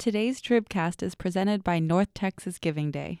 Today's 0.00 0.40
Tribcast 0.40 1.02
is 1.02 1.14
presented 1.14 1.62
by 1.62 1.78
North 1.78 2.14
Texas 2.14 2.58
Giving 2.58 2.90
Day. 2.90 3.20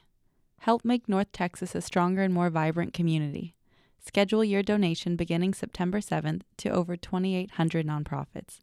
Help 0.60 0.82
make 0.82 1.10
North 1.10 1.30
Texas 1.30 1.74
a 1.74 1.82
stronger 1.82 2.22
and 2.22 2.32
more 2.32 2.48
vibrant 2.48 2.94
community. 2.94 3.54
Schedule 4.02 4.42
your 4.42 4.62
donation 4.62 5.14
beginning 5.14 5.52
September 5.52 6.00
7th 6.00 6.40
to 6.56 6.70
over 6.70 6.96
2,800 6.96 7.86
nonprofits. 7.86 8.60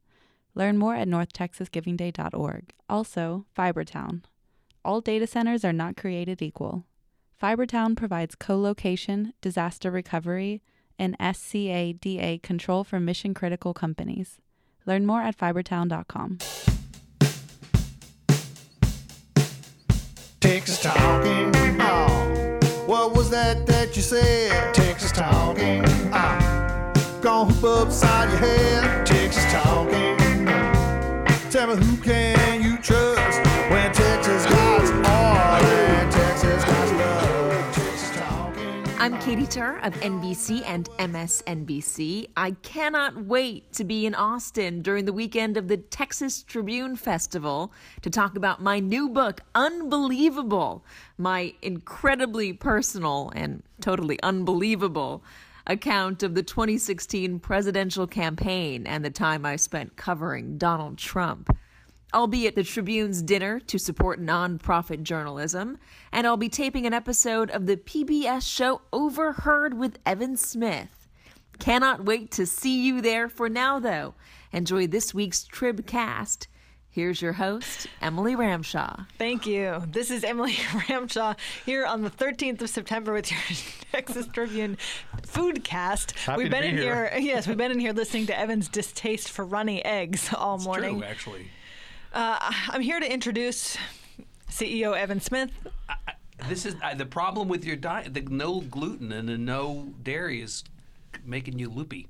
Learn 0.56 0.80
more 0.80 0.96
at 0.96 1.08
northtexasgivingday.org. 1.08 2.74
Also, 2.90 3.46
Fibertown. 3.56 4.24
All 4.84 5.00
data 5.00 5.28
centers 5.28 5.64
are 5.64 5.72
not 5.72 5.96
created 5.96 6.42
equal. 6.42 6.86
Fibertown 7.40 7.96
provides 7.96 8.34
co 8.34 8.60
location, 8.60 9.36
disaster 9.42 9.92
recovery, 9.92 10.64
and 10.98 11.16
SCADA 11.20 12.42
control 12.42 12.84
for 12.84 13.00
mission 13.00 13.36
critical 13.36 13.76
companies. 13.76 14.40
Learn 14.88 15.06
more 15.06 15.22
at 15.22 15.38
fibertown.com. 15.38 16.40
Texas 20.48 20.82
talking. 20.82 21.52
Oh, 21.82 22.58
what 22.86 23.14
was 23.14 23.30
that 23.32 23.66
that 23.68 23.98
you 23.98 24.02
said? 24.02 24.74
Texas 24.74 25.12
talking. 25.12 25.84
Oh, 26.14 26.94
gonna 27.22 27.52
hoop 27.52 27.64
upside 27.66 28.30
your 28.30 28.40
head. 28.40 29.06
Texas 29.06 29.44
talking. 29.52 30.16
Tell 31.52 31.68
me 31.68 31.86
who 31.86 31.98
can 31.98 32.64
you 32.64 32.78
trust 32.78 33.47
I'm 39.08 39.22
Katy 39.22 39.48
Tur 39.48 39.78
of 39.84 39.94
NBC 40.02 40.64
and 40.66 40.90
MSNBC. 40.98 42.28
I 42.36 42.52
cannot 42.62 43.24
wait 43.24 43.72
to 43.72 43.86
be 43.86 44.06
in 44.06 44.14
Austin 44.14 44.82
during 44.82 45.06
the 45.06 45.14
weekend 45.14 45.56
of 45.56 45.70
the 45.70 45.78
Texas 45.78 46.44
Tribune 46.44 46.98
Festival 46.98 47.72
to 48.02 48.10
talk 48.10 48.36
about 48.36 48.62
my 48.62 48.82
new 48.82 49.08
book, 49.08 49.40
Unbelievable, 49.56 50.84
my 51.18 51.54
incredibly 51.62 52.52
personal 52.52 53.32
and 53.34 53.64
totally 53.80 54.22
unbelievable 54.24 55.24
account 55.66 56.22
of 56.22 56.36
the 56.36 56.44
2016 56.44 57.40
presidential 57.40 58.08
campaign 58.08 58.86
and 58.86 59.06
the 59.06 59.10
time 59.10 59.46
I 59.46 59.56
spent 59.56 59.96
covering 59.96 60.58
Donald 60.58 60.98
Trump. 60.98 61.58
I'll 62.14 62.28
be 62.28 62.48
at 62.48 62.56
the 62.56 62.64
Tribune's 62.64 63.22
dinner 63.22 63.60
to 63.60 63.78
support 63.78 64.22
nonprofit 64.22 65.04
journalism, 65.04 65.78
and 66.12 66.26
I'll 66.26 66.38
be 66.38 66.48
taping 66.48 66.86
an 66.86 66.94
episode 66.94 67.50
of 67.52 67.66
the 67.66 67.76
PBS 67.76 68.44
show 68.44 68.82
Overheard 68.94 69.74
with 69.74 70.00
Evan 70.06 70.38
Smith. 70.38 71.10
Cannot 71.60 72.06
wait 72.06 72.32
to 72.32 72.46
see 72.46 72.82
you 72.82 73.02
there. 73.02 73.28
For 73.28 73.50
now, 73.50 73.80
though, 73.80 74.14
enjoy 74.54 74.88
this 74.88 75.14
week's 75.14 75.46
Tribcast. 75.46 76.48
Here's 76.90 77.22
your 77.22 77.34
host, 77.34 77.88
Emily 78.02 78.36
Ramshaw. 78.36 79.06
Thank 79.18 79.46
you. 79.46 79.84
This 79.92 80.10
is 80.10 80.24
Emily 80.24 80.54
Ramshaw 80.88 81.36
here 81.66 81.86
on 81.86 82.02
the 82.02 82.10
13th 82.10 82.62
of 82.62 82.70
September 82.70 83.14
with 83.14 83.30
your 83.30 83.40
Texas 83.92 84.28
Tribune 84.34 84.78
Foodcast. 85.22 86.18
Happy 86.18 86.44
we've 86.44 86.48
to 86.48 86.52
been 86.52 86.64
be 86.64 86.70
in 86.70 86.78
here. 86.78 87.12
Yes, 87.20 87.48
we've 87.48 87.58
been 87.58 87.72
in 87.72 87.80
here 87.82 87.94
listening 87.94 88.26
to 88.28 88.40
Evan's 88.40 88.70
distaste 88.70 89.30
for 89.30 89.46
runny 89.46 89.84
eggs 89.86 90.34
all 90.34 90.58
morning. 90.58 91.00
True, 91.00 91.04
actually. 91.04 91.52
Uh, 92.18 92.40
I'm 92.70 92.82
here 92.82 93.00
to 93.00 93.14
introduce 93.14 93.78
CEO 94.50 94.98
Evan 94.98 95.20
Smith. 95.20 95.52
This 96.50 96.66
is 96.66 96.76
uh, 96.82 96.96
the 96.96 97.06
problem 97.06 97.48
with 97.48 97.64
your 97.64 97.76
diet. 97.76 98.12
The 98.16 98.22
no 98.22 98.62
gluten 98.62 99.12
and 99.12 99.30
the 99.30 99.38
no 99.38 99.90
dairy 100.02 100.42
is 100.42 100.64
making 101.24 101.60
you 101.60 101.70
loopy. 101.70 102.08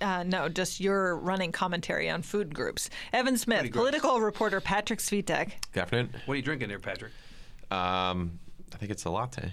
Uh, 0.00 0.22
no, 0.22 0.48
just 0.48 0.80
your 0.80 1.14
running 1.14 1.52
commentary 1.52 2.08
on 2.08 2.22
food 2.22 2.54
groups. 2.54 2.88
Evan 3.12 3.36
Smith, 3.36 3.58
Pretty 3.58 3.68
gross. 3.68 3.82
political 3.82 4.20
reporter 4.22 4.62
Patrick 4.62 4.98
Svitek. 4.98 5.50
Good 5.72 5.80
afternoon. 5.80 6.14
What 6.24 6.32
are 6.32 6.36
you 6.38 6.42
drinking 6.42 6.68
there, 6.70 6.78
Patrick? 6.78 7.12
Um, 7.70 8.38
I 8.72 8.78
think 8.78 8.90
it's 8.90 9.04
a 9.04 9.10
latte. 9.10 9.52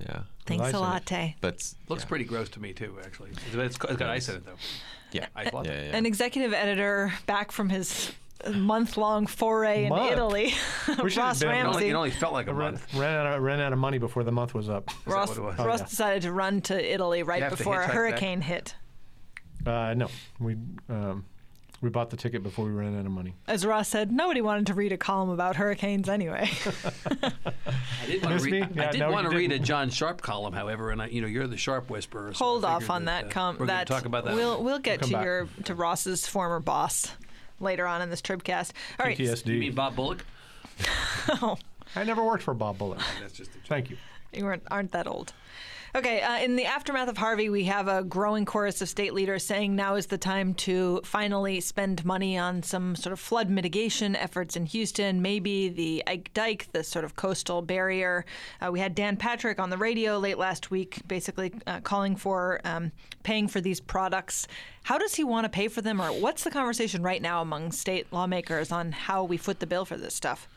Yeah, 0.00 0.20
Thanks 0.46 0.62
Nice 0.62 0.72
a 0.72 0.80
latte. 0.80 1.36
but 1.42 1.62
Looks 1.90 2.04
yeah. 2.04 2.08
pretty 2.08 2.24
gross 2.24 2.48
to 2.50 2.60
me 2.60 2.72
too. 2.72 2.96
Actually, 3.04 3.32
it's, 3.52 3.54
it's 3.54 3.76
got 3.76 4.00
ice 4.00 4.30
in 4.30 4.36
it 4.36 4.46
though. 4.46 4.56
Yeah, 5.12 5.26
I 5.36 5.50
love 5.50 5.66
yeah, 5.66 5.72
it. 5.72 5.90
yeah. 5.90 5.96
An 5.98 6.06
executive 6.06 6.54
editor 6.54 7.12
back 7.26 7.52
from 7.52 7.68
his 7.68 8.12
month 8.54 8.96
long 8.96 9.26
foray 9.26 9.88
Month? 9.88 10.06
in 10.06 10.12
Italy, 10.12 10.54
We 10.88 11.10
should've 11.10 11.16
Ross 11.16 11.40
been- 11.40 11.48
It 11.50 11.52
only, 11.64 11.64
Ramsey. 11.72 11.88
it 11.88 11.94
only 11.94 12.10
felt 12.10 12.32
like 12.32 12.46
a 12.48 12.54
ran, 12.54 12.72
month. 12.72 12.94
ran 12.94 13.14
out 13.26 13.36
of 13.36 13.42
ran 13.42 13.60
out 13.60 13.72
of 13.72 13.78
money 13.78 13.98
before 13.98 14.24
the 14.24 14.32
month 14.32 14.54
was 14.54 14.68
up. 14.68 14.90
Ross, 15.06 15.28
what 15.30 15.38
it 15.38 15.40
was? 15.42 15.58
Ross 15.58 15.80
Oh, 15.80 15.82
yeah. 15.82 15.88
decided 15.88 16.22
to 16.22 16.32
run 16.32 16.60
to 16.62 16.92
Italy 16.94 17.22
right 17.22 17.48
before 17.50 17.74
a 17.80 17.84
hitchhike 17.84 17.86
back? 17.86 17.94
hurricane 17.94 18.40
hit. 18.40 18.74
Uh, 19.66 19.94
no, 19.94 20.08
we 20.38 20.56
um, 20.88 21.24
we 21.82 21.90
bought 21.90 22.08
the 22.10 22.16
ticket 22.16 22.42
before 22.42 22.64
we 22.64 22.70
ran 22.70 22.98
out 22.98 23.04
of 23.04 23.12
money. 23.12 23.34
As 23.48 23.66
Ross 23.66 23.88
said, 23.88 24.10
nobody 24.12 24.40
wanted 24.40 24.68
to 24.68 24.74
read 24.74 24.92
a 24.92 24.96
column 24.96 25.28
about 25.30 25.56
hurricanes 25.56 26.08
anyway. 26.08 26.48
I 27.22 28.06
did 28.06 28.22
want 28.24 28.38
to 28.38 28.44
read. 28.44 28.52
me? 28.52 28.62
I 28.62 28.84
Yeah, 28.86 28.90
did 28.92 28.98
no, 29.00 29.10
want 29.10 29.28
to 29.30 29.36
read 29.36 29.52
a. 29.52 29.58
John 29.58 29.90
Sharp 29.90 30.22
column, 30.22 30.52
however, 30.54 30.90
and 30.90 31.02
I, 31.02 31.06
you 31.08 31.20
know 31.20 31.26
you're 31.26 31.46
the 31.46 31.56
Sharp 31.56 31.90
whisperer. 31.90 32.32
so 32.34 32.44
Hold 32.44 32.64
off 32.64 32.88
on 32.90 33.06
that. 33.06 33.24
uh, 33.26 33.28
com- 33.28 33.56
we're 33.58 33.66
that 33.66 33.88
going 33.88 33.98
to 33.98 34.04
talk 34.04 34.04
about 34.06 34.24
that. 34.26 34.34
We'll 34.36 34.62
we'll 34.62 34.78
get 34.78 35.00
Come 35.00 35.08
to 35.10 35.14
back. 35.16 35.24
your 35.24 35.48
to 35.64 35.74
Ross's 35.74 36.26
former 36.26 36.60
boss 36.60 37.10
later 37.60 37.86
on 37.86 38.02
in 38.02 38.10
this 38.10 38.22
tribcast. 38.22 38.72
All 38.98 39.06
right. 39.06 39.16
PTSD. 39.16 39.46
you 39.46 39.60
mean 39.60 39.74
Bob 39.74 39.96
Bullock? 39.96 40.24
oh, 41.42 41.56
I 41.94 42.04
never 42.04 42.24
worked 42.24 42.42
for 42.42 42.54
Bob 42.54 42.78
Bullock. 42.78 43.00
That's 43.20 43.32
just 43.32 43.50
a 43.54 43.58
Thank 43.66 43.90
you. 43.90 43.96
You 44.32 44.44
weren't, 44.44 44.62
aren't 44.70 44.92
that 44.92 45.06
old. 45.06 45.32
Okay, 45.94 46.20
uh, 46.20 46.38
in 46.38 46.56
the 46.56 46.66
aftermath 46.66 47.08
of 47.08 47.16
Harvey, 47.16 47.48
we 47.48 47.64
have 47.64 47.88
a 47.88 48.02
growing 48.02 48.44
chorus 48.44 48.82
of 48.82 48.88
state 48.88 49.14
leaders 49.14 49.44
saying 49.44 49.74
now 49.76 49.94
is 49.94 50.06
the 50.06 50.18
time 50.18 50.52
to 50.54 51.00
finally 51.04 51.60
spend 51.60 52.04
money 52.04 52.36
on 52.36 52.62
some 52.62 52.96
sort 52.96 53.12
of 53.12 53.20
flood 53.20 53.48
mitigation 53.48 54.16
efforts 54.16 54.56
in 54.56 54.66
Houston, 54.66 55.22
maybe 55.22 55.68
the 55.68 56.02
Ike 56.06 56.30
Dike, 56.34 56.68
the 56.72 56.82
sort 56.82 57.04
of 57.04 57.16
coastal 57.16 57.62
barrier. 57.62 58.26
Uh, 58.60 58.70
we 58.72 58.80
had 58.80 58.94
Dan 58.94 59.16
Patrick 59.16 59.58
on 59.58 59.70
the 59.70 59.78
radio 59.78 60.18
late 60.18 60.38
last 60.38 60.70
week, 60.70 61.00
basically 61.06 61.52
uh, 61.66 61.80
calling 61.80 62.16
for 62.16 62.60
um, 62.64 62.90
paying 63.22 63.48
for 63.48 63.60
these 63.60 63.80
products. 63.80 64.48
How 64.82 64.98
does 64.98 65.14
he 65.14 65.24
want 65.24 65.44
to 65.44 65.48
pay 65.48 65.68
for 65.68 65.82
them, 65.82 66.02
or 66.02 66.08
what's 66.08 66.44
the 66.44 66.50
conversation 66.50 67.02
right 67.02 67.22
now 67.22 67.40
among 67.40 67.72
state 67.72 68.06
lawmakers 68.12 68.70
on 68.70 68.92
how 68.92 69.24
we 69.24 69.36
foot 69.36 69.60
the 69.60 69.66
bill 69.66 69.84
for 69.84 69.96
this 69.96 70.14
stuff? 70.14 70.48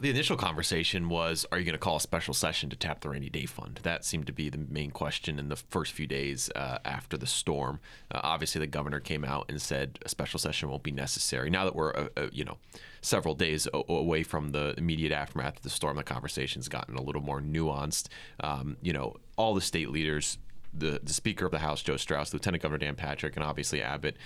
The 0.00 0.10
initial 0.10 0.36
conversation 0.36 1.08
was, 1.08 1.46
are 1.52 1.58
you 1.58 1.64
going 1.64 1.74
to 1.74 1.78
call 1.78 1.96
a 1.96 2.00
special 2.00 2.34
session 2.34 2.68
to 2.70 2.76
tap 2.76 3.02
the 3.02 3.08
rainy 3.08 3.28
day 3.28 3.46
fund? 3.46 3.78
That 3.84 4.04
seemed 4.04 4.26
to 4.26 4.32
be 4.32 4.48
the 4.48 4.58
main 4.58 4.90
question 4.90 5.38
in 5.38 5.48
the 5.48 5.54
first 5.54 5.92
few 5.92 6.08
days 6.08 6.50
uh, 6.56 6.78
after 6.84 7.16
the 7.16 7.26
storm. 7.26 7.78
Uh, 8.10 8.20
obviously, 8.24 8.58
the 8.58 8.66
governor 8.66 8.98
came 8.98 9.24
out 9.24 9.46
and 9.48 9.62
said 9.62 10.00
a 10.04 10.08
special 10.08 10.40
session 10.40 10.68
won't 10.68 10.82
be 10.82 10.90
necessary. 10.90 11.50
Now 11.50 11.64
that 11.64 11.76
we're, 11.76 11.94
uh, 11.94 12.08
uh, 12.16 12.28
you 12.32 12.44
know, 12.44 12.58
several 13.00 13.36
days 13.36 13.68
away 13.72 14.24
from 14.24 14.50
the 14.50 14.74
immediate 14.76 15.12
aftermath 15.12 15.58
of 15.58 15.62
the 15.62 15.70
storm, 15.70 15.96
the 15.96 16.02
conversation's 16.02 16.68
gotten 16.68 16.96
a 16.96 17.02
little 17.02 17.22
more 17.22 17.40
nuanced. 17.40 18.08
Um, 18.40 18.78
you 18.82 18.92
know, 18.92 19.14
all 19.36 19.54
the 19.54 19.60
state 19.60 19.90
leaders 19.90 20.36
the, 20.72 21.00
the 21.02 21.12
Speaker 21.12 21.44
of 21.44 21.52
the 21.52 21.58
House, 21.58 21.82
Joe 21.82 21.96
Straus, 21.96 22.32
Lieutenant 22.32 22.62
Governor 22.62 22.78
Dan 22.78 22.94
Patrick, 22.94 23.36
and 23.36 23.44
obviously 23.44 23.82
Abbott 23.82 24.16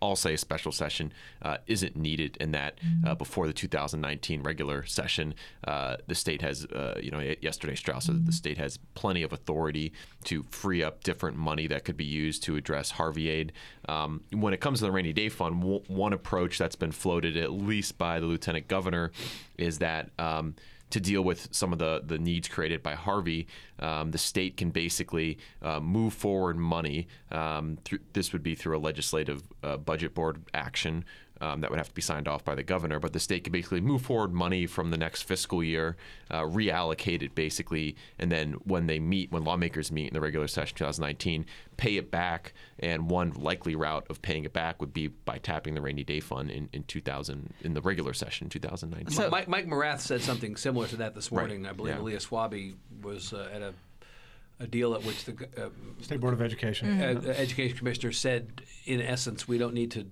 all 0.00 0.16
say 0.16 0.34
a 0.34 0.38
special 0.38 0.70
session 0.70 1.12
uh, 1.42 1.56
isn't 1.66 1.96
needed, 1.96 2.36
and 2.40 2.52
that 2.54 2.78
uh, 3.06 3.14
before 3.14 3.46
the 3.46 3.52
2019 3.52 4.42
regular 4.42 4.84
session, 4.84 5.34
uh, 5.66 5.96
the 6.06 6.14
state 6.14 6.42
has, 6.42 6.66
uh, 6.66 6.98
you 7.02 7.10
know, 7.10 7.34
yesterday 7.40 7.74
Straus 7.74 8.04
said 8.04 8.26
the 8.26 8.32
state 8.32 8.58
has 8.58 8.78
plenty 8.94 9.22
of 9.22 9.32
authority 9.32 9.92
to 10.24 10.42
free 10.44 10.82
up 10.82 11.02
different 11.04 11.36
money 11.38 11.66
that 11.68 11.84
could 11.84 11.96
be 11.96 12.04
used 12.04 12.42
to 12.44 12.56
address 12.56 12.92
Harvey 12.92 13.28
aid. 13.28 13.52
Um, 13.88 14.22
when 14.30 14.52
it 14.52 14.60
comes 14.60 14.80
to 14.80 14.84
the 14.84 14.92
rainy 14.92 15.12
day 15.12 15.30
fund, 15.30 15.60
w- 15.60 15.82
one 15.88 16.12
approach 16.12 16.58
that's 16.58 16.76
been 16.76 16.92
floated 16.92 17.36
at 17.36 17.52
least 17.52 17.96
by 17.96 18.20
the 18.20 18.26
Lieutenant 18.26 18.68
Governor 18.68 19.10
is 19.56 19.78
that. 19.78 20.10
Um, 20.18 20.54
to 20.94 21.00
deal 21.00 21.22
with 21.22 21.48
some 21.50 21.72
of 21.72 21.80
the, 21.80 22.02
the 22.06 22.18
needs 22.20 22.46
created 22.46 22.80
by 22.80 22.94
Harvey, 22.94 23.48
um, 23.80 24.12
the 24.12 24.18
state 24.18 24.56
can 24.56 24.70
basically 24.70 25.38
uh, 25.60 25.80
move 25.80 26.14
forward 26.14 26.56
money. 26.56 27.08
Um, 27.32 27.78
through, 27.84 27.98
this 28.12 28.32
would 28.32 28.44
be 28.44 28.54
through 28.54 28.78
a 28.78 28.82
legislative 28.90 29.42
uh, 29.64 29.76
budget 29.76 30.14
board 30.14 30.44
action 30.54 31.04
um, 31.40 31.60
that 31.60 31.70
would 31.70 31.78
have 31.78 31.88
to 31.88 31.94
be 31.94 32.02
signed 32.02 32.28
off 32.28 32.44
by 32.44 32.54
the 32.54 32.62
governor. 32.62 32.98
But 33.00 33.12
the 33.12 33.20
state 33.20 33.44
could 33.44 33.52
basically 33.52 33.80
move 33.80 34.02
forward 34.02 34.32
money 34.32 34.66
from 34.66 34.90
the 34.90 34.96
next 34.96 35.22
fiscal 35.22 35.62
year, 35.62 35.96
uh, 36.30 36.42
reallocate 36.42 37.22
it 37.22 37.34
basically, 37.34 37.96
and 38.18 38.30
then 38.30 38.52
when 38.64 38.86
they 38.86 38.98
meet, 39.00 39.32
when 39.32 39.44
lawmakers 39.44 39.90
meet 39.90 40.08
in 40.08 40.14
the 40.14 40.20
regular 40.20 40.46
session 40.48 40.76
2019, 40.76 41.44
pay 41.76 41.96
it 41.96 42.10
back. 42.10 42.52
And 42.78 43.10
one 43.10 43.32
likely 43.32 43.74
route 43.74 44.06
of 44.08 44.22
paying 44.22 44.44
it 44.44 44.52
back 44.52 44.80
would 44.80 44.92
be 44.92 45.08
by 45.08 45.38
tapping 45.38 45.74
the 45.74 45.80
rainy 45.80 46.04
day 46.04 46.20
fund 46.20 46.50
in, 46.50 46.68
in 46.72 46.84
2000 46.84 47.52
in 47.62 47.74
the 47.74 47.80
regular 47.80 48.12
session 48.12 48.48
2019. 48.48 49.30
Mike, 49.30 49.48
Mike 49.48 49.66
Morath 49.66 50.00
said 50.00 50.20
something 50.22 50.56
similar 50.56 50.86
to 50.88 50.96
that 50.96 51.14
this 51.14 51.30
Right, 51.32 51.40
morning. 51.42 51.66
I 51.66 51.72
believe 51.72 51.96
yeah. 51.96 52.00
Leah 52.02 52.18
Swaby 52.18 52.74
was 53.02 53.32
uh, 53.32 53.48
at 53.52 53.62
a, 53.62 53.74
a 54.60 54.66
deal 54.66 54.94
at 54.94 55.04
which 55.04 55.24
the 55.24 55.32
uh, 55.56 55.68
State 56.00 56.20
Board 56.20 56.32
of 56.34 56.40
Education. 56.42 57.00
uh, 57.00 57.20
education 57.30 57.76
commissioner 57.76 58.12
said, 58.12 58.62
in 58.86 59.00
essence, 59.00 59.48
we 59.48 59.58
don't 59.58 59.74
need 59.74 59.90
to 59.92 60.06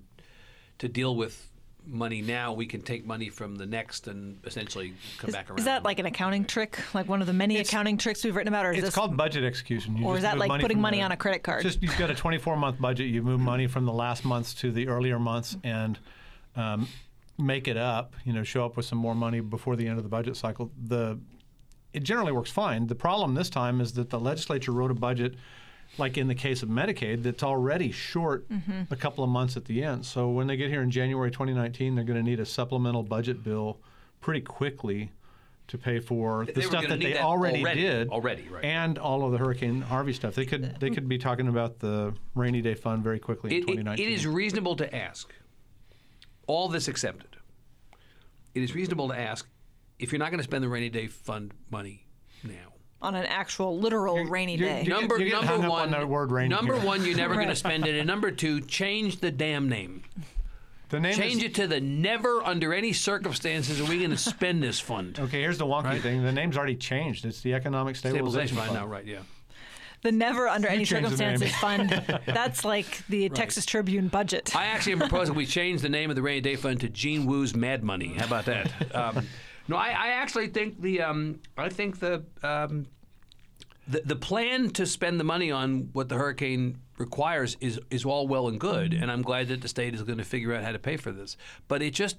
to 0.83 0.89
deal 0.89 1.15
with 1.15 1.49
money 1.85 2.21
now. 2.21 2.51
We 2.53 2.65
can 2.65 2.81
take 2.81 3.05
money 3.05 3.29
from 3.29 3.55
the 3.55 3.65
next 3.65 4.07
and 4.07 4.37
essentially 4.45 4.93
come 5.17 5.29
Is, 5.29 5.33
back 5.35 5.49
around. 5.49 5.59
is 5.59 5.65
that 5.65 5.83
like 5.83 5.97
an 5.99 6.05
accounting 6.05 6.43
trick, 6.45 6.77
like 6.93 7.07
one 7.07 7.21
of 7.21 7.27
the 7.27 7.33
many 7.33 7.55
It's- 7.55 7.69
accounting 7.69 7.97
tricks 7.97 8.23
we've 8.23 8.35
written 8.35 8.53
about, 8.53 8.65
or 8.65 8.71
is 8.71 8.79
It's 8.79 8.87
this 8.87 8.95
called 8.95 9.15
budget 9.17 9.43
execution. 9.45 9.95
You 9.97 10.05
Or 10.05 10.17
is 10.17 10.23
that 10.23 10.35
move 10.35 10.47
like 10.49 10.61
putting 10.61 10.79
money 10.81 10.97
the- 10.97 11.03
on 11.03 11.11
a 11.13 11.17
credit 11.17 11.41
card? 11.41 11.63
Just 11.63 11.81
you've 11.81 11.97
got 11.97 12.09
a 12.09 12.15
24 12.15 12.57
month 12.57 12.79
budget. 12.81 13.07
You 13.07 13.21
move 13.23 13.39
money 13.39 13.67
from 13.67 13.85
the 13.85 13.93
last 13.93 14.25
months 14.25 14.53
to 14.55 14.71
the 14.71 14.87
earlier 14.89 15.19
months, 15.19 15.55
and 15.63 15.97
um, 16.57 16.87
make 17.37 17.67
it 17.69 17.77
up, 17.77 18.13
you 18.25 18.33
know, 18.33 18.43
show 18.43 18.65
up 18.65 18.75
with 18.77 18.85
some 18.85 18.97
more 18.97 19.15
money 19.15 19.39
before 19.39 19.75
the 19.77 19.87
end 19.87 19.97
of 19.97 20.03
the 20.03 20.09
budget 20.09 20.35
cycle, 20.35 20.69
the 20.85 21.17
it 21.93 22.03
generally 22.03 22.31
works 22.31 22.51
fine. 22.51 22.87
The 22.87 22.95
problem 22.95 23.35
this 23.35 23.49
time 23.49 23.79
is 23.79 23.93
that 23.93 24.09
the 24.09 24.19
legislature 24.19 24.71
wrote 24.71 24.89
a 24.91 24.95
budget, 24.95 25.35
like 25.97 26.17
in 26.17 26.27
the 26.27 26.35
case 26.35 26.63
of 26.63 26.69
Medicaid, 26.69 27.23
that's 27.23 27.43
already 27.43 27.91
short 27.91 28.49
mm-hmm. 28.49 28.91
a 28.91 28.95
couple 28.95 29.23
of 29.23 29.29
months 29.29 29.57
at 29.57 29.65
the 29.65 29.83
end. 29.83 30.05
So 30.05 30.29
when 30.29 30.47
they 30.47 30.57
get 30.57 30.69
here 30.69 30.81
in 30.81 30.91
January 30.91 31.31
2019, 31.31 31.95
they're 31.95 32.03
going 32.03 32.23
to 32.23 32.29
need 32.29 32.39
a 32.39 32.45
supplemental 32.45 33.03
budget 33.03 33.43
bill 33.43 33.77
pretty 34.21 34.41
quickly 34.41 35.11
to 35.67 35.77
pay 35.77 35.99
for 35.99 36.45
the 36.45 36.53
were 36.53 36.61
stuff 36.61 36.87
that 36.87 36.99
they 36.99 37.13
that 37.13 37.21
already, 37.21 37.59
already- 37.59 37.81
did 37.81 38.09
already, 38.09 38.47
right. 38.49 38.65
and 38.65 38.97
all 38.97 39.25
of 39.25 39.31
the 39.31 39.37
Hurricane 39.37 39.81
Harvey 39.81 40.13
stuff. 40.13 40.35
They 40.35 40.45
could 40.45 40.61
they 40.79 40.87
mm-hmm. 40.87 40.93
could 40.93 41.07
be 41.07 41.17
talking 41.17 41.47
about 41.47 41.79
the 41.79 42.13
rainy 42.35 42.61
day 42.61 42.75
fund 42.75 43.03
very 43.03 43.19
quickly 43.19 43.51
in 43.51 43.57
It, 43.57 43.59
it, 43.59 43.67
2019. 43.67 44.07
it 44.07 44.11
is 44.11 44.27
reasonable 44.27 44.75
to 44.77 44.95
ask, 44.95 45.33
all 46.47 46.67
this 46.67 46.87
accepted, 46.87 47.37
it 48.53 48.61
is 48.61 48.75
reasonable 48.75 49.07
to 49.09 49.17
ask 49.17 49.47
if 49.99 50.11
you're 50.11 50.19
not 50.19 50.31
going 50.31 50.39
to 50.39 50.43
spend 50.43 50.63
the 50.63 50.69
rainy 50.69 50.89
day 50.89 51.07
fund 51.07 51.53
money 51.71 52.05
now. 52.43 52.73
On 53.03 53.15
an 53.15 53.25
actual 53.25 53.77
literal 53.77 54.23
rainy 54.25 54.55
you're- 54.55 54.69
day. 54.69 54.83
you're- 54.83 54.99
Number 54.99 55.17
getting 55.17 55.33
number 55.33 55.69
one, 55.69 55.93
on 55.93 56.07
word 56.09 56.31
rainy 56.31 56.49
number 56.49 56.75
here. 56.75 56.85
one, 56.85 57.05
you're 57.05 57.17
never 57.17 57.35
going 57.35 57.49
to 57.49 57.55
spend 57.55 57.85
it, 57.85 57.95
and 57.95 58.07
number 58.07 58.31
two, 58.31 58.61
change 58.61 59.19
the 59.19 59.29
damn 59.31 59.67
name. 59.69 60.03
the 60.89 60.99
name 60.99 61.13
Change 61.15 61.37
is, 61.37 61.43
it 61.43 61.55
to 61.55 61.67
the 61.67 61.81
never 61.81 62.41
under 62.43 62.73
any 62.73 62.93
circumstances 62.93 63.81
are 63.81 63.85
we 63.85 63.97
going 63.99 64.11
to 64.11 64.17
spend 64.17 64.63
this 64.63 64.79
fund. 64.79 65.19
Okay, 65.23 65.41
here's 65.41 65.57
the 65.57 65.65
wonky 65.65 65.99
thing. 66.01 66.23
The 66.23 66.31
name's 66.31 66.55
already 66.57 66.75
changed. 66.75 67.25
It's 67.25 67.41
the 67.41 67.53
Economic 67.53 67.95
Stabilization, 67.95 68.55
Stabilization 68.55 68.57
fund 68.57 68.67
Fund. 68.69 68.79
now, 68.79 68.87
right? 68.87 69.05
Yeah. 69.05 69.19
the 70.03 70.11
never 70.11 70.47
under 70.47 70.67
any 70.67 70.85
changed 70.85 71.17
the 71.17 71.25
name. 71.25 71.37
circumstances 71.37 71.55
fund. 71.59 72.21
That's 72.27 72.63
like 72.65 73.05
the 73.07 73.29
Texas 73.29 73.65
Tribune 73.65 74.07
budget. 74.09 74.55
I 74.55 74.65
actually 74.67 74.93
am 74.93 74.99
proposing 74.99 75.33
we 75.35 75.45
change 75.45 75.81
the 75.81 75.89
name 75.89 76.09
of 76.09 76.15
the 76.15 76.21
rainy 76.21 76.41
day 76.41 76.55
fund 76.57 76.79
to 76.81 76.89
Gene 76.89 77.25
Woo's 77.25 77.55
Mad 77.55 77.83
Money. 77.83 78.13
How 78.17 78.25
about 78.25 78.45
that? 78.45 78.71
Um, 78.95 79.25
no, 79.67 79.75
I, 79.75 79.89
I 79.89 80.07
actually 80.09 80.47
think 80.47 80.81
the 80.81 81.01
um, 81.01 81.39
I 81.57 81.69
think 81.69 81.99
the, 81.99 82.23
um, 82.41 82.87
the 83.87 84.01
the 84.05 84.15
plan 84.15 84.69
to 84.71 84.85
spend 84.85 85.19
the 85.19 85.23
money 85.23 85.51
on 85.51 85.89
what 85.93 86.09
the 86.09 86.15
hurricane 86.15 86.79
requires 86.97 87.57
is 87.61 87.79
is 87.89 88.05
all 88.05 88.27
well 88.27 88.47
and 88.47 88.59
good, 88.59 88.93
and 88.93 89.11
I'm 89.11 89.21
glad 89.21 89.47
that 89.47 89.61
the 89.61 89.67
state 89.67 89.93
is 89.93 90.03
going 90.03 90.17
to 90.17 90.25
figure 90.25 90.53
out 90.53 90.63
how 90.63 90.71
to 90.71 90.79
pay 90.79 90.97
for 90.97 91.11
this. 91.11 91.37
But 91.67 91.81
it 91.81 91.93
just 91.93 92.17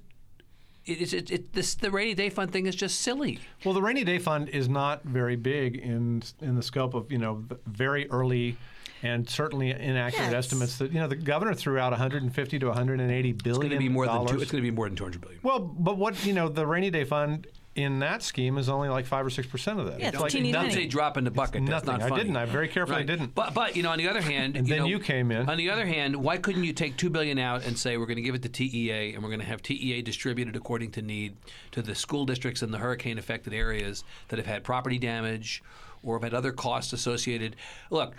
it, 0.85 1.13
it, 1.13 1.31
it, 1.31 1.53
this 1.53 1.75
the 1.75 1.91
rainy 1.91 2.13
day 2.13 2.29
fund 2.29 2.51
thing 2.51 2.65
is 2.65 2.75
just 2.75 3.01
silly. 3.01 3.39
Well, 3.63 3.73
the 3.73 3.81
rainy 3.81 4.03
day 4.03 4.19
fund 4.19 4.49
is 4.49 4.69
not 4.69 5.03
very 5.03 5.35
big 5.35 5.77
in 5.77 6.23
in 6.41 6.55
the 6.55 6.63
scope 6.63 6.93
of 6.93 7.11
you 7.11 7.17
know 7.17 7.43
very 7.65 8.09
early 8.09 8.57
and 9.05 9.29
certainly 9.29 9.71
inaccurate 9.71 10.21
Yeah, 10.23 10.27
it's- 10.29 10.45
estimates 10.45 10.77
that 10.77 10.91
you 10.91 10.99
know 10.99 11.07
the 11.07 11.15
governor 11.15 11.53
threw 11.53 11.77
out 11.79 11.91
150 11.91 12.59
to 12.59 12.67
180 12.67 13.31
billion 13.33 13.49
It's 13.51 13.57
going 13.59 13.69
to 13.71 13.77
be 13.77 13.89
more 13.89 14.05
than 14.05 14.13
two, 14.21 14.25
dollars. 14.27 14.41
it's 14.41 14.51
going 14.51 14.63
to 14.63 14.69
be 14.69 14.75
more 14.75 14.87
than 14.87 14.95
200 14.95 15.21
billion. 15.21 15.39
Well, 15.43 15.59
but 15.59 15.97
what 15.97 16.25
you 16.25 16.33
know, 16.33 16.49
the 16.49 16.65
rainy 16.65 16.89
day 16.89 17.03
fund 17.03 17.47
in 17.75 17.99
that 17.99 18.23
scheme 18.23 18.57
is 18.57 18.69
only 18.69 18.87
like 18.87 19.05
five 19.05 19.25
or 19.25 19.29
six 19.29 19.47
percent 19.49 19.81
of 19.81 19.85
that. 19.87 19.99
Yeah, 19.99 20.07
it's 20.07 20.19
like 20.19 20.31
teeny 20.31 20.53
Don't 20.53 20.69
tiny. 20.69 20.87
drop 20.87 21.17
in 21.17 21.25
the 21.25 21.31
bucket. 21.31 21.65
That's 21.65 21.85
nothing. 21.85 21.99
not 22.07 22.13
I 22.13 22.17
didn't. 22.17 22.37
I 22.37 22.45
very 22.45 22.69
carefully 22.69 22.99
Right. 22.99 23.05
didn't. 23.05 23.35
But 23.35 23.53
but 23.53 23.75
you 23.75 23.83
know, 23.83 23.91
on 23.91 23.97
the 23.97 24.07
other 24.07 24.21
hand, 24.21 24.55
And 24.55 24.65
you 24.65 24.73
then 24.75 24.83
know, 24.83 24.87
you 24.89 24.97
came 24.99 25.29
in. 25.29 25.49
On 25.49 25.57
the 25.57 25.69
other 25.69 25.85
hand, 25.85 26.15
why 26.15 26.37
couldn't 26.37 26.63
you 26.63 26.71
take 26.71 26.95
two 26.95 27.09
billion 27.09 27.37
out 27.37 27.65
and 27.65 27.77
say 27.77 27.97
we're 27.97 28.05
going 28.05 28.15
to 28.15 28.21
give 28.21 28.33
it 28.35 28.43
to 28.43 28.49
TEA 28.49 29.13
and 29.13 29.21
we're 29.21 29.29
going 29.29 29.41
to 29.41 29.45
have 29.45 29.61
TEA 29.61 30.01
distributed 30.03 30.55
according 30.55 30.91
to 30.91 31.01
need 31.01 31.35
to 31.71 31.81
the 31.81 31.95
school 31.95 32.25
districts 32.25 32.63
in 32.63 32.71
the 32.71 32.77
hurricane 32.77 33.17
affected 33.17 33.53
areas 33.53 34.05
that 34.29 34.37
have 34.39 34.47
had 34.47 34.63
property 34.63 34.97
damage 34.97 35.61
or 36.01 36.15
have 36.15 36.23
had 36.23 36.33
other 36.33 36.53
costs 36.53 36.93
associated. 36.93 37.55
Look. 37.89 38.15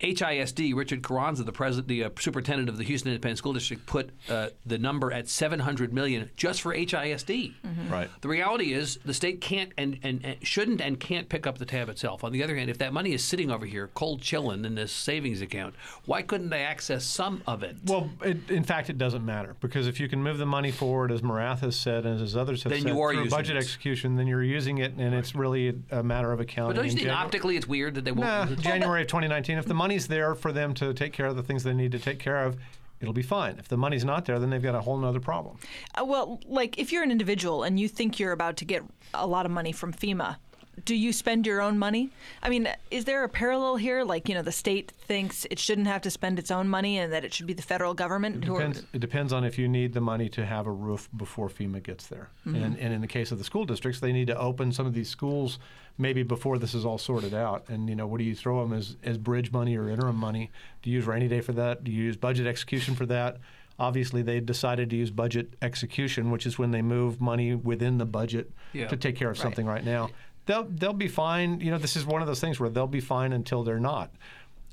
HISD, 0.00 0.74
Richard 0.74 1.02
Carranza, 1.02 1.42
the 1.44 1.52
president, 1.52 1.88
the 1.88 2.04
uh, 2.04 2.10
superintendent 2.18 2.68
of 2.68 2.78
the 2.78 2.84
Houston 2.84 3.10
Independent 3.10 3.38
School 3.38 3.52
District, 3.52 3.84
put 3.86 4.10
uh, 4.28 4.48
the 4.64 4.78
number 4.78 5.12
at 5.12 5.28
700 5.28 5.92
million 5.92 6.30
just 6.36 6.60
for 6.62 6.74
HISD. 6.74 7.54
Right. 7.90 8.08
The 8.20 8.28
reality 8.28 8.72
is 8.72 8.98
the 9.04 9.14
state 9.14 9.40
can't 9.40 9.72
and, 9.76 9.98
and, 10.02 10.24
and 10.24 10.46
shouldn't 10.46 10.80
and 10.80 10.98
can't 11.00 11.28
pick 11.28 11.46
up 11.46 11.58
the 11.58 11.64
tab 11.66 11.88
itself. 11.88 12.22
On 12.24 12.32
the 12.32 12.42
other 12.44 12.56
hand, 12.56 12.70
if 12.70 12.78
that 12.78 12.92
money 12.92 13.12
is 13.12 13.24
sitting 13.24 13.50
over 13.50 13.66
here 13.66 13.88
cold 13.94 14.22
chilling 14.22 14.64
in 14.64 14.74
this 14.74 14.92
savings 14.92 15.40
account, 15.40 15.74
why 16.04 16.22
couldn't 16.22 16.50
they 16.50 16.62
access 16.62 17.04
some 17.04 17.42
of 17.46 17.62
it? 17.62 17.76
Well, 17.84 18.10
it, 18.22 18.48
in 18.50 18.64
fact, 18.64 18.90
it 18.90 18.98
doesn't 18.98 19.24
matter 19.24 19.56
because 19.60 19.86
if 19.86 19.98
you 19.98 20.08
can 20.08 20.22
move 20.22 20.38
the 20.38 20.46
money 20.46 20.70
forward, 20.70 21.10
as 21.10 21.22
Morath 21.22 21.60
has 21.60 21.76
said 21.76 22.06
and 22.06 22.20
as 22.20 22.36
others 22.36 22.62
have 22.62 22.70
Then 22.72 22.82
said, 22.82 22.92
you 22.92 23.00
are 23.00 23.12
through 23.12 23.24
using 23.24 23.36
budget 23.36 23.56
it. 23.56 23.60
execution, 23.60 24.14
then 24.16 24.26
you're 24.26 24.42
using 24.44 24.78
it, 24.78 24.92
and 24.96 25.14
it's 25.14 25.34
really 25.34 25.68
a, 25.90 25.98
a 25.98 26.02
matter 26.02 26.32
of 26.32 26.40
accounting. 26.40 26.76
but 26.76 26.82
don't 26.82 26.90
you 26.90 26.96
think 26.96 27.08
Janu- 27.08 27.14
optically 27.16 27.56
it's 27.56 27.66
weird 27.66 27.94
that 27.96 28.04
they 28.04 28.12
won't? 28.12 28.50
Nah, 28.50 28.56
January 28.56 29.02
of 29.02 29.08
2019. 29.08 29.58
If 29.58 29.66
the 29.66 29.74
money's 29.88 30.06
there 30.06 30.34
for 30.34 30.52
them 30.52 30.74
to 30.74 30.92
take 30.92 31.14
care 31.14 31.24
of 31.24 31.34
the 31.34 31.42
things 31.42 31.62
they 31.64 31.72
need 31.72 31.92
to 31.92 31.98
take 31.98 32.18
care 32.18 32.44
of, 32.44 32.58
it'll 33.00 33.14
be 33.14 33.22
fine. 33.22 33.58
If 33.58 33.68
the 33.68 33.78
money's 33.78 34.04
not 34.04 34.26
there, 34.26 34.38
then 34.38 34.50
they've 34.50 34.62
got 34.62 34.74
a 34.74 34.82
whole 34.82 35.02
other 35.02 35.18
problem. 35.18 35.56
Uh, 35.94 36.04
well, 36.04 36.40
like 36.44 36.78
if 36.78 36.92
you're 36.92 37.02
an 37.02 37.10
individual 37.10 37.62
and 37.62 37.80
you 37.80 37.88
think 37.88 38.18
you're 38.20 38.32
about 38.32 38.58
to 38.58 38.66
get 38.66 38.82
a 39.14 39.26
lot 39.26 39.46
of 39.46 39.50
money 39.50 39.72
from 39.72 39.94
FEMA, 39.94 40.36
do 40.84 40.94
you 40.94 41.12
spend 41.12 41.46
your 41.46 41.60
own 41.60 41.78
money? 41.78 42.10
I 42.42 42.48
mean, 42.48 42.68
is 42.90 43.04
there 43.04 43.24
a 43.24 43.28
parallel 43.28 43.76
here? 43.76 44.04
Like, 44.04 44.28
you 44.28 44.34
know, 44.34 44.42
the 44.42 44.52
state 44.52 44.90
thinks 44.92 45.46
it 45.50 45.58
shouldn't 45.58 45.86
have 45.86 46.02
to 46.02 46.10
spend 46.10 46.38
its 46.38 46.50
own 46.50 46.68
money 46.68 46.98
and 46.98 47.12
that 47.12 47.24
it 47.24 47.32
should 47.32 47.46
be 47.46 47.52
the 47.54 47.62
federal 47.62 47.94
government 47.94 48.44
who 48.44 48.56
are. 48.56 48.58
Depends, 48.60 48.84
it 48.92 49.00
depends 49.00 49.32
on 49.32 49.44
if 49.44 49.58
you 49.58 49.68
need 49.68 49.92
the 49.92 50.00
money 50.00 50.28
to 50.30 50.44
have 50.44 50.66
a 50.66 50.72
roof 50.72 51.08
before 51.16 51.48
FEMA 51.48 51.82
gets 51.82 52.06
there. 52.06 52.30
Mm-hmm. 52.46 52.62
And, 52.62 52.78
and 52.78 52.94
in 52.94 53.00
the 53.00 53.06
case 53.06 53.32
of 53.32 53.38
the 53.38 53.44
school 53.44 53.64
districts, 53.64 54.00
they 54.00 54.12
need 54.12 54.26
to 54.28 54.38
open 54.38 54.72
some 54.72 54.86
of 54.86 54.94
these 54.94 55.08
schools 55.08 55.58
maybe 55.98 56.22
before 56.22 56.58
this 56.58 56.74
is 56.74 56.84
all 56.86 56.98
sorted 56.98 57.34
out. 57.34 57.68
And, 57.68 57.88
you 57.88 57.96
know, 57.96 58.06
what 58.06 58.18
do 58.18 58.24
you 58.24 58.34
throw 58.34 58.62
them 58.62 58.72
as, 58.76 58.96
as 59.02 59.18
bridge 59.18 59.52
money 59.52 59.76
or 59.76 59.88
interim 59.88 60.16
money? 60.16 60.50
Do 60.82 60.90
you 60.90 60.96
use 60.96 61.06
rainy 61.06 61.28
day 61.28 61.40
for 61.40 61.52
that? 61.52 61.82
Do 61.84 61.90
you 61.90 62.04
use 62.04 62.16
budget 62.16 62.46
execution 62.46 62.94
for 62.94 63.06
that? 63.06 63.38
Obviously, 63.80 64.22
they 64.22 64.40
decided 64.40 64.90
to 64.90 64.96
use 64.96 65.10
budget 65.10 65.54
execution, 65.62 66.32
which 66.32 66.46
is 66.46 66.58
when 66.58 66.72
they 66.72 66.82
move 66.82 67.20
money 67.20 67.54
within 67.54 67.98
the 67.98 68.04
budget 68.04 68.50
Yeah. 68.72 68.88
to 68.88 68.96
take 68.96 69.14
care 69.14 69.30
of 69.30 69.38
something 69.38 69.66
right 69.66 69.84
now. 69.84 70.10
They'll, 70.48 70.64
they'll 70.64 70.94
be 70.94 71.08
fine. 71.08 71.60
You 71.60 71.70
know, 71.70 71.76
this 71.76 71.94
is 71.94 72.06
one 72.06 72.22
of 72.22 72.26
those 72.26 72.40
things 72.40 72.58
where 72.58 72.70
they'll 72.70 72.86
be 72.86 73.02
fine 73.02 73.34
until 73.34 73.62
they're 73.64 73.78
not. 73.78 74.10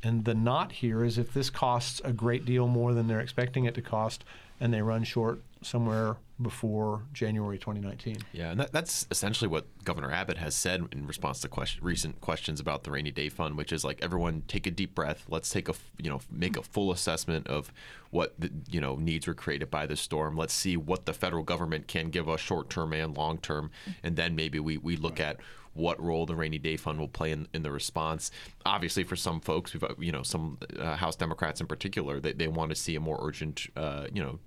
And 0.02 0.24
the 0.24 0.34
not 0.34 0.72
here 0.72 1.04
is 1.04 1.18
if 1.18 1.34
this 1.34 1.50
costs 1.50 2.02
a 2.06 2.14
great 2.14 2.46
deal 2.46 2.68
more 2.68 2.94
than 2.94 3.08
they're 3.08 3.20
expecting 3.20 3.66
it 3.66 3.76
to 3.76 3.82
cost 3.82 4.24
and 4.62 4.74
they 4.74 4.82
run 4.82 5.04
short 5.04 5.42
somewhere 5.62 6.16
before 6.42 7.02
January 7.12 7.58
2019. 7.58 8.18
Yeah, 8.32 8.52
and 8.52 8.60
that, 8.60 8.72
that's 8.72 9.08
essentially 9.10 9.48
what 9.50 9.66
Governor 9.84 10.12
Abbott 10.12 10.38
has 10.38 10.54
said 10.54 10.86
in 10.92 11.08
response 11.08 11.40
to 11.42 11.48
question, 11.48 11.84
recent 11.84 12.22
questions 12.22 12.60
about 12.60 12.84
the 12.84 12.92
rainy 12.92 13.12
day 13.12 13.30
fund, 13.30 13.58
which 13.58 13.74
is 13.74 13.84
like 13.84 14.02
everyone 14.02 14.44
take 14.48 14.68
a 14.68 14.72
deep 14.72 14.96
breath. 14.96 15.26
Let's 15.28 15.50
take 15.50 15.68
a 15.68 15.74
you 15.98 16.10
know 16.10 16.22
make 16.32 16.56
a 16.56 16.62
full 16.62 16.92
assessment 16.92 17.48
of 17.48 17.72
what 18.12 18.34
the 18.38 18.52
you 18.70 18.80
know 18.80 18.96
needs 18.96 19.28
were 19.28 19.34
created 19.34 19.72
by 19.72 19.86
the 19.86 19.96
storm. 19.96 20.38
Let's 20.38 20.54
see 20.54 20.78
what 20.78 21.06
the 21.06 21.14
federal 21.14 21.44
government 21.44 21.88
can 21.88 22.10
give 22.10 22.30
us 22.30 22.40
short 22.40 22.70
term 22.70 22.94
and 22.94 23.16
long 23.16 23.38
term, 23.38 23.72
and 24.04 24.16
then 24.16 24.36
maybe 24.36 24.60
we 24.60 24.78
we 24.78 24.98
look 24.98 25.20
at 25.20 25.38
what 25.76 26.02
role 26.02 26.26
the 26.26 26.36
rainy 26.36 26.58
day 26.58 26.78
fund 26.78 26.98
will 27.00 27.08
play 27.08 27.32
in, 27.32 27.48
in 27.54 27.62
the 27.62 27.70
response. 27.72 28.32
Obviously, 28.66 29.04
for 29.04 29.16
some 29.16 29.40
folks, 29.40 29.74
we've, 29.74 29.84
uh, 29.84 29.94
you 30.00 30.12
know, 30.12 30.24
some 30.24 30.58
uh, 30.80 30.96
House 30.96 31.16
Democrats 31.16 31.62
in 31.62 31.68
particular, 31.68 32.20
they, 32.20 32.34
they 32.34 32.48
want 32.48 32.70
to 32.70 32.76
see 32.76 32.96
a 32.96 33.00
more 33.00 33.20
urgent, 33.22 33.68
uh, 33.76 34.08
you 34.14 34.24
know, 34.24 34.40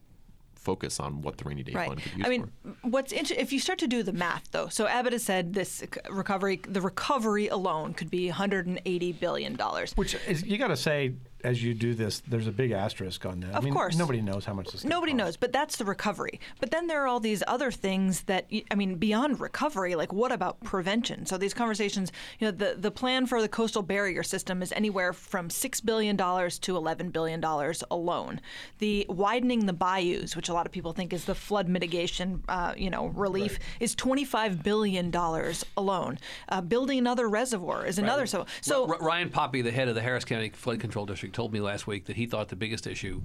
focus 0.55 0.99
on 1.01 1.23
what 1.23 1.37
the 1.39 1.45
rainy 1.45 1.63
day 1.63 1.73
Right. 1.73 1.89
fund 1.89 2.03
could 2.03 2.15
be 2.17 2.25
I 2.25 2.29
mean, 2.29 2.51
for. 2.63 2.89
what's 2.89 3.13
inter- 3.13 3.35
if 3.39 3.53
you 3.53 3.61
start 3.61 3.79
to 3.79 3.87
do 3.87 4.03
the 4.03 4.13
math, 4.13 4.51
though. 4.51 4.69
So 4.69 4.87
Abbott 4.87 5.13
has 5.13 5.23
said 5.23 5.53
this 5.55 5.85
recovery, 6.11 6.61
the 6.67 6.81
recovery 6.81 7.49
alone, 7.49 7.95
could 7.95 8.11
be 8.11 8.27
180 8.29 9.13
billion 9.13 9.55
dollars. 9.55 9.93
Which 9.97 10.15
is, 10.27 10.45
you 10.45 10.59
got 10.59 10.69
to 10.69 10.77
say, 10.77 11.13
as 11.45 11.63
you 11.63 11.73
do 11.75 11.95
this, 11.95 12.21
there's 12.21 12.47
a 12.47 12.53
big 12.53 12.71
asterisk 12.73 13.25
on 13.25 13.41
that. 13.41 13.55
I 13.55 13.59
Of 13.59 13.65
mean, 13.65 13.73
course. 13.73 13.97
Nobody 13.97 14.21
knows 14.21 14.45
how 14.45 14.55
much 14.55 14.71
this 14.73 14.83
gonna 14.83 14.95
Nobody 14.95 15.13
cost. 15.13 15.19
knows, 15.19 15.37
but 15.37 15.53
that's 15.53 15.77
the 15.77 15.85
recovery. 15.85 16.41
But 16.61 16.71
then 16.71 16.87
there 16.89 17.03
are 17.03 17.07
all 17.07 17.21
these 17.21 17.43
other 17.47 17.71
things 17.71 18.23
that 18.23 18.47
I 18.71 18.75
mean, 18.75 18.97
beyond 18.97 19.41
recovery, 19.41 19.95
like 19.95 20.13
what 20.13 20.33
about 20.33 20.61
prevention? 20.65 21.27
So 21.27 21.39
these 21.39 21.55
conversations, 21.55 22.11
you 22.39 22.47
know, 22.47 22.51
the 22.51 22.75
the 22.79 22.91
plan 22.91 23.27
for 23.27 23.41
the 23.41 23.49
coastal 23.49 23.83
barrier 23.83 24.23
system 24.23 24.63
is 24.63 24.73
anywhere 24.73 25.13
from 25.13 25.51
six 25.51 25.81
billion 25.81 26.17
dollars 26.17 26.59
to 26.61 26.77
eleven 26.77 27.11
billion 27.11 27.41
dollars 27.41 27.85
alone. 27.91 28.41
The 28.79 29.07
widening 29.09 29.67
the 29.67 29.73
bayous, 29.73 30.35
which 30.37 30.49
a 30.49 30.53
lot 30.53 30.67
of 30.67 30.73
people 30.73 30.93
think 30.93 31.13
is 31.13 31.25
the 31.25 31.35
flood 31.35 31.69
mitigation, 31.69 32.43
uh, 32.49 32.75
you 32.77 32.91
know, 32.91 33.07
relief, 33.09 33.59
is 33.81 33.95
twenty 33.95 34.25
five 34.25 34.63
billion 34.63 35.11
dollars 35.11 35.65
alone. 35.77 36.19
Uh, 36.49 36.61
building 36.61 36.99
another 36.99 37.29
reservoir 37.29 37.87
is 37.87 37.99
another. 37.99 38.27
So 38.27 38.47
so. 38.61 38.89
R- 38.89 38.99
Ryan 39.01 39.31
Poppe, 39.31 39.63
the 39.63 39.71
head 39.71 39.89
of 39.89 39.95
the 39.95 40.03
Harris 40.03 40.25
County 40.25 40.51
Flood 40.51 40.81
Control 40.81 41.07
District, 41.07 41.28
told 41.29 41.53
me 41.53 41.61
last 41.61 41.87
week 41.87 42.07
that 42.07 42.17
he 42.17 42.27
thought 42.27 42.49
the 42.49 42.57
biggest 42.57 42.87
issue 42.87 43.23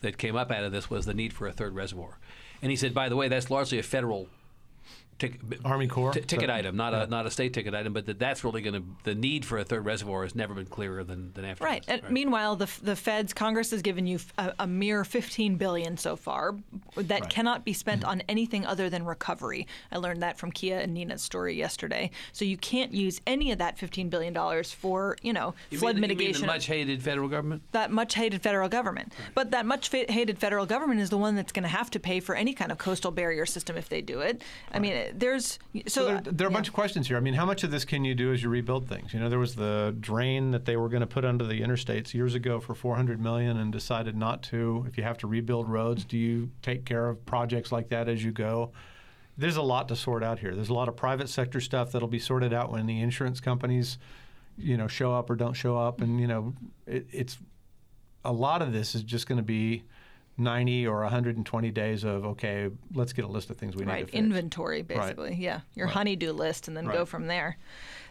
that 0.00 0.18
came 0.18 0.36
up 0.36 0.50
out 0.50 0.64
of 0.64 0.72
this 0.72 0.90
was 0.90 1.06
the 1.06 1.14
need 1.14 1.32
for 1.32 1.46
a 1.46 1.52
third 1.52 1.74
reservoir. 1.74 2.18
And 2.62 2.70
he 2.70 2.76
said, 2.76 2.94
by 2.94 3.08
the 3.08 3.16
way, 3.16 3.28
that's 3.28 3.50
largely 3.50 3.78
a 3.78 3.82
federal 3.82 4.28
Tick, 5.18 5.40
Army 5.64 5.86
Corps? 5.86 6.12
t- 6.12 6.20
ticket 6.22 6.48
So- 6.48 6.54
item, 6.54 6.76
not 6.76 6.92
a 6.94 7.06
not 7.06 7.24
a 7.26 7.30
state 7.30 7.52
ticket 7.54 7.74
item, 7.74 7.92
but 7.92 8.06
that 8.06 8.18
that's 8.18 8.42
really 8.44 8.62
going 8.62 8.74
to 8.74 8.84
the 9.04 9.14
need 9.14 9.44
for 9.44 9.58
a 9.58 9.64
third 9.64 9.84
reservoir 9.84 10.22
has 10.24 10.34
never 10.34 10.54
been 10.54 10.66
clearer 10.66 11.04
than 11.04 11.32
than 11.34 11.44
after. 11.44 11.64
Right. 11.64 11.84
this. 11.86 12.00
And 12.02 12.10
meanwhile, 12.12 12.56
the 12.56 12.68
the 12.82 12.96
Feds, 12.96 13.32
Congress 13.32 13.70
has 13.70 13.82
given 13.82 14.06
you 14.06 14.18
a, 14.38 14.52
a 14.60 14.66
mere 14.66 15.04
15 15.04 15.56
billion 15.56 15.96
so 15.96 16.16
far 16.16 16.56
that 16.96 17.30
cannot 17.30 17.64
be 17.64 17.72
spent 17.72 17.94
Mm-hmm. 18.02 18.10
on 18.10 18.22
anything 18.28 18.66
other 18.66 18.90
than 18.90 19.04
recovery. 19.04 19.68
I 19.92 19.98
learned 19.98 20.22
that 20.22 20.36
from 20.38 20.50
Kiah 20.50 20.82
and 20.82 20.96
Neena's 20.96 21.22
story 21.22 21.54
yesterday. 21.56 22.10
So 22.32 22.44
you 22.44 22.56
can't 22.56 22.92
use 22.92 23.20
any 23.26 23.52
of 23.52 23.58
that 23.58 23.78
15 23.78 24.08
billion 24.08 24.32
dollars 24.32 24.72
for 24.72 25.16
you 25.22 25.32
know 25.32 25.54
You 25.70 25.78
flood 25.78 25.94
mean, 25.96 26.02
you 26.04 26.08
mean 26.08 26.16
mitigation. 26.18 26.40
the 26.42 26.46
much 26.48 26.66
hated 26.66 27.02
federal 27.02 27.28
government. 27.28 27.62
that 27.72 27.90
much 27.92 28.14
hated 28.14 28.42
federal 28.42 28.68
government. 28.68 29.12
But 29.34 29.52
that 29.52 29.64
much 29.64 29.88
fa- 29.90 30.06
hated 30.08 30.38
federal 30.38 30.66
government 30.66 31.00
is 31.00 31.10
the 31.10 31.18
one 31.18 31.36
that's 31.36 31.52
going 31.52 31.62
to 31.62 31.68
have 31.68 31.88
to 31.92 32.00
pay 32.00 32.18
for 32.20 32.34
any 32.34 32.52
kind 32.52 32.72
of 32.72 32.78
coastal 32.78 33.10
barrier 33.12 33.46
system 33.46 33.76
if 33.76 33.88
they 33.88 34.00
do 34.02 34.20
it. 34.20 34.42
I 34.72 34.78
mean, 34.80 35.03
there's 35.12 35.58
so, 35.74 35.80
So 35.86 36.04
there, 36.04 36.20
there 36.20 36.46
are 36.46 36.48
a 36.48 36.52
yeah. 36.52 36.56
bunch 36.56 36.68
of 36.68 36.74
questions 36.74 37.08
here. 37.08 37.16
I 37.16 37.20
mean, 37.20 37.34
how 37.34 37.44
much 37.44 37.64
of 37.64 37.70
this 37.70 37.84
can 37.84 38.04
you 38.04 38.14
do 38.14 38.32
as 38.32 38.42
you 38.42 38.48
rebuild 38.48 38.88
things? 38.88 39.12
You 39.12 39.20
know, 39.20 39.28
there 39.28 39.38
was 39.38 39.54
the 39.54 39.94
drain 40.00 40.52
that 40.52 40.64
they 40.64 40.76
were 40.76 40.88
going 40.88 41.00
to 41.00 41.06
put 41.06 41.24
under 41.24 41.44
the 41.44 41.60
interstates 41.60 42.14
years 42.14 42.34
ago 42.34 42.60
for 42.60 42.74
400 42.74 43.20
million, 43.20 43.56
and 43.56 43.72
decided 43.72 44.16
not 44.16 44.42
to. 44.44 44.84
If 44.88 44.96
you 44.96 45.04
have 45.04 45.18
to 45.18 45.26
rebuild 45.26 45.68
roads, 45.68 46.04
do 46.04 46.16
you 46.16 46.50
take 46.62 46.84
care 46.84 47.08
of 47.08 47.24
projects 47.26 47.72
like 47.72 47.88
that 47.90 48.08
as 48.08 48.24
you 48.24 48.32
go? 48.32 48.72
There's 49.36 49.56
a 49.56 49.62
lot 49.62 49.88
to 49.88 49.96
sort 49.96 50.22
out 50.22 50.38
here. 50.38 50.54
There's 50.54 50.68
a 50.68 50.74
lot 50.74 50.88
of 50.88 50.96
private 50.96 51.28
sector 51.28 51.60
stuff 51.60 51.92
that'll 51.92 52.08
be 52.08 52.20
sorted 52.20 52.52
out 52.52 52.70
when 52.70 52.86
the 52.86 53.00
insurance 53.00 53.40
companies, 53.40 53.98
you 54.56 54.76
know, 54.76 54.86
show 54.86 55.12
up 55.12 55.28
or 55.28 55.36
don't 55.36 55.54
show 55.54 55.76
up, 55.76 56.00
and 56.00 56.20
you 56.20 56.26
know, 56.26 56.54
it, 56.86 57.06
it's 57.10 57.38
a 58.24 58.32
lot 58.32 58.62
of 58.62 58.72
this 58.72 58.94
is 58.94 59.02
just 59.02 59.26
going 59.26 59.38
to 59.38 59.42
be 59.42 59.84
90 60.36 60.86
or 60.86 61.00
120 61.02 61.70
days 61.70 62.04
of 62.04 62.24
okay, 62.24 62.68
let's 62.94 63.12
get 63.12 63.24
a 63.24 63.28
list 63.28 63.50
of 63.50 63.56
things 63.56 63.76
we 63.76 63.84
need 63.84 63.90
right 63.90 64.00
to 64.00 64.06
fix. 64.06 64.18
inventory 64.18 64.82
basically. 64.82 65.34
Yeah 65.34 65.60
your 65.74 65.86
honeydew 65.86 66.32
list 66.32 66.68
and 66.68 66.76
then 66.76 66.86
go 66.86 67.04
from 67.04 67.26
there 67.26 67.56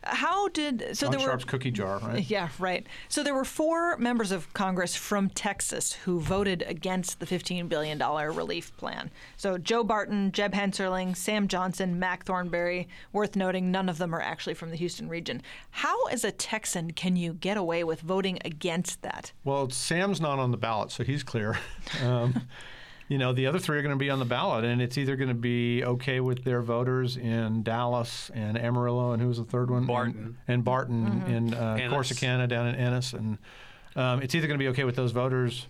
how 0.06 0.48
did 0.50 0.90
so 0.94 1.06
John 1.06 1.12
there 1.12 1.20
were 1.20 1.26
Sharp's 1.26 1.46
cookie 1.46 1.72
jar, 1.72 2.00
right? 2.00 2.24
yeah 2.30 2.50
right 2.60 2.86
so 3.10 3.24
there 3.24 3.34
were 3.34 3.46
four 3.46 3.98
members 3.98 4.32
of 4.32 4.52
congress 4.54 4.96
from 4.96 5.30
texas 5.30 5.94
who 5.94 6.20
voted 6.20 6.64
against 6.68 7.20
the 7.20 7.26
$15 7.26 7.70
billion 7.70 8.00
relief 8.00 8.76
plan 8.78 9.10
so 9.38 9.58
joe 9.58 9.84
barton 9.84 10.32
jeb 10.32 10.54
hensarling 10.54 11.16
sam 11.16 11.48
johnson 11.48 12.00
mac 12.00 12.26
thornberry 12.26 12.88
worth 13.12 13.36
noting 13.36 13.72
none 13.72 13.90
of 13.90 13.98
them 13.98 14.14
are 14.14 14.22
actually 14.22 14.54
from 14.54 14.70
the 14.70 14.76
houston 14.76 15.08
region 15.08 15.42
how 15.72 16.06
as 16.08 16.24
a 16.24 16.32
texan 16.32 16.92
can 16.92 17.16
you 17.16 17.34
get 17.34 17.58
away 17.58 17.84
with 17.84 18.02
voting 18.02 18.40
against 18.46 19.02
that 19.02 19.32
Well, 19.44 19.70
Sam's 19.70 20.20
not 20.20 20.40
on 20.40 20.52
the 20.52 20.58
ballot, 20.58 20.92
so 20.92 21.04
he's 21.04 21.24
clear. 21.24 21.58
Um, 22.04 22.48
you 23.14 23.20
know, 23.20 23.32
the 23.32 23.46
other 23.46 23.60
three 23.60 23.78
are 23.78 23.84
going 23.84 23.94
to 23.94 24.00
be 24.00 24.10
on 24.10 24.18
the 24.18 24.26
ballot, 24.26 24.66
and 24.66 24.82
it's 24.82 24.98
either 24.98 25.16
going 25.16 25.30
to 25.30 25.36
be 25.36 25.84
okay 25.86 26.20
with 26.20 26.44
their 26.44 26.64
voters 26.64 27.16
in 27.16 27.62
Dallas 27.62 28.32
and 28.34 28.58
Amarillo, 28.58 29.12
and 29.12 29.22
who 29.22 29.28
was 29.28 29.38
the 29.38 29.44
third 29.44 29.70
one? 29.70 29.86
Barton. 29.86 30.36
And, 30.48 30.56
and 30.56 30.64
Barton 30.64 31.24
in 31.28 31.54
uh, 31.54 31.76
Corsicana 31.92 32.48
down 32.50 32.66
in 32.66 32.74
Ennis, 32.74 33.14
and 33.14 33.38
um, 33.96 34.24
it's 34.24 34.34
either 34.34 34.48
going 34.48 34.58
to 34.58 34.64
be 34.64 34.70
okay 34.70 34.84
with 34.84 34.96
those 34.96 35.12
voters 35.12 35.68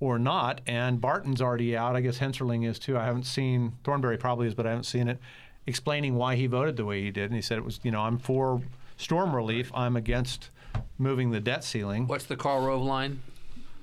or 0.00 0.18
not. 0.18 0.62
And 0.66 0.98
Barton's 0.98 1.42
already 1.42 1.76
out. 1.76 1.94
I 1.94 2.00
guess 2.00 2.20
Hensarling 2.20 2.66
is 2.66 2.78
too. 2.78 2.96
I 2.96 3.04
haven't 3.04 3.26
seen 3.26 3.74
Thornberry 3.84 4.16
probably 4.16 4.46
is, 4.46 4.54
but 4.54 4.66
I 4.66 4.70
haven't 4.70 4.84
seen 4.84 5.08
it. 5.08 5.18
Explaining 5.66 6.14
why 6.14 6.36
he 6.36 6.46
voted 6.46 6.78
the 6.78 6.86
way 6.86 7.02
he 7.02 7.10
did, 7.10 7.24
and 7.26 7.34
he 7.34 7.42
said 7.42 7.58
it 7.58 7.64
was, 7.66 7.80
you 7.82 7.90
know, 7.90 8.00
I'm 8.00 8.16
for 8.16 8.62
storm 8.96 9.36
relief. 9.36 9.70
I'm 9.74 9.94
against 9.94 10.48
moving 10.96 11.32
the 11.32 11.40
debt 11.40 11.64
ceiling. 11.64 12.06
What's 12.06 12.24
the 12.24 12.36
Karl 12.36 12.64
Rove 12.64 12.80
line? 12.80 13.20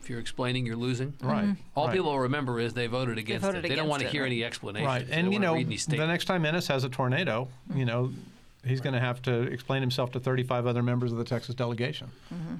If 0.06 0.12
you're 0.12 0.20
explaining, 0.20 0.68
you're 0.68 0.76
losing. 0.76 1.16
Right. 1.20 1.46
Mm-hmm. 1.46 1.54
All 1.74 1.88
right. 1.88 1.94
people 1.96 2.12
will 2.12 2.20
remember 2.20 2.60
is 2.60 2.76
they 2.76 2.86
voted 2.86 3.18
against 3.18 3.44
voted 3.44 3.66
it. 3.66 3.70
They 3.70 3.74
don't 3.76 3.88
want 3.88 4.04
to 4.04 4.08
hear 4.08 4.22
right. 4.22 4.28
any 4.28 4.44
explanation. 4.44 4.86
Right, 4.86 5.08
and 5.10 5.34
you 5.34 5.40
know, 5.40 5.56
the 5.56 6.06
next 6.06 6.26
time 6.26 6.46
Ennis 6.46 6.68
has 6.68 6.84
a 6.84 6.90
tornado, 6.90 7.48
you 7.74 7.86
know, 7.86 8.12
he's 8.64 8.82
going 8.82 8.94
to 8.94 9.00
have 9.00 9.20
to 9.24 9.34
explain 9.42 9.82
himself 9.82 10.12
to 10.12 10.20
35 10.20 10.68
other 10.68 10.84
members 10.84 11.12
of 11.12 11.18
the 11.18 11.24
Texas 11.24 11.56
delegation. 11.56 12.12
Mm-hmm. 12.32 12.56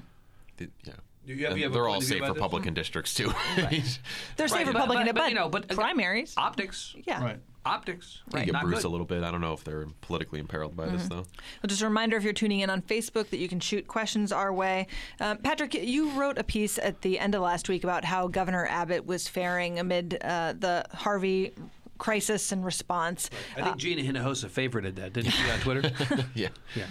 The- 0.56 0.68
yeah. 0.82 0.92
You 1.24 1.46
have- 1.46 1.56
you 1.56 1.62
have 1.64 1.72
they're 1.72 1.86
all 1.86 2.00
safe 2.00 2.18
about? 2.20 2.34
Republican 2.34 2.74
districts 2.74 3.14
too. 3.14 3.32
they're 3.56 3.64
Right, 3.66 3.84
safe 3.84 4.50
but- 4.50 4.66
republican 4.66 5.06
but- 5.06 5.14
but, 5.14 5.14
but, 5.14 5.28
you 5.28 5.34
know, 5.36 5.48
but 5.48 5.70
uh, 5.70 5.74
primaries 5.76 6.34
optics. 6.36 6.96
yeah 7.06 7.22
Right. 7.22 7.38
Optics. 7.66 8.22
You 8.32 8.44
get 8.44 8.52
Not 8.52 8.62
bruised 8.62 8.82
good. 8.82 8.88
a 8.88 8.90
little 8.90 9.06
bit. 9.06 9.22
I 9.24 9.30
don't 9.30 9.40
know 9.40 9.52
if 9.52 9.64
they're 9.64 9.86
politically 10.00 10.38
imperiled 10.40 10.76
by 10.76 10.86
this 10.86 11.08
though. 11.08 11.16
Well, 11.16 11.66
just 11.66 11.82
a 11.82 11.86
reminder 11.86 12.16
if 12.16 12.22
you're 12.22 12.32
tuning 12.32 12.60
in 12.60 12.70
on 12.70 12.80
Facebook 12.82 13.28
that 13.30 13.38
you 13.38 13.48
can 13.48 13.60
shoot 13.60 13.86
questions 13.88 14.30
our 14.32 14.52
way. 14.52 14.86
Uh, 15.20 15.34
Patrick, 15.36 15.74
you 15.74 16.10
wrote 16.10 16.38
a 16.38 16.44
piece 16.44 16.78
at 16.78 17.02
the 17.02 17.18
end 17.18 17.34
of 17.34 17.42
last 17.42 17.68
week 17.68 17.84
about 17.84 18.04
how 18.04 18.28
Governor 18.28 18.66
Abbott 18.66 19.04
was 19.06 19.26
faring 19.28 19.78
amid 19.78 20.18
uh, 20.22 20.54
the 20.58 20.84
Harvey 20.92 21.52
crisis 21.98 22.52
and 22.52 22.64
response. 22.64 23.30
I 23.56 23.62
think 23.62 23.78
Gina 23.78 24.02
Hinojosa 24.02 24.48
favorited 24.50 24.96
that, 24.96 25.12
didn't 25.12 25.30
she, 25.30 25.50
on 25.50 25.58
Twitter? 25.60 25.90
Yeah. 26.34 26.48
yeah. 26.74 26.86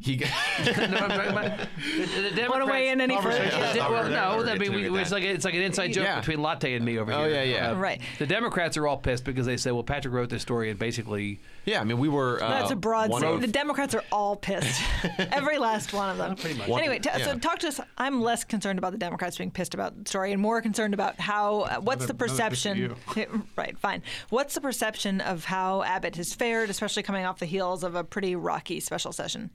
He. 0.00 0.16
No, 0.16 0.26
I'm 0.26 0.92
talking 1.08 1.30
about- 1.30 1.58
the, 1.58 2.06
the 2.22 2.30
Democrats, 2.30 2.48
Want 2.50 2.60
to 2.62 2.66
weigh 2.70 2.88
in 2.90 3.00
any 3.00 3.20
further? 3.20 3.42
Yeah. 3.44 3.74
Yeah, 3.74 3.90
well, 3.90 4.04
no, 4.04 4.38
gonna 4.44 4.52
I 4.52 4.58
mean, 4.58 4.72
we, 4.72 4.82
to 4.84 4.94
it's 4.96 5.10
that. 5.10 5.16
like 5.16 5.24
it's 5.24 5.44
like 5.44 5.54
an 5.54 5.62
inside 5.62 5.88
joke 5.92 6.04
Yeah. 6.04 6.20
between 6.20 6.40
Latte 6.40 6.74
and 6.74 6.84
me 6.84 6.98
over 6.98 7.12
Oh, 7.12 7.24
here. 7.24 7.34
yeah, 7.34 7.42
yeah. 7.42 7.70
Uh, 7.72 7.74
Right. 7.74 8.00
The 8.18 8.26
Democrats 8.26 8.76
are 8.76 8.86
all 8.86 8.96
pissed 8.96 9.24
because 9.24 9.44
they 9.44 9.56
say, 9.56 9.72
well, 9.72 9.82
Patrick 9.82 10.14
wrote 10.14 10.30
this 10.30 10.42
story 10.42 10.70
and 10.70 10.78
basically 10.78 11.40
Yeah, 11.64 11.80
I 11.80 11.84
mean, 11.84 11.98
we 11.98 12.08
were. 12.08 12.40
Uh, 12.42 12.48
That's 12.48 12.70
a 12.70 12.76
broad 12.76 13.10
statement. 13.10 13.34
of- 13.34 13.40
The 13.40 13.46
Democrats 13.48 13.92
are 13.94 14.04
all 14.12 14.36
pissed. 14.36 14.80
Every 15.18 15.58
last 15.58 15.92
one 15.92 16.10
of 16.10 16.16
them. 16.16 16.36
pretty 16.36 16.56
much. 16.58 16.68
Anyway, 16.70 17.00
t- 17.00 17.10
so 17.24 17.36
talk 17.36 17.58
to 17.60 17.68
us. 17.68 17.80
I'm 17.98 18.20
less 18.22 18.44
concerned 18.44 18.78
about 18.78 18.92
the 18.92 18.98
Democrats 18.98 19.36
being 19.36 19.50
pissed 19.50 19.74
about 19.74 20.04
the 20.04 20.08
story 20.08 20.30
and 20.32 20.40
more 20.40 20.62
concerned 20.62 20.94
about 20.94 21.18
how, 21.20 21.62
uh, 21.62 21.76
what's 21.80 22.06
the 22.06 22.12
Another- 22.12 22.24
another 22.26 22.50
piss 22.50 22.66
at 22.66 22.76
perception? 22.76 23.42
right, 23.56 23.76
fine. 23.78 24.02
What's 24.30 24.54
the 24.54 24.60
perception 24.60 25.20
of 25.20 25.44
how 25.44 25.82
Abbott 25.82 26.14
has 26.16 26.34
fared, 26.34 26.70
especially 26.70 27.02
coming 27.02 27.24
off 27.26 27.40
the 27.40 27.46
heels 27.46 27.82
of 27.82 27.96
a 27.96 28.04
pretty 28.04 28.36
rocky 28.36 28.78
special 28.80 29.10
session? 29.12 29.50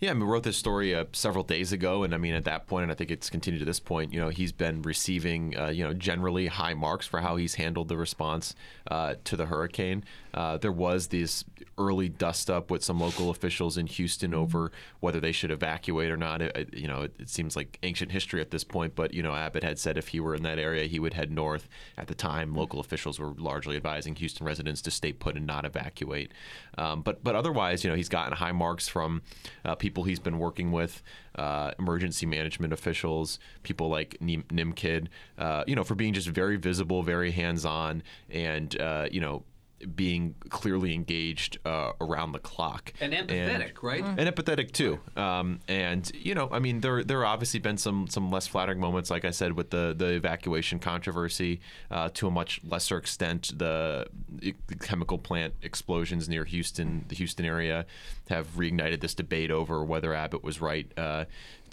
Yeah, 0.00 0.10
I 0.10 0.14
mean, 0.14 0.24
wrote 0.24 0.42
this 0.42 0.56
story 0.56 0.94
uh, 0.94 1.04
several 1.12 1.44
days 1.44 1.72
ago, 1.72 2.02
and 2.02 2.14
I 2.14 2.18
mean, 2.18 2.34
at 2.34 2.44
that 2.44 2.66
point, 2.66 2.82
and 2.82 2.92
I 2.92 2.94
think 2.94 3.10
it's 3.10 3.30
continued 3.30 3.60
to 3.60 3.64
this 3.64 3.80
point. 3.80 4.12
You 4.12 4.20
know, 4.20 4.28
he's 4.28 4.52
been 4.52 4.82
receiving, 4.82 5.56
uh, 5.56 5.68
you 5.68 5.84
know, 5.84 5.94
generally 5.94 6.48
high 6.48 6.74
marks 6.74 7.06
for 7.06 7.20
how 7.20 7.36
he's 7.36 7.54
handled 7.54 7.88
the 7.88 7.96
response 7.96 8.54
uh, 8.90 9.14
to 9.24 9.36
the 9.36 9.46
hurricane. 9.46 10.04
Uh, 10.34 10.58
there 10.58 10.72
was 10.72 11.06
this 11.06 11.44
early 11.78 12.08
dust 12.08 12.50
up 12.50 12.70
with 12.70 12.84
some 12.84 13.00
local 13.00 13.30
officials 13.30 13.76
in 13.78 13.86
Houston 13.86 14.32
over 14.34 14.70
whether 15.00 15.18
they 15.20 15.32
should 15.32 15.50
evacuate 15.50 16.10
or 16.10 16.16
not. 16.16 16.42
It, 16.42 16.56
it- 16.56 16.74
you 16.74 16.88
know, 16.88 17.02
it, 17.02 17.14
it 17.20 17.28
seems 17.28 17.56
like 17.56 17.78
ancient 17.84 18.10
history 18.12 18.40
at 18.40 18.50
this 18.50 18.64
point, 18.64 18.94
but 18.94 19.14
you 19.14 19.22
know, 19.22 19.34
Abbott 19.34 19.62
had 19.62 19.78
said 19.78 19.96
if 19.96 20.08
he 20.08 20.20
were 20.20 20.34
in 20.34 20.42
that 20.42 20.58
area, 20.58 20.84
he 20.86 20.98
would 20.98 21.14
head 21.14 21.30
north. 21.30 21.68
At 21.96 22.08
the 22.08 22.14
time, 22.14 22.54
local 22.54 22.80
officials 22.80 23.18
were 23.18 23.32
largely 23.38 23.76
advising 23.76 24.14
Houston 24.16 24.44
residents 24.46 24.82
to 24.82 24.90
stay 24.90 25.12
put 25.12 25.36
and 25.36 25.46
not 25.46 25.64
evacuate. 25.64 26.32
Um, 26.76 27.02
but 27.02 27.22
but 27.22 27.34
otherwise, 27.36 27.84
you 27.84 27.90
know, 27.90 27.96
he's 27.96 28.08
gotten 28.08 28.32
high 28.36 28.52
marks 28.52 28.88
from 28.88 29.22
uh, 29.64 29.74
people 29.76 30.02
he's 30.04 30.18
been 30.20 30.38
working 30.38 30.72
with, 30.72 31.02
uh, 31.36 31.70
emergency 31.78 32.26
management 32.26 32.72
officials, 32.72 33.38
people 33.62 33.88
like 33.88 34.16
Nim- 34.20 34.44
Nimkid, 34.50 35.08
uh, 35.38 35.62
you 35.66 35.76
know, 35.76 35.84
for 35.84 35.94
being 35.94 36.12
just 36.12 36.28
very 36.28 36.56
visible, 36.56 37.02
very 37.04 37.30
hands 37.30 37.64
on, 37.64 38.02
and 38.30 38.78
uh, 38.80 39.06
you 39.10 39.20
know. 39.20 39.44
Being 39.94 40.34
clearly 40.48 40.94
engaged 40.94 41.58
uh, 41.64 41.92
around 42.00 42.32
the 42.32 42.38
clock 42.38 42.92
and 43.00 43.12
empathetic, 43.12 43.82
right? 43.82 44.02
and 44.04 44.20
empathetic 44.20 44.72
too. 44.72 45.00
Um, 45.16 45.60
and 45.68 46.10
you 46.14 46.34
know, 46.34 46.48
I 46.50 46.58
mean, 46.58 46.80
there 46.80 47.04
there 47.04 47.20
have 47.22 47.28
obviously 47.28 47.60
been 47.60 47.76
some 47.76 48.06
some 48.08 48.30
less 48.30 48.46
flattering 48.46 48.80
moments, 48.80 49.10
like 49.10 49.24
I 49.24 49.30
said, 49.30 49.52
with 49.52 49.70
the 49.70 49.94
the 49.96 50.12
evacuation 50.14 50.78
controversy. 50.78 51.60
Uh, 51.90 52.08
to 52.14 52.26
a 52.26 52.30
much 52.30 52.60
lesser 52.64 52.96
extent, 52.96 53.52
the, 53.56 54.06
the 54.40 54.54
chemical 54.80 55.18
plant 55.18 55.54
explosions 55.62 56.28
near 56.28 56.44
Houston, 56.44 57.04
the 57.08 57.14
Houston 57.14 57.44
area, 57.44 57.86
have 58.28 58.46
reignited 58.56 59.00
this 59.00 59.14
debate 59.14 59.50
over 59.50 59.84
whether 59.84 60.14
Abbott 60.14 60.42
was 60.42 60.60
right. 60.60 60.86
Uh, 60.96 61.24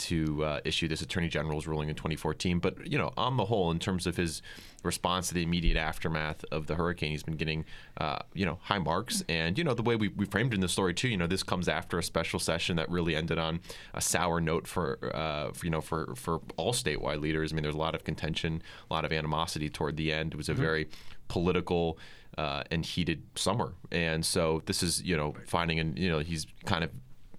to 0.02 0.44
uh, 0.44 0.60
issue 0.66 0.88
this 0.88 1.02
attorney 1.02 1.28
general's 1.28 1.68
ruling 1.68 1.90
in 1.90 1.96
2014, 1.96 2.60
but 2.60 2.86
you 2.86 2.98
know, 2.98 3.12
on 3.18 3.38
the 3.38 3.46
whole, 3.46 3.72
in 3.72 3.80
terms 3.80 4.08
of 4.08 4.18
his 4.18 4.42
response 4.84 5.28
to 5.28 5.34
the 5.34 5.44
immediate 5.44 5.78
aftermath 5.78 6.44
of 6.52 6.68
the 6.68 6.76
hurricane, 6.76 7.12
he's 7.12 7.24
been 7.24 7.36
getting, 7.36 7.66
uh, 7.98 8.20
you 8.34 8.46
know, 8.46 8.60
high 8.64 8.80
marks. 8.80 9.24
And 9.30 9.58
you 9.58 9.64
know, 9.64 9.74
the 9.74 9.84
way 9.84 9.96
we, 9.96 10.08
we 10.10 10.26
framed 10.26 10.54
in 10.54 10.60
the 10.60 10.68
story 10.68 10.94
too, 10.94 11.08
you 11.08 11.18
know, 11.18 11.28
this 11.28 11.44
comes 11.44 11.68
after 11.68 12.00
a 12.00 12.04
special 12.04 12.40
session 12.40 12.78
that 12.78 12.90
really 12.90 13.16
ended 13.16 13.38
on 13.38 13.60
a 13.94 14.02
sour 14.02 14.42
note 14.42 14.68
for, 14.68 14.98
uh, 15.14 15.52
for 15.52 15.66
you 15.66 15.72
know, 15.72 15.82
for 15.82 16.16
for 16.16 16.42
all 16.58 16.74
statewide 16.74 17.22
leaders. 17.22 17.52
I 17.52 17.56
mean, 17.56 17.64
there's 17.64 17.76
a 17.76 17.80
lot 17.80 17.96
of 17.96 18.04
contention, 18.04 18.62
a 18.90 18.94
lot 18.94 19.06
of 19.06 19.12
animosity 19.12 19.70
toward 19.70 19.98
the 19.98 20.12
end. 20.12 20.34
It 20.34 20.38
was 20.38 20.50
a 20.50 20.54
very 20.54 20.90
political 21.28 21.98
uh, 22.38 22.64
and 22.72 22.86
heated 22.86 23.24
summer, 23.36 23.74
and 23.92 24.26
so 24.26 24.62
this 24.66 24.82
is 24.82 25.02
you 25.04 25.16
know 25.16 25.36
finding 25.48 25.80
and 25.80 25.98
you 25.98 26.10
know 26.10 26.20
he's 26.20 26.48
kind 26.66 26.84
of 26.84 26.90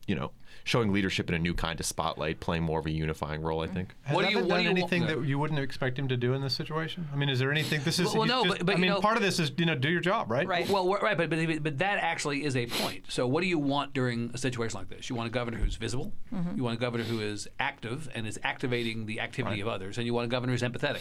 you 0.06 0.14
know 0.14 0.30
showing 0.64 0.92
leadership 0.92 1.28
in 1.28 1.34
a 1.34 1.38
new 1.38 1.54
kind 1.54 1.78
of 1.80 1.86
spotlight, 1.86 2.40
playing 2.40 2.62
more 2.62 2.78
of 2.78 2.86
a 2.86 2.90
unifying 2.90 3.42
role. 3.42 3.60
I 3.62 3.66
mm. 3.66 3.74
think. 3.74 3.94
Has 4.02 4.14
What 4.14 4.26
do 4.26 4.30
you- 4.30 4.38
Abbott 4.38 4.50
what 4.50 4.58
do 4.58 4.64
done 4.64 4.76
you 4.76 4.82
want- 4.82 4.92
anything 4.92 5.06
that 5.08 5.28
you 5.28 5.38
wouldn't 5.38 5.60
expect 5.60 5.98
him 5.98 6.08
to 6.08 6.16
do 6.16 6.34
in 6.34 6.42
this 6.42 6.54
situation? 6.54 7.08
I 7.12 7.16
mean, 7.16 7.28
is 7.28 7.38
there 7.38 7.50
anything? 7.50 7.80
This 7.84 7.98
is 7.98 8.06
Well, 8.06 8.18
well, 8.18 8.26
no, 8.26 8.44
just- 8.44 8.58
but- 8.58 8.66
but, 8.66 8.76
I 8.76 8.78
mean, 8.78 8.90
know- 8.90 9.00
part 9.00 9.16
of 9.16 9.22
this 9.22 9.38
is 9.38 9.52
you 9.56 9.66
know 9.66 9.74
do 9.74 9.90
your 9.90 10.00
job, 10.00 10.30
right? 10.30 10.46
Right. 10.46 10.68
Well, 10.68 10.88
right, 10.88 11.16
but, 11.16 11.30
but 11.30 11.62
but 11.62 11.78
that 11.78 11.98
actually 11.98 12.44
is 12.44 12.56
a 12.56 12.66
point. 12.66 13.04
So, 13.08 13.26
what 13.26 13.42
do 13.42 13.48
you 13.48 13.58
want 13.58 13.92
during 13.92 14.30
a 14.34 14.38
situation 14.38 14.78
like 14.78 14.88
this? 14.88 15.10
You 15.10 15.16
want 15.16 15.28
a 15.28 15.32
governor 15.32 15.58
who's 15.58 15.76
visible. 15.76 16.12
Mm-hmm. 16.32 16.56
You 16.56 16.64
want 16.64 16.76
a 16.76 16.80
governor 16.80 17.04
who 17.04 17.20
is 17.20 17.48
active 17.58 18.08
and 18.14 18.26
is 18.26 18.38
activating 18.42 19.06
the 19.06 19.20
activity 19.20 19.60
of 19.60 19.68
others, 19.68 19.98
and 19.98 20.06
you 20.06 20.14
want 20.14 20.26
a 20.26 20.28
governor 20.28 20.52
who's 20.52 20.62
empathetic. 20.62 21.00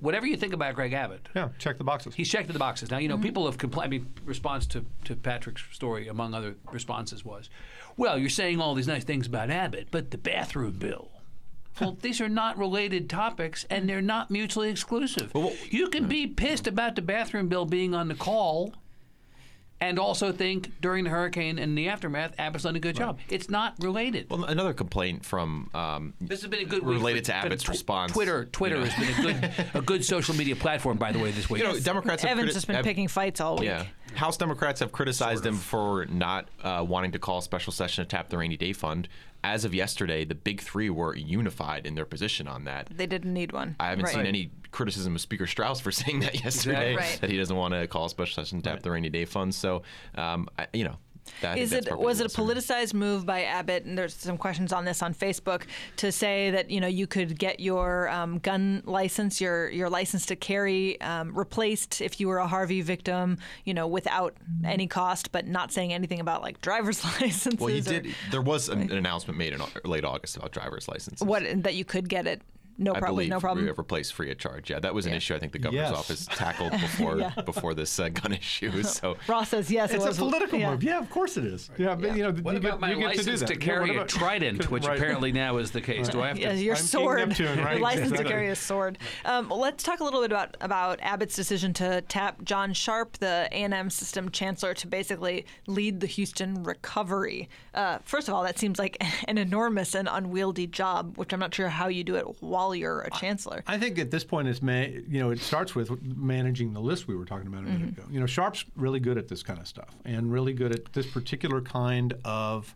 Whatever 0.00 0.26
you 0.26 0.36
think 0.36 0.52
about 0.52 0.74
Greg 0.74 0.92
Abbott, 0.92 1.28
Yeah, 1.34 1.50
check 1.58 1.78
the 1.78 1.84
boxes. 1.84 2.14
He's 2.14 2.28
checked 2.28 2.52
the 2.52 2.58
boxes. 2.58 2.90
Now, 2.90 2.98
you 2.98 3.08
know, 3.08 3.14
mm-hmm. 3.14 3.22
people 3.22 3.46
have 3.46 3.58
complained. 3.58 3.86
I 3.86 3.90
mean, 3.90 4.12
response 4.24 4.66
to, 4.68 4.84
to 5.04 5.16
Patrick's 5.16 5.62
story, 5.72 6.08
among 6.08 6.34
other 6.34 6.56
responses, 6.72 7.24
was, 7.24 7.48
well, 7.96 8.18
you're 8.18 8.30
saying 8.30 8.60
all 8.60 8.74
these 8.74 8.88
nice 8.88 9.04
things 9.04 9.26
about 9.26 9.50
Abbott, 9.50 9.88
but 9.90 10.10
the 10.10 10.18
bathroom 10.18 10.72
bill. 10.72 11.10
Well, 11.80 11.96
these 12.00 12.20
are 12.20 12.28
not 12.28 12.58
related 12.58 13.08
topics, 13.08 13.64
and 13.70 13.88
they're 13.88 14.02
not 14.02 14.30
mutually 14.30 14.68
exclusive. 14.68 15.32
you 15.70 15.88
can 15.88 16.08
be 16.08 16.26
pissed 16.26 16.66
about 16.66 16.94
the 16.94 17.02
bathroom 17.02 17.48
bill 17.48 17.64
being 17.64 17.94
on 17.94 18.08
the 18.08 18.14
call, 18.14 18.74
and 19.80 19.98
also 19.98 20.30
think 20.32 20.72
during 20.80 21.04
the 21.04 21.10
hurricane 21.10 21.58
and 21.58 21.76
the 21.76 21.88
aftermath, 21.88 22.34
Abbott's 22.38 22.64
done 22.64 22.76
a 22.76 22.80
good 22.80 22.96
job. 22.96 23.18
It's 23.28 23.48
not 23.48 23.74
related. 23.80 24.28
Well, 24.30 24.44
another 24.44 24.72
complaint 24.74 25.24
from 25.24 25.70
um, 25.74 26.14
This 26.20 26.42
has 26.42 26.50
been 26.50 26.60
a 26.60 26.64
good 26.64 26.82
week 26.84 26.94
related 26.96 27.20
for- 27.26 27.32
to 27.32 27.36
Abbott's 27.36 27.62
tw- 27.64 27.68
response. 27.70 28.12
Twitter, 28.12 28.44
Twitter 28.46 28.76
you 28.76 28.84
know. 28.84 28.88
has 28.90 29.16
been 29.16 29.36
a 29.36 29.40
good, 29.40 29.54
a 29.74 29.80
good 29.82 30.04
social 30.04 30.34
media 30.34 30.54
platform, 30.56 30.98
by 30.98 31.12
the 31.12 31.18
way, 31.18 31.30
this 31.30 31.48
week. 31.48 31.62
You 31.62 31.68
know, 31.68 31.78
Democrats 31.80 32.22
have 32.22 32.32
Evans 32.32 32.50
criti- 32.50 32.54
has 32.54 32.64
been 32.66 32.76
have- 32.76 32.84
picking 32.84 33.08
fights 33.08 33.40
all 33.40 33.56
week. 33.56 33.66
Yeah, 33.68 33.86
House 34.16 34.36
Democrats 34.36 34.80
have 34.80 34.92
criticized 34.92 35.44
him 35.46 35.56
for 35.56 36.06
not 36.06 36.48
uh, 36.62 36.84
wanting 36.86 37.12
to 37.12 37.18
call 37.18 37.38
a 37.38 37.42
special 37.42 37.72
session 37.72 38.04
to 38.04 38.08
tap 38.08 38.28
the 38.28 38.38
rainy 38.38 38.56
day 38.56 38.72
fund. 38.72 39.08
As 39.42 39.64
of 39.64 39.74
yesterday, 39.74 40.24
the 40.26 40.34
big 40.34 40.60
three 40.60 40.90
were 40.90 41.16
unified 41.16 41.86
in 41.86 41.94
their 41.94 42.04
position 42.04 42.46
on 42.46 42.64
that. 42.64 42.88
They 42.94 43.06
didn't 43.06 43.32
need 43.32 43.52
one. 43.52 43.76
I 43.80 43.88
haven't 43.88 44.04
Right. 44.06 44.14
seen 44.14 44.26
any 44.26 44.50
criticism 44.70 45.14
of 45.14 45.20
Speaker 45.22 45.46
Straus 45.46 45.80
for 45.80 45.90
saying 46.00 46.20
that 46.20 46.42
yesterday, 46.44 46.96
Right. 46.96 47.18
that 47.20 47.30
he 47.30 47.38
doesn't 47.38 47.56
want 47.56 47.72
to 47.72 47.86
call 47.86 48.04
a 48.06 48.10
special 48.10 48.42
session 48.44 48.60
to 48.60 48.68
tap 48.70 48.82
the 48.82 48.90
rainy 48.90 49.08
day 49.08 49.24
fund. 49.24 49.54
So, 49.54 49.82
um, 50.14 50.48
I, 50.58 50.66
you 50.74 50.84
know, 50.84 50.96
that, 50.98 50.98
I 50.98 50.98
think 50.98 51.09
Is 51.56 51.72
it 51.72 51.96
was 51.98 52.20
it 52.20 52.26
a 52.26 52.28
politicized 52.28 52.94
move 52.94 53.24
by 53.24 53.44
Abbott? 53.44 53.84
And 53.84 53.96
there's 53.96 54.14
some 54.14 54.36
questions 54.36 54.72
on 54.72 54.84
this 54.84 55.02
on 55.02 55.14
Facebook 55.14 55.62
to 55.96 56.12
say 56.12 56.50
that 56.50 56.70
you 56.70 56.80
know 56.80 56.86
you 56.86 57.06
could 57.06 57.38
get 57.38 57.60
your 57.60 58.08
um, 58.08 58.38
gun 58.38 58.82
license, 58.84 59.40
your 59.40 59.68
your 59.70 59.88
license 59.88 60.26
to 60.26 60.36
carry, 60.36 61.00
um, 61.00 61.36
replaced 61.36 62.00
if 62.00 62.20
you 62.20 62.28
were 62.28 62.38
a 62.38 62.46
Harvey 62.46 62.82
victim, 62.82 63.38
you 63.64 63.74
know, 63.74 63.86
without 63.86 64.34
any 64.64 64.86
cost, 64.86 65.32
but 65.32 65.46
not 65.46 65.72
saying 65.72 65.92
anything 65.92 66.20
about 66.20 66.42
like 66.42 66.60
driver's 66.60 67.04
licenses. 67.20 67.58
Well, 67.58 67.68
he 67.68 67.80
or 67.80 67.82
did. 67.82 68.14
There 68.30 68.42
was 68.42 68.68
an, 68.68 68.82
an 68.82 68.92
announcement 68.92 69.38
made 69.38 69.52
in 69.52 69.62
late 69.84 70.04
August 70.04 70.36
about 70.36 70.52
driver's 70.52 70.88
licenses. 70.88 71.26
what 71.26 71.42
that 71.62 71.74
you 71.74 71.84
could 71.84 72.08
get 72.08 72.26
it, 72.26 72.42
no 72.80 72.92
I 72.94 72.98
problem, 72.98 73.16
believe 73.16 73.30
no 73.30 73.38
problem. 73.40 73.66
re- 73.66 73.72
replaced 73.72 74.14
free 74.14 74.30
of 74.32 74.38
charge. 74.38 74.70
Yeah, 74.70 74.80
that 74.80 74.92
was 74.94 75.06
an 75.06 75.12
Yeah. 75.12 75.18
issue 75.18 75.34
I 75.34 75.38
think 75.38 75.52
the 75.52 75.58
governor's 75.60 75.90
Yes. 75.90 75.98
office 75.98 76.26
tackled 76.30 76.72
before 76.72 77.18
Yeah. 77.18 77.30
before 77.44 77.74
this 77.74 77.98
uh, 78.00 78.08
gun 78.08 78.32
issue. 78.32 78.82
So 78.82 79.16
Ross 79.28 79.50
says 79.50 79.70
yes. 79.70 79.92
It's 79.92 80.04
it 80.04 80.12
a 80.12 80.14
political 80.16 80.58
yeah. 80.58 80.70
move. 80.72 80.82
Yeah, 80.82 80.98
of 80.98 81.08
course 81.10 81.36
it 81.36 81.44
is. 81.44 81.70
Yeah, 81.78 81.94
but 81.94 82.16
you 82.16 82.22
know, 82.24 82.32
What 82.32 82.52
you 82.54 82.58
about 82.58 82.72
get, 82.72 82.80
my 82.80 82.90
you 82.90 82.96
get 82.96 83.04
license 83.06 83.26
to, 83.26 83.30
do 83.32 83.36
to, 83.36 83.44
that. 83.46 83.50
Yeah, 83.60 83.64
carry 83.64 83.96
what 83.96 84.12
a 84.12 84.18
trident, 84.18 84.70
which 84.70 84.86
Right. 84.86 84.96
apparently 84.96 85.30
now 85.32 85.58
is 85.58 85.70
the 85.70 85.80
case? 85.80 86.08
Do 86.08 86.20
I 86.22 86.28
have 86.28 86.36
to? 86.36 86.42
Yeah, 86.42 86.52
your 86.54 86.74
I'm 86.76 86.82
sword. 86.82 87.28
Neptune, 87.28 87.58
right? 87.58 87.72
Your 87.74 87.80
license 87.82 88.12
to 88.16 88.24
carry 88.24 88.48
a 88.48 88.56
sword. 88.56 88.98
Um, 89.24 89.48
let's 89.50 89.82
talk 89.84 90.00
a 90.00 90.04
little 90.04 90.20
bit 90.22 90.30
about 90.32 90.56
about 90.60 90.98
Abbott's 91.02 91.36
decision 91.36 91.72
to 91.74 92.00
tap 92.02 92.42
John 92.44 92.72
Sharp, 92.72 93.18
the 93.18 93.48
A&M 93.52 93.90
system 93.90 94.30
chancellor, 94.30 94.72
to 94.74 94.86
basically 94.86 95.44
lead 95.66 96.00
the 96.00 96.06
Houston 96.06 96.62
recovery. 96.64 97.48
Uh, 97.74 97.98
first 98.04 98.28
of 98.28 98.34
all, 98.34 98.42
that 98.42 98.58
seems 98.58 98.78
like 98.78 98.96
an 99.28 99.38
enormous 99.38 99.94
and 99.94 100.08
unwieldy 100.10 100.66
job, 100.66 101.16
which 101.18 101.32
I'm 101.32 101.40
not 101.40 101.54
sure 101.54 101.68
how 101.68 101.88
you 101.88 102.02
do 102.04 102.14
it 102.16 102.24
while 102.40 102.69
you're 102.74 103.00
a 103.00 103.10
chancellor. 103.10 103.62
I 103.66 103.78
think 103.78 103.98
at 103.98 104.10
this 104.10 104.24
point, 104.24 104.48
it's 104.48 104.60
you 104.62 105.20
know 105.20 105.30
it 105.30 105.40
starts 105.40 105.74
with 105.74 105.90
managing 106.02 106.72
the 106.72 106.80
list 106.80 107.08
we 107.08 107.16
were 107.16 107.24
talking 107.24 107.46
about 107.46 107.60
a 107.60 107.66
minute 107.66 107.80
Mm-hmm. 107.90 108.00
ago. 108.00 108.08
You 108.10 108.20
know, 108.20 108.26
Sharp's 108.26 108.64
really 108.76 109.00
good 109.00 109.18
at 109.18 109.28
this 109.28 109.42
kind 109.42 109.58
of 109.58 109.66
stuff, 109.66 109.94
and 110.04 110.32
really 110.32 110.52
good 110.52 110.72
at 110.72 110.92
this 110.92 111.06
particular 111.06 111.60
kind 111.60 112.14
of 112.24 112.74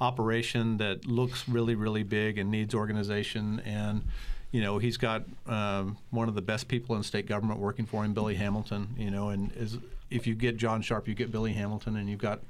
operation 0.00 0.78
that 0.78 1.06
looks 1.06 1.48
really, 1.48 1.74
really 1.74 2.02
big 2.02 2.38
and 2.38 2.50
needs 2.50 2.74
organization. 2.74 3.60
And 3.64 4.02
you 4.50 4.60
know, 4.60 4.78
he's 4.78 4.96
got 4.98 5.24
um, 5.46 5.96
one 6.10 6.28
of 6.28 6.34
the 6.34 6.42
best 6.42 6.68
people 6.68 6.94
in 6.96 7.02
state 7.02 7.26
government 7.26 7.58
working 7.58 7.86
for 7.86 8.04
him, 8.04 8.12
Billy 8.12 8.34
Hamilton. 8.34 8.88
You 8.98 9.10
know, 9.10 9.30
and 9.30 9.50
is 9.56 9.78
if 10.10 10.26
you 10.26 10.34
get 10.34 10.56
John 10.58 10.82
Sharp, 10.82 11.08
you 11.08 11.14
get 11.14 11.32
Billy 11.32 11.52
Hamilton, 11.54 11.96
and 11.96 12.08
you've 12.10 12.18
got 12.20 12.40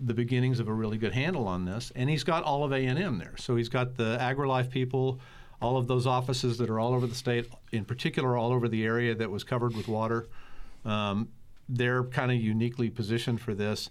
the 0.00 0.14
beginnings 0.14 0.60
of 0.60 0.68
a 0.68 0.72
really 0.72 0.98
good 0.98 1.12
handle 1.12 1.48
on 1.48 1.64
this. 1.64 1.90
And 1.96 2.08
he's 2.10 2.22
got 2.22 2.44
all 2.44 2.62
of 2.64 2.72
A&M 2.72 3.18
there. 3.18 3.34
So 3.38 3.56
he's 3.56 3.68
got 3.68 3.96
the 3.96 4.16
AgriLife 4.20 4.70
people, 4.70 5.18
all 5.60 5.76
of 5.76 5.86
those 5.88 6.06
offices 6.06 6.58
that 6.58 6.70
are 6.70 6.78
all 6.78 6.94
over 6.94 7.06
the 7.06 7.14
state, 7.14 7.48
in 7.72 7.84
particular 7.84 8.36
all 8.36 8.52
over 8.52 8.68
the 8.68 8.84
area 8.84 9.14
that 9.14 9.30
was 9.30 9.44
covered 9.44 9.74
with 9.76 9.88
water. 9.88 10.26
Um, 10.84 11.28
they're 11.68 12.04
kind 12.04 12.30
of 12.30 12.38
uniquely 12.38 12.90
positioned 12.90 13.40
for 13.40 13.54
this. 13.54 13.90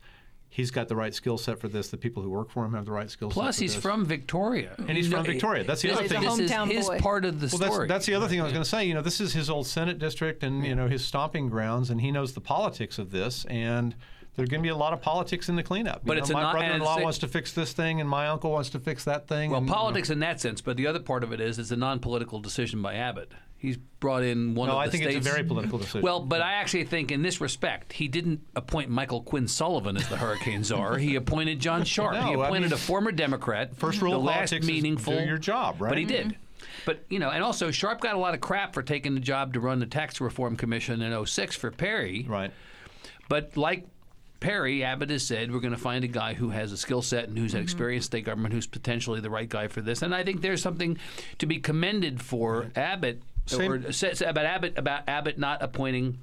He's 0.50 0.72
got 0.72 0.88
the 0.88 0.96
right 0.96 1.14
skill 1.14 1.38
set 1.38 1.60
for 1.60 1.68
this. 1.68 1.90
The 1.90 1.98
people 1.98 2.24
who 2.24 2.30
work 2.30 2.50
for 2.50 2.64
him 2.64 2.74
have 2.74 2.86
the 2.86 2.92
right 2.94 3.10
skill 3.12 3.30
set. 3.30 3.34
Plus, 3.34 3.58
for 3.58 3.62
he's 3.64 3.74
this. 3.76 3.82
from 3.84 4.06
Victoria, 4.06 4.76
And 4.78 4.92
he's 4.92 5.08
You 5.10 5.18
from 5.18 5.26
Victoria. 5.26 5.66
That's 5.66 5.82
the 5.82 5.92
other 5.92 6.08
thing. 6.08 6.22
This 6.22 6.40
is 6.40 6.50
Hometown 6.52 6.72
his 6.72 6.88
boy. 6.88 7.00
part 7.00 7.26
of 7.26 7.42
the 7.42 7.48
Well, 7.60 7.70
story. 7.70 7.88
that's 7.88 8.06
the 8.06 8.14
other 8.16 8.28
thing 8.30 8.40
I 8.40 8.44
was 8.44 8.54
going 8.54 8.64
to 8.64 8.70
say. 8.70 8.86
You 8.86 8.94
know, 8.94 9.02
this 9.02 9.20
is 9.20 9.34
his 9.34 9.50
old 9.50 9.68
Senate 9.68 10.00
district, 10.00 10.44
and 10.44 10.66
you 10.66 10.74
know 10.74 10.88
his 10.88 11.04
stomping 11.04 11.50
grounds, 11.50 11.90
and 11.90 12.00
he 12.00 12.12
knows 12.12 12.34
the 12.34 12.40
politics 12.42 12.98
of 12.98 13.12
this. 13.12 13.44
And 13.46 13.94
there's 14.38 14.48
going 14.50 14.62
to 14.62 14.64
be 14.66 14.70
a 14.70 14.76
lot 14.78 14.94
of 14.94 15.02
politics 15.02 15.50
in 15.50 15.56
the 15.58 15.64
cleanup. 15.64 15.96
You 16.04 16.08
But 16.08 16.14
know, 16.18 16.20
it's 16.22 16.32
my 16.32 16.42
not- 16.44 16.54
brother-in-law 16.54 17.02
wants 17.02 17.18
to 17.20 17.28
fix 17.28 17.52
this 17.52 17.74
thing, 17.74 18.00
and 18.00 18.10
my 18.10 18.28
uncle 18.28 18.52
wants 18.52 18.70
to 18.70 18.80
fix 18.80 19.04
that 19.04 19.28
thing. 19.28 19.50
Well, 19.52 19.58
and, 19.60 19.68
you 19.68 19.72
know. 19.72 19.78
politics 19.78 20.10
in 20.10 20.20
that 20.20 20.40
sense, 20.40 20.62
but 20.62 20.78
the 20.78 20.88
other 20.88 21.00
part 21.00 21.24
of 21.26 21.34
it 21.34 21.42
is 21.42 21.60
it's 21.60 21.72
a 21.72 21.76
non-political 21.76 22.40
decision 22.40 22.82
by 22.82 22.94
Abbott. 22.96 23.32
He's 23.60 23.78
brought 24.00 24.22
in 24.22 24.54
one 24.54 24.68
No, 24.70 24.74
of 24.76 24.78
I 24.80 24.86
the 24.86 24.92
states. 24.92 25.02
No, 25.04 25.08
I 25.10 25.12
think 25.14 25.18
it's 25.22 25.28
a 25.28 25.32
very 25.32 25.44
political 25.44 25.80
decision. 25.80 26.02
Well, 26.04 26.20
but 26.20 26.42
I 26.42 26.54
actually 26.54 26.84
think 26.84 27.12
in 27.12 27.24
this 27.24 27.42
respect, 27.42 27.92
he 27.94 28.08
didn't 28.08 28.42
appoint 28.56 28.92
Michael 28.92 29.22
Quinn 29.24 29.48
Sullivan 29.48 29.98
as 29.98 30.08
the 30.08 30.16
hurricane 30.18 30.64
czar. 30.64 31.00
he 31.00 31.16
appointed 31.16 31.60
John 31.60 31.84
Sharp. 31.84 32.14
he 32.16 32.34
No, 32.34 32.42
I 32.42 32.46
appointed 32.46 32.68
mean, 32.68 32.74
a 32.74 32.78
former 32.78 33.12
Democrat. 33.12 33.76
first 33.76 34.00
rule 34.00 34.12
the 34.12 34.18
of 34.20 34.24
last 34.26 34.52
politics 34.52 34.66
is 34.66 34.72
meaningful 34.72 35.14
do 35.18 35.26
your 35.26 35.40
job, 35.40 35.82
right? 35.82 35.90
But 35.90 35.98
he 35.98 36.06
did. 36.06 36.28
Mm-hmm. 36.28 36.42
But 36.86 37.04
you 37.10 37.18
know, 37.18 37.32
and 37.32 37.44
also 37.44 37.72
Sharp 37.72 38.00
got 38.00 38.14
a 38.14 38.20
lot 38.20 38.36
of 38.36 38.42
crap 38.42 38.76
for 38.76 38.84
taking 38.84 39.16
the 39.16 39.20
job 39.20 39.54
to 39.54 39.60
run 39.60 39.80
the 39.80 39.88
Tax 39.88 40.22
Reform 40.22 40.56
Commission 40.56 41.02
in 41.02 41.26
06 41.26 41.56
for 41.56 41.72
Perry. 41.72 42.26
Right. 42.30 42.52
But 43.28 43.58
like 43.58 43.88
Perry, 44.40 44.84
Abbott 44.84 45.10
has 45.10 45.24
said, 45.24 45.52
we're 45.52 45.60
going 45.60 45.74
to 45.74 45.80
find 45.80 46.04
a 46.04 46.08
guy 46.08 46.34
who 46.34 46.50
has 46.50 46.72
a 46.72 46.78
skill 46.78 47.02
set 47.02 47.28
and 47.28 47.38
who's 47.38 47.52
Mm-hmm. 47.52 47.58
had 47.58 47.64
experience 47.64 48.06
in 48.06 48.12
state 48.12 48.26
government, 48.26 48.54
who's 48.54 48.68
potentially 48.68 49.20
the 49.20 49.30
right 49.30 49.50
guy 49.50 49.68
for 49.68 49.82
this. 49.82 50.02
And 50.02 50.14
I 50.14 50.24
think 50.24 50.42
there's 50.42 50.62
something 50.62 50.98
to 51.40 51.46
be 51.46 51.60
commended 51.60 52.22
for 52.22 52.70
Abbott, 52.76 53.22
Same- 53.46 53.72
or 53.72 53.76
about 53.76 54.46
Abbott 54.46 54.78
about 54.78 55.04
Abbott 55.08 55.38
not 55.40 55.62
appointing. 55.64 56.20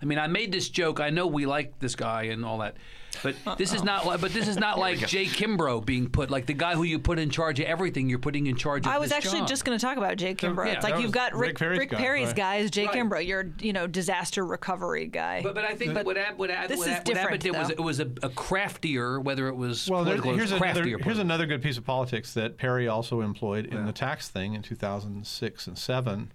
I 0.00 0.04
mean, 0.04 0.18
I 0.18 0.26
made 0.26 0.52
this 0.52 0.68
joke. 0.68 1.00
I 1.00 1.10
know 1.10 1.26
we 1.26 1.46
like 1.46 1.78
this 1.78 1.94
guy 1.96 2.24
and 2.24 2.44
all 2.44 2.58
that, 2.58 2.76
but 3.22 3.36
this 3.58 3.72
is 3.72 3.82
not. 3.84 4.06
li- 4.06 4.16
But 4.20 4.32
this 4.32 4.48
is 4.48 4.56
not 4.58 4.78
like 4.86 4.98
Jay 5.06 5.24
Kimbrough 5.26 5.86
being 5.86 6.08
put 6.10 6.30
like 6.30 6.46
the 6.46 6.52
guy 6.52 6.74
who 6.74 6.82
you 6.82 6.98
put 6.98 7.18
in 7.18 7.30
charge 7.30 7.60
of 7.60 7.66
everything. 7.66 8.08
You're 8.08 8.18
putting 8.18 8.46
in 8.48 8.56
charge 8.56 8.86
of. 8.86 8.92
I 8.92 8.98
was 8.98 9.10
this 9.10 9.16
actually 9.18 9.40
job. 9.40 9.48
just 9.48 9.64
going 9.64 9.78
to 9.78 9.84
talk 9.84 9.96
about 9.96 10.16
Jay 10.16 10.34
Kimbrough. 10.34 10.66
yeah, 10.66 10.72
it's 10.74 10.84
like 10.84 11.00
you've 11.00 11.12
got 11.12 11.32
Rick 11.34 11.60
Rick, 11.60 11.90
Perry's 11.92 12.32
guy, 12.32 12.36
guy 12.36 12.50
right. 12.56 12.64
is 12.64 12.70
Jay 12.70 12.86
Right. 12.86 12.94
Kimbrough. 12.96 13.26
You're 13.26 13.52
you 13.60 13.72
know 13.72 13.86
disaster 13.86 14.44
recovery 14.44 15.06
guy. 15.06 15.42
But, 15.42 15.54
but 15.54 15.64
I 15.64 15.74
think 15.74 15.94
what, 16.04 16.16
Ab, 16.16 16.38
what, 16.38 16.50
Ab, 16.50 16.68
This 16.68 16.78
what, 16.78 16.88
is 16.88 16.92
Ab- 16.94 16.98
what 16.98 17.04
different, 17.06 17.26
Abbott 17.28 17.40
did 17.40 17.52
was 17.54 17.70
it 17.70 17.80
was 17.80 18.00
a, 18.00 18.10
a 18.22 18.28
craftier, 18.30 19.20
whether 19.20 19.48
it 19.48 19.54
was 19.56 19.88
Well, 19.88 20.04
there- 20.04 20.14
political, 20.20 20.32
was 20.32 20.38
here's 20.40 20.52
a 20.52 20.56
another 20.56 20.72
craftier. 20.82 20.98
here's 20.98 21.18
another 21.18 21.46
good 21.46 21.62
piece 21.62 21.78
of 21.78 21.84
politics 21.84 22.34
that 22.34 22.56
Perry 22.58 22.88
also 22.88 23.20
employed 23.20 23.66
in 23.66 23.86
the 23.86 23.92
tax 23.92 24.28
thing 24.28 24.54
in 24.54 24.62
2006 24.62 25.66
and 25.66 25.78
seven. 25.78 26.32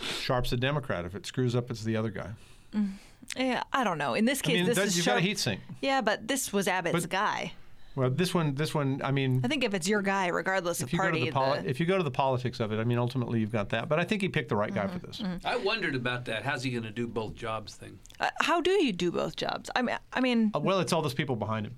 Sharp's 0.00 0.52
a 0.52 0.56
Democrat. 0.56 1.04
If 1.04 1.14
it 1.14 1.26
screws 1.26 1.54
up, 1.54 1.70
it's 1.70 1.82
the 1.84 1.96
other 1.96 2.08
guy. 2.10 2.30
Yeah, 3.36 3.62
I 3.72 3.84
don't 3.84 3.98
know. 3.98 4.14
In 4.14 4.24
this 4.24 4.40
I 4.40 4.46
case, 4.46 4.54
mean, 4.56 4.66
this 4.66 4.78
is 4.78 4.96
you've 4.96 5.06
got 5.06 5.12
a 5.12 5.14
Sharp- 5.20 5.24
heat 5.24 5.38
sink. 5.38 5.60
Yeah, 5.80 6.00
but 6.00 6.26
this 6.28 6.52
was 6.52 6.68
Abbott's 6.68 7.00
But- 7.02 7.10
guy. 7.10 7.52
Well, 7.96 8.08
this 8.08 8.32
one, 8.32 8.54
this 8.54 8.72
one, 8.72 9.00
I 9.02 9.10
mean, 9.10 9.40
I 9.44 9.48
think 9.48 9.64
if 9.64 9.74
it's 9.74 9.88
your 9.88 10.00
guy, 10.00 10.28
regardless 10.28 10.80
of 10.80 10.86
if 10.88 10.92
you 10.92 11.00
go 11.00 11.06
to 11.06 11.10
party, 11.10 11.24
the 11.26 11.32
poli- 11.32 11.60
the- 11.62 11.70
if 11.70 11.80
you 11.80 11.86
go 11.86 11.96
to 11.98 12.04
the 12.04 12.10
politics 12.10 12.60
of 12.60 12.70
it, 12.72 12.78
I 12.78 12.84
mean, 12.84 12.98
ultimately 12.98 13.40
you've 13.40 13.50
got 13.50 13.70
that. 13.70 13.88
But 13.88 13.98
I 13.98 14.04
think 14.04 14.22
he 14.22 14.28
picked 14.28 14.48
the 14.48 14.54
right 14.56 14.72
guy 14.72 14.86
Mm-hmm, 14.86 14.98
for 14.98 15.06
this. 15.08 15.22
I 15.44 15.56
wondered 15.56 15.96
about 15.96 16.24
that. 16.26 16.44
How's 16.44 16.62
he 16.62 16.70
going 16.70 16.84
to 16.84 16.92
do 16.92 17.08
both 17.08 17.34
jobs 17.34 17.74
thing? 17.74 17.98
uh, 18.20 18.30
how 18.42 18.60
do 18.60 18.70
you 18.70 18.92
do 18.92 19.10
both 19.10 19.34
jobs? 19.34 19.70
I 19.74 19.82
mean, 19.82 19.98
I 20.12 20.20
mean, 20.20 20.52
Uh, 20.54 20.60
Well, 20.60 20.78
it's 20.78 20.92
all 20.92 21.02
those 21.02 21.14
people 21.14 21.34
behind 21.34 21.66
him. 21.66 21.74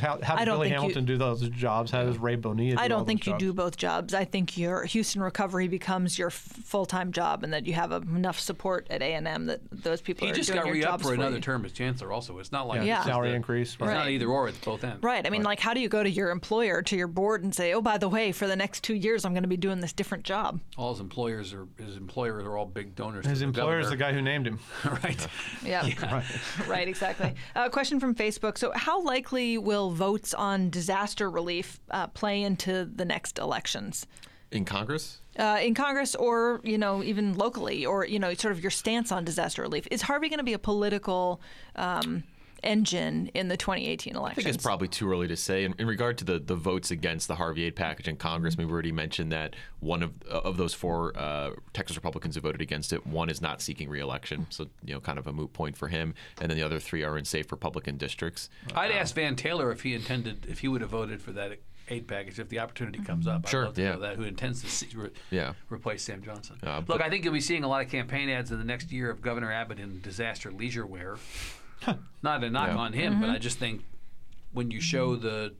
How, 0.00 0.18
how 0.22 0.36
did 0.36 0.46
Billy 0.46 0.68
think 0.68 0.74
you- 0.74 0.80
Hamilton 0.80 1.04
do 1.04 1.18
those 1.18 1.48
jobs? 1.50 1.90
How 1.90 2.04
does 2.04 2.16
Ray 2.18 2.36
Bonilla 2.36 2.76
do 2.76 2.80
I 2.82 2.88
don't 2.88 3.00
those 3.00 3.06
think 3.08 3.26
you 3.26 3.32
jobs? 3.32 3.40
do 3.44 3.52
both 3.52 3.76
jobs. 3.76 4.14
I 4.14 4.24
think 4.24 4.56
your 4.56 4.84
Houston 4.84 5.22
recovery 5.22 5.68
becomes 5.68 6.18
your 6.18 6.28
f- 6.28 6.34
full-time 6.34 7.12
job, 7.12 7.42
and 7.42 7.52
that 7.52 7.66
you 7.66 7.74
have 7.74 7.92
enough 7.92 8.38
support 8.40 8.86
at 8.90 9.02
A 9.02 9.14
and 9.14 9.28
M 9.28 9.46
that 9.46 9.60
those 9.70 10.00
people 10.00 10.26
He 10.26 10.32
are 10.32 10.34
just 10.34 10.48
doing 10.48 10.58
got 10.60 10.66
your 10.66 10.74
re-up 10.74 10.90
jobs 10.92 11.02
for 11.04 11.14
another 11.14 11.36
you. 11.36 11.40
term 11.42 11.64
as 11.64 11.72
chancellor. 11.72 12.10
Also, 12.12 12.38
it's 12.38 12.52
not 12.52 12.66
like 12.66 12.78
Yeah, 12.78 12.84
Yeah. 12.84 13.04
salary 13.04 13.30
the- 13.30 13.34
increase. 13.36 13.72
It's 13.72 13.80
Right. 13.80 13.92
not 13.94 14.08
either 14.08 14.26
or. 14.26 14.48
It's 14.48 14.58
both 14.58 14.82
ends. 14.82 15.02
Right. 15.02 15.26
I 15.26 15.30
mean, 15.30 15.42
like, 15.42 15.60
how 15.60 15.74
do 15.74 15.80
you 15.80 15.88
go 15.88 16.02
to 16.02 16.10
your 16.10 16.30
employer, 16.30 16.80
to 16.82 16.96
your 16.96 17.06
board, 17.08 17.42
and 17.44 17.54
say, 17.54 17.74
"Oh, 17.74 17.82
by 17.82 17.98
the 17.98 18.08
way, 18.08 18.32
for 18.32 18.46
the 18.46 18.56
next 18.56 18.82
two 18.84 18.94
years, 18.94 19.24
I'm 19.24 19.32
going 19.34 19.42
to 19.44 19.48
be 19.48 19.56
doing 19.56 19.80
this 19.80 19.92
different 19.92 20.24
job"? 20.24 20.60
All 20.78 20.92
his 20.92 21.00
employers 21.00 21.52
are 21.52 21.66
his 21.78 21.96
employers 21.96 22.44
are 22.44 22.56
all 22.56 22.66
big 22.66 22.94
donors. 22.94 23.26
His 23.26 23.40
to 23.40 23.44
the 23.44 23.48
employer 23.48 23.78
is 23.80 23.90
the 23.90 23.96
guy 23.96 24.12
who 24.12 24.22
named 24.22 24.46
him. 24.46 24.58
right. 24.84 25.26
Yeah. 25.64 25.86
right. 26.66 26.88
Exactly. 26.88 27.34
A 27.54 27.68
question 27.68 28.00
from 28.00 28.14
Facebook. 28.14 28.56
So, 28.56 28.72
how 28.74 29.02
likely 29.02 29.58
will 29.58 29.81
votes 29.90 30.34
on 30.34 30.70
disaster 30.70 31.30
relief 31.30 31.80
uh, 31.90 32.06
play 32.08 32.42
into 32.42 32.84
the 32.84 33.04
next 33.04 33.38
elections? 33.38 34.06
in 34.52 34.64
Congress, 34.64 35.18
uh, 35.38 35.58
in 35.62 35.74
Congress 35.74 36.14
or 36.14 36.60
you 36.62 36.78
know 36.78 37.02
even 37.02 37.36
locally 37.36 37.84
or 37.86 38.04
you 38.04 38.18
know 38.18 38.34
sort 38.34 38.52
of 38.52 38.60
your 38.60 38.70
stance 38.70 39.10
on 39.10 39.24
disaster 39.24 39.62
relief 39.62 39.88
is 39.90 40.02
Harvey 40.02 40.28
going 40.28 40.38
to 40.38 40.44
be 40.44 40.52
a 40.52 40.58
political 40.58 41.40
um, 41.76 42.22
engine 42.62 43.28
in 43.34 43.48
the 43.48 43.56
2018 43.56 44.14
I 44.14 44.18
elections. 44.18 44.44
think 44.44 44.54
it's 44.54 44.62
probably 44.62 44.88
too 44.88 45.10
early 45.10 45.28
to 45.28 45.36
say. 45.36 45.64
In, 45.64 45.74
in 45.78 45.86
regard 45.86 46.18
to 46.18 46.24
the, 46.24 46.38
the 46.38 46.54
votes 46.54 46.90
against 46.90 47.28
the 47.28 47.34
Harvey 47.36 47.64
aid 47.64 47.76
package 47.76 48.08
in 48.08 48.16
Congress, 48.16 48.56
we've 48.56 48.70
already 48.70 48.92
mentioned 48.92 49.32
that 49.32 49.54
one 49.80 50.02
of 50.02 50.12
of 50.28 50.56
those 50.56 50.74
four 50.74 51.16
uh, 51.18 51.50
Texas 51.72 51.96
Republicans 51.96 52.34
who 52.34 52.40
voted 52.40 52.60
against 52.60 52.92
it, 52.92 53.06
one 53.06 53.28
is 53.28 53.40
not 53.40 53.60
seeking 53.60 53.88
reelection, 53.88 54.46
so 54.50 54.66
you 54.84 54.94
know, 54.94 55.00
kind 55.00 55.18
of 55.18 55.26
a 55.26 55.32
moot 55.32 55.52
point 55.52 55.76
for 55.76 55.88
him, 55.88 56.14
and 56.40 56.50
then 56.50 56.56
the 56.56 56.62
other 56.62 56.78
three 56.80 57.02
are 57.02 57.18
in 57.18 57.24
safe 57.24 57.50
Republican 57.52 57.96
districts. 57.96 58.48
I'd 58.74 58.90
ask 58.92 59.14
Van 59.14 59.36
Taylor 59.36 59.70
if 59.72 59.82
he 59.82 59.94
intended, 59.94 60.46
if 60.48 60.60
he 60.60 60.68
would 60.68 60.80
have 60.80 60.90
voted 60.90 61.20
for 61.20 61.32
that 61.32 61.58
aid 61.88 62.06
package 62.06 62.38
if 62.38 62.48
the 62.48 62.58
opportunity 62.60 63.00
comes 63.00 63.26
up. 63.26 63.46
Sure, 63.48 63.62
I'd 63.62 63.66
love 63.66 63.74
to 63.74 63.82
yeah. 63.82 63.92
know 63.94 64.00
that. 64.00 64.16
Who 64.16 64.22
intends 64.22 64.62
to 64.62 64.68
see, 64.68 64.86
re- 64.94 65.10
Yeah. 65.30 65.52
replace 65.68 66.02
Sam 66.02 66.22
Johnson? 66.22 66.56
Uh, 66.62 66.76
Look, 66.76 66.86
but- 66.86 67.02
I 67.02 67.10
think 67.10 67.24
you'll 67.24 67.34
be 67.34 67.40
seeing 67.40 67.64
a 67.64 67.68
lot 67.68 67.84
of 67.84 67.90
campaign 67.90 68.28
ads 68.28 68.50
in 68.52 68.58
the 68.58 68.64
next 68.64 68.92
year 68.92 69.10
of 69.10 69.20
Governor 69.20 69.52
Abbott 69.52 69.78
in 69.80 70.00
disaster 70.00 70.50
leisure 70.52 70.86
wear. 70.86 71.16
Not 72.22 72.44
a 72.44 72.50
knock 72.50 72.68
Yeah. 72.68 72.76
on 72.76 72.92
him, 72.92 73.20
but 73.20 73.26
mm-hmm. 73.26 73.36
I 73.36 73.38
just 73.38 73.58
think 73.58 73.82
when 74.52 74.70
you 74.70 74.80
show 74.80 75.16
the 75.16 75.54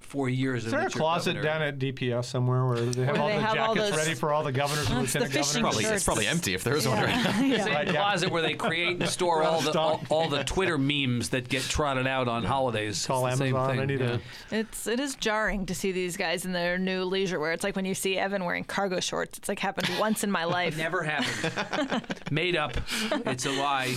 four 0.00 0.28
years 0.28 0.64
Is 0.64 0.72
in 0.72 0.78
there 0.78 0.86
a 0.86 0.90
closet 0.90 1.34
governor- 1.34 1.42
down 1.42 1.62
at 1.62 1.78
DPS 1.80 2.26
somewhere 2.26 2.64
where 2.64 2.78
they 2.78 3.04
have 3.04 3.14
Where 3.14 3.22
all 3.22 3.28
they 3.28 3.34
the 3.34 3.40
have 3.40 3.58
all 3.58 3.74
jackets 3.74 3.96
those- 3.96 4.06
ready 4.06 4.14
for 4.14 4.32
all 4.32 4.44
the 4.44 4.52
governors 4.52 4.88
and 4.88 5.00
That's 5.00 5.12
the 5.14 5.18
lieutenant 5.20 5.34
governors? 5.34 5.60
Probably, 5.62 5.84
it's 5.84 6.04
probably 6.04 6.26
empty 6.28 6.54
if 6.54 6.62
there 6.62 6.76
is 6.76 6.86
one 6.86 6.98
right 7.02 7.08
now. 7.24 7.32
Same 7.32 7.50
Right, 7.74 7.86
yeah. 7.88 7.92
closet 7.92 8.30
where 8.30 8.40
they 8.42 8.54
create 8.54 9.00
and 9.00 9.08
store 9.08 9.42
all 9.42 9.60
the 9.60 9.76
all, 9.76 10.00
all 10.10 10.28
the 10.28 10.44
Twitter 10.44 10.78
memes 10.78 11.30
that 11.30 11.48
get 11.48 11.62
trotted 11.62 12.06
out 12.06 12.28
on 12.28 12.44
holidays. 12.44 13.04
Call 13.04 13.26
It's 13.26 13.38
the 13.40 13.46
same 13.46 13.56
Amazon. 13.56 13.70
thing. 13.70 13.80
I 13.80 13.84
need 13.86 14.00
yeah. 14.00 14.18
a 14.52 14.60
It's 14.60 14.86
it 14.86 15.00
is 15.00 15.16
jarring 15.16 15.66
to 15.66 15.74
see 15.74 15.90
these 15.90 16.16
guys 16.16 16.44
in 16.44 16.52
their 16.52 16.78
new 16.78 17.02
leisure 17.02 17.40
wear. 17.40 17.50
It's 17.52 17.64
like 17.64 17.74
when 17.74 17.84
you 17.84 17.94
see 17.94 18.16
Evan 18.16 18.44
wearing 18.44 18.62
cargo 18.62 19.00
shorts. 19.00 19.38
It's 19.38 19.48
like 19.48 19.58
happened 19.58 19.90
once 19.98 20.22
in 20.22 20.30
my 20.30 20.44
life. 20.56 20.78
Never 20.78 21.02
happened. 21.02 22.04
Made 22.30 22.54
up. 22.54 22.76
It's 23.26 23.44
a 23.44 23.50
lie. 23.50 23.94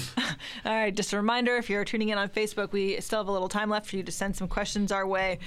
All 0.66 0.74
right, 0.74 0.94
just 0.96 1.14
a 1.14 1.18
reminder 1.18 1.56
if 1.58 1.70
you're 1.70 1.86
tuning 1.86 2.10
in 2.10 2.18
on 2.18 2.30
Facebook, 2.30 2.72
we 2.72 3.00
still 3.00 3.20
have 3.20 3.28
a 3.28 3.32
little 3.32 3.48
time 3.50 3.70
left 3.70 3.88
for 3.88 3.96
you 3.96 4.04
to 4.04 4.12
send 4.12 4.36
some 4.36 4.48
questions 4.48 4.92
our 4.92 5.06
way. 5.06 5.38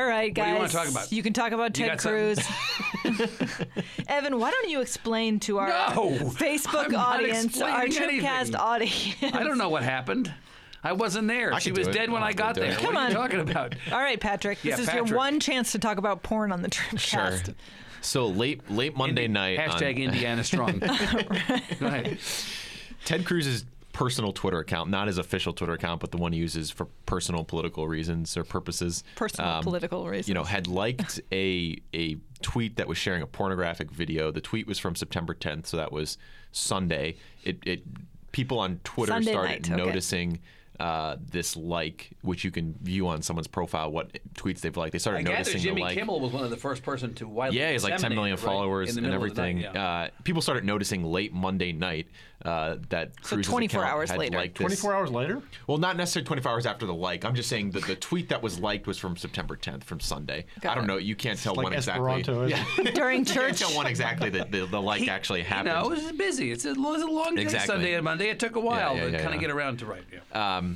All 0.00 0.06
right, 0.06 0.32
guys. 0.32 0.46
do 0.46 0.50
you 0.52 0.56
wanna 0.56 0.68
talk 0.70 0.88
about? 0.88 1.12
You 1.12 1.22
can 1.22 1.32
talk 1.32 1.52
about 1.52 1.74
Ted? 1.74 1.98
Cruz. 1.98 2.38
Evan, 4.08 4.38
why 4.38 4.50
don't 4.50 4.68
you 4.70 4.80
explain 4.80 5.40
to 5.40 5.58
our 5.58 5.68
No! 5.68 6.10
Facebook 6.30 6.86
I'm 6.86 6.92
not 6.92 7.16
audience, 7.16 7.60
our 7.60 7.84
explaining 7.84 8.22
Tribcast 8.22 8.58
audience? 8.58 9.16
I 9.34 9.42
don't 9.42 9.58
know 9.58 9.68
what 9.68 9.82
happened. 9.82 10.32
I 10.82 10.92
wasn't 10.92 11.28
there. 11.28 11.52
I 11.52 11.58
she 11.58 11.72
was 11.72 11.86
do 11.86 11.90
it. 11.90 11.94
dead 11.94 12.10
when 12.10 12.22
I'll 12.22 12.28
I 12.30 12.32
got 12.32 12.54
there. 12.54 12.72
Come 12.74 12.94
what 12.94 12.96
are 12.96 13.10
you 13.10 13.16
on. 13.18 13.22
talking 13.30 13.40
about? 13.40 13.74
All 13.92 13.98
right, 14.00 14.18
Patrick. 14.18 14.62
This 14.62 14.76
Yeah, 14.78 14.80
is 14.80 14.86
Patrick. 14.88 15.08
your 15.10 15.18
one 15.18 15.38
chance 15.38 15.72
to 15.72 15.78
talk 15.78 15.98
about 15.98 16.22
porn 16.22 16.52
on 16.52 16.62
the 16.62 16.70
Sure. 16.96 17.32
So 18.00 18.26
late 18.28 18.70
late 18.70 18.96
Monday 18.96 19.24
Indi- 19.26 19.34
night. 19.34 19.58
Hashtag 19.58 19.96
on, 19.96 20.02
Indiana 20.02 20.42
Strong. 20.42 20.78
Go 21.80 21.86
ahead. 21.86 22.18
Ted 23.04 23.26
Cruz's 23.26 23.66
personal 24.00 24.32
Twitter 24.32 24.58
account, 24.58 24.88
not 24.88 25.08
his 25.08 25.18
official 25.18 25.52
Twitter 25.52 25.74
account, 25.74 26.00
but 26.00 26.10
the 26.10 26.16
one 26.16 26.32
he 26.32 26.38
uses 26.38 26.70
for 26.70 26.86
personal 27.04 27.44
political 27.44 27.86
reasons 27.86 28.34
or 28.34 28.44
purposes. 28.44 29.04
Personal 29.14 29.50
um, 29.50 29.62
political 29.62 30.06
reasons. 30.08 30.26
You 30.26 30.32
know, 30.32 30.44
had 30.44 30.66
liked 30.66 31.20
a 31.30 31.76
a 31.92 32.16
tweet 32.40 32.76
that 32.76 32.88
was 32.88 32.96
sharing 32.96 33.20
a 33.20 33.26
pornographic 33.26 33.90
video. 33.90 34.30
The 34.30 34.40
tweet 34.40 34.66
was 34.66 34.78
from 34.78 34.96
September 34.96 35.34
10th, 35.34 35.66
so 35.66 35.76
that 35.76 35.92
was 35.92 36.16
Sunday. 36.50 37.16
It, 37.44 37.58
it 37.66 37.82
people 38.32 38.58
on 38.58 38.80
Twitter 38.84 39.12
Sunday 39.12 39.32
started 39.32 39.68
night, 39.68 39.80
okay. 39.80 40.40
Noticing. 40.80 40.90
Uh, 40.90 41.16
this 41.30 41.56
like, 41.56 42.10
which 42.22 42.44
you 42.44 42.50
can 42.50 42.74
view 42.82 43.06
on 43.08 43.22
someone's 43.22 43.46
profile, 43.46 43.90
what 43.90 44.18
tweets 44.34 44.60
they've 44.60 44.76
liked. 44.76 44.92
They 44.92 44.98
started 44.98 45.20
I 45.20 45.22
gather 45.22 45.36
noticing 45.38 45.60
Jimmy 45.60 45.80
the 45.82 45.86
like. 45.86 45.96
Kimmel 45.98 46.20
was 46.20 46.32
one 46.32 46.44
of 46.44 46.50
the 46.50 46.56
first 46.56 46.82
person 46.82 47.14
to 47.14 47.28
widely 47.28 47.58
Yeah, 47.58 47.72
he's 47.72 47.84
like 47.84 47.92
10 47.98 48.10
disseminate 48.10 48.30
right, 48.32 48.38
followers 48.38 48.96
and 48.96 49.06
middle 49.06 49.22
of 49.24 49.34
the 49.34 49.40
night, 49.42 49.48
everything. 49.48 49.74
yeah. 49.74 50.00
uh, 50.04 50.08
people 50.24 50.42
started 50.42 50.64
noticing 50.64 51.04
late 51.04 51.32
Monday 51.32 51.72
night 51.72 52.08
uh, 52.44 52.76
that 52.88 53.12
So 53.22 53.36
Cruz's 53.36 53.50
24 53.50 53.80
account 53.82 53.94
hours 53.94 54.10
had 54.10 54.18
later. 54.18 54.38
liked 54.38 54.56
this. 54.56 54.80
24 54.80 54.94
hours 54.94 55.10
later? 55.10 55.42
Well, 55.66 55.76
not 55.76 55.98
necessarily 55.98 56.26
24 56.26 56.52
hours 56.52 56.64
after 56.66 56.86
the 56.86 56.94
like. 56.94 57.24
I'm 57.26 57.34
just 57.34 57.50
saying 57.50 57.72
that 57.72 57.84
the 57.86 57.94
tweet 57.96 58.30
that 58.30 58.42
was 58.42 58.58
liked 58.58 58.86
was 58.86 58.96
from 58.98 59.16
September 59.18 59.56
10th, 59.56 59.84
from 59.84 60.00
Sunday. 60.00 60.46
Got 60.62 60.72
I 60.72 60.74
don't 60.76 60.84
it. 60.84 60.86
know. 60.86 60.96
You 60.96 61.14
can't 61.14 61.38
tell 61.38 61.54
Like 61.54 61.64
when 61.64 61.72
exactly. 61.74 62.20
Esperanto. 62.20 62.44
is 62.44 62.52
it? 62.78 62.94
During 62.94 63.18
You 63.20 63.24
can't 63.26 63.56
church. 63.56 63.58
tell 63.58 63.76
when 63.76 63.86
exactly 63.86 64.30
the, 64.30 64.46
the, 64.46 64.64
the 64.64 64.80
like 64.80 65.02
He- 65.02 65.10
actually 65.10 65.40
You 65.40 65.44
happened. 65.46 65.74
know, 65.74 65.92
it 65.92 66.02
was 66.02 66.12
busy. 66.12 66.50
It's 66.50 66.64
a, 66.64 66.70
it 66.70 66.78
was 66.78 67.02
a 67.02 67.06
long 67.06 67.34
day 67.34 67.42
Exactly. 67.42 67.66
Sunday 67.66 67.92
and 67.92 68.04
Monday. 68.04 68.30
It 68.30 68.38
took 68.40 68.56
a 68.56 68.60
while 68.60 68.96
yeah, 68.96 69.04
to 69.04 69.10
yeah, 69.10 69.22
kind 69.22 69.34
of 69.34 69.40
get 69.40 69.50
around 69.50 69.80
to 69.80 69.86
right. 69.86 70.02
Yeah. 70.10 70.56
Um, 70.56 70.69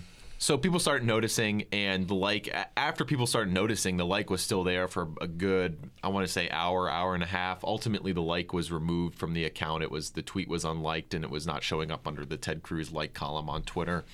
so 0.45 0.59
people 0.59 0.79
started 0.79 1.07
noticing, 1.07 1.65
and 1.73 2.07
the 2.07 2.15
like 2.15 2.55
after 2.77 3.07
people 3.07 3.27
started 3.27 3.51
noticing, 3.51 3.97
the 3.97 4.05
like 4.05 4.29
was 4.29 4.43
still 4.43 4.63
there 4.63 4.89
for 4.89 5.09
a 5.23 5.27
good, 5.27 5.79
I 6.03 6.09
want 6.09 6.27
to 6.27 6.31
say, 6.31 6.51
hour, 6.51 6.91
hour 6.91 7.15
and 7.15 7.23
a 7.23 7.27
half. 7.27 7.65
Ultimately, 7.65 8.13
the 8.13 8.21
like 8.21 8.53
was 8.53 8.71
removed 8.71 9.19
from 9.19 9.33
the 9.33 9.47
account. 9.47 9.83
It 9.83 9.91
was 9.91 10.11
the 10.11 10.21
tweet 10.21 10.47
was 10.47 10.67
unliked, 10.67 11.15
and 11.15 11.25
it 11.25 11.31
was 11.31 11.47
not 11.47 11.63
showing 11.63 11.91
up 11.91 12.07
under 12.07 12.27
the 12.27 12.37
Ted 12.37 12.63
Cruz 12.63 12.93
like 12.93 13.15
column 13.15 13.49
on 13.49 13.63
Twitter. 13.63 14.05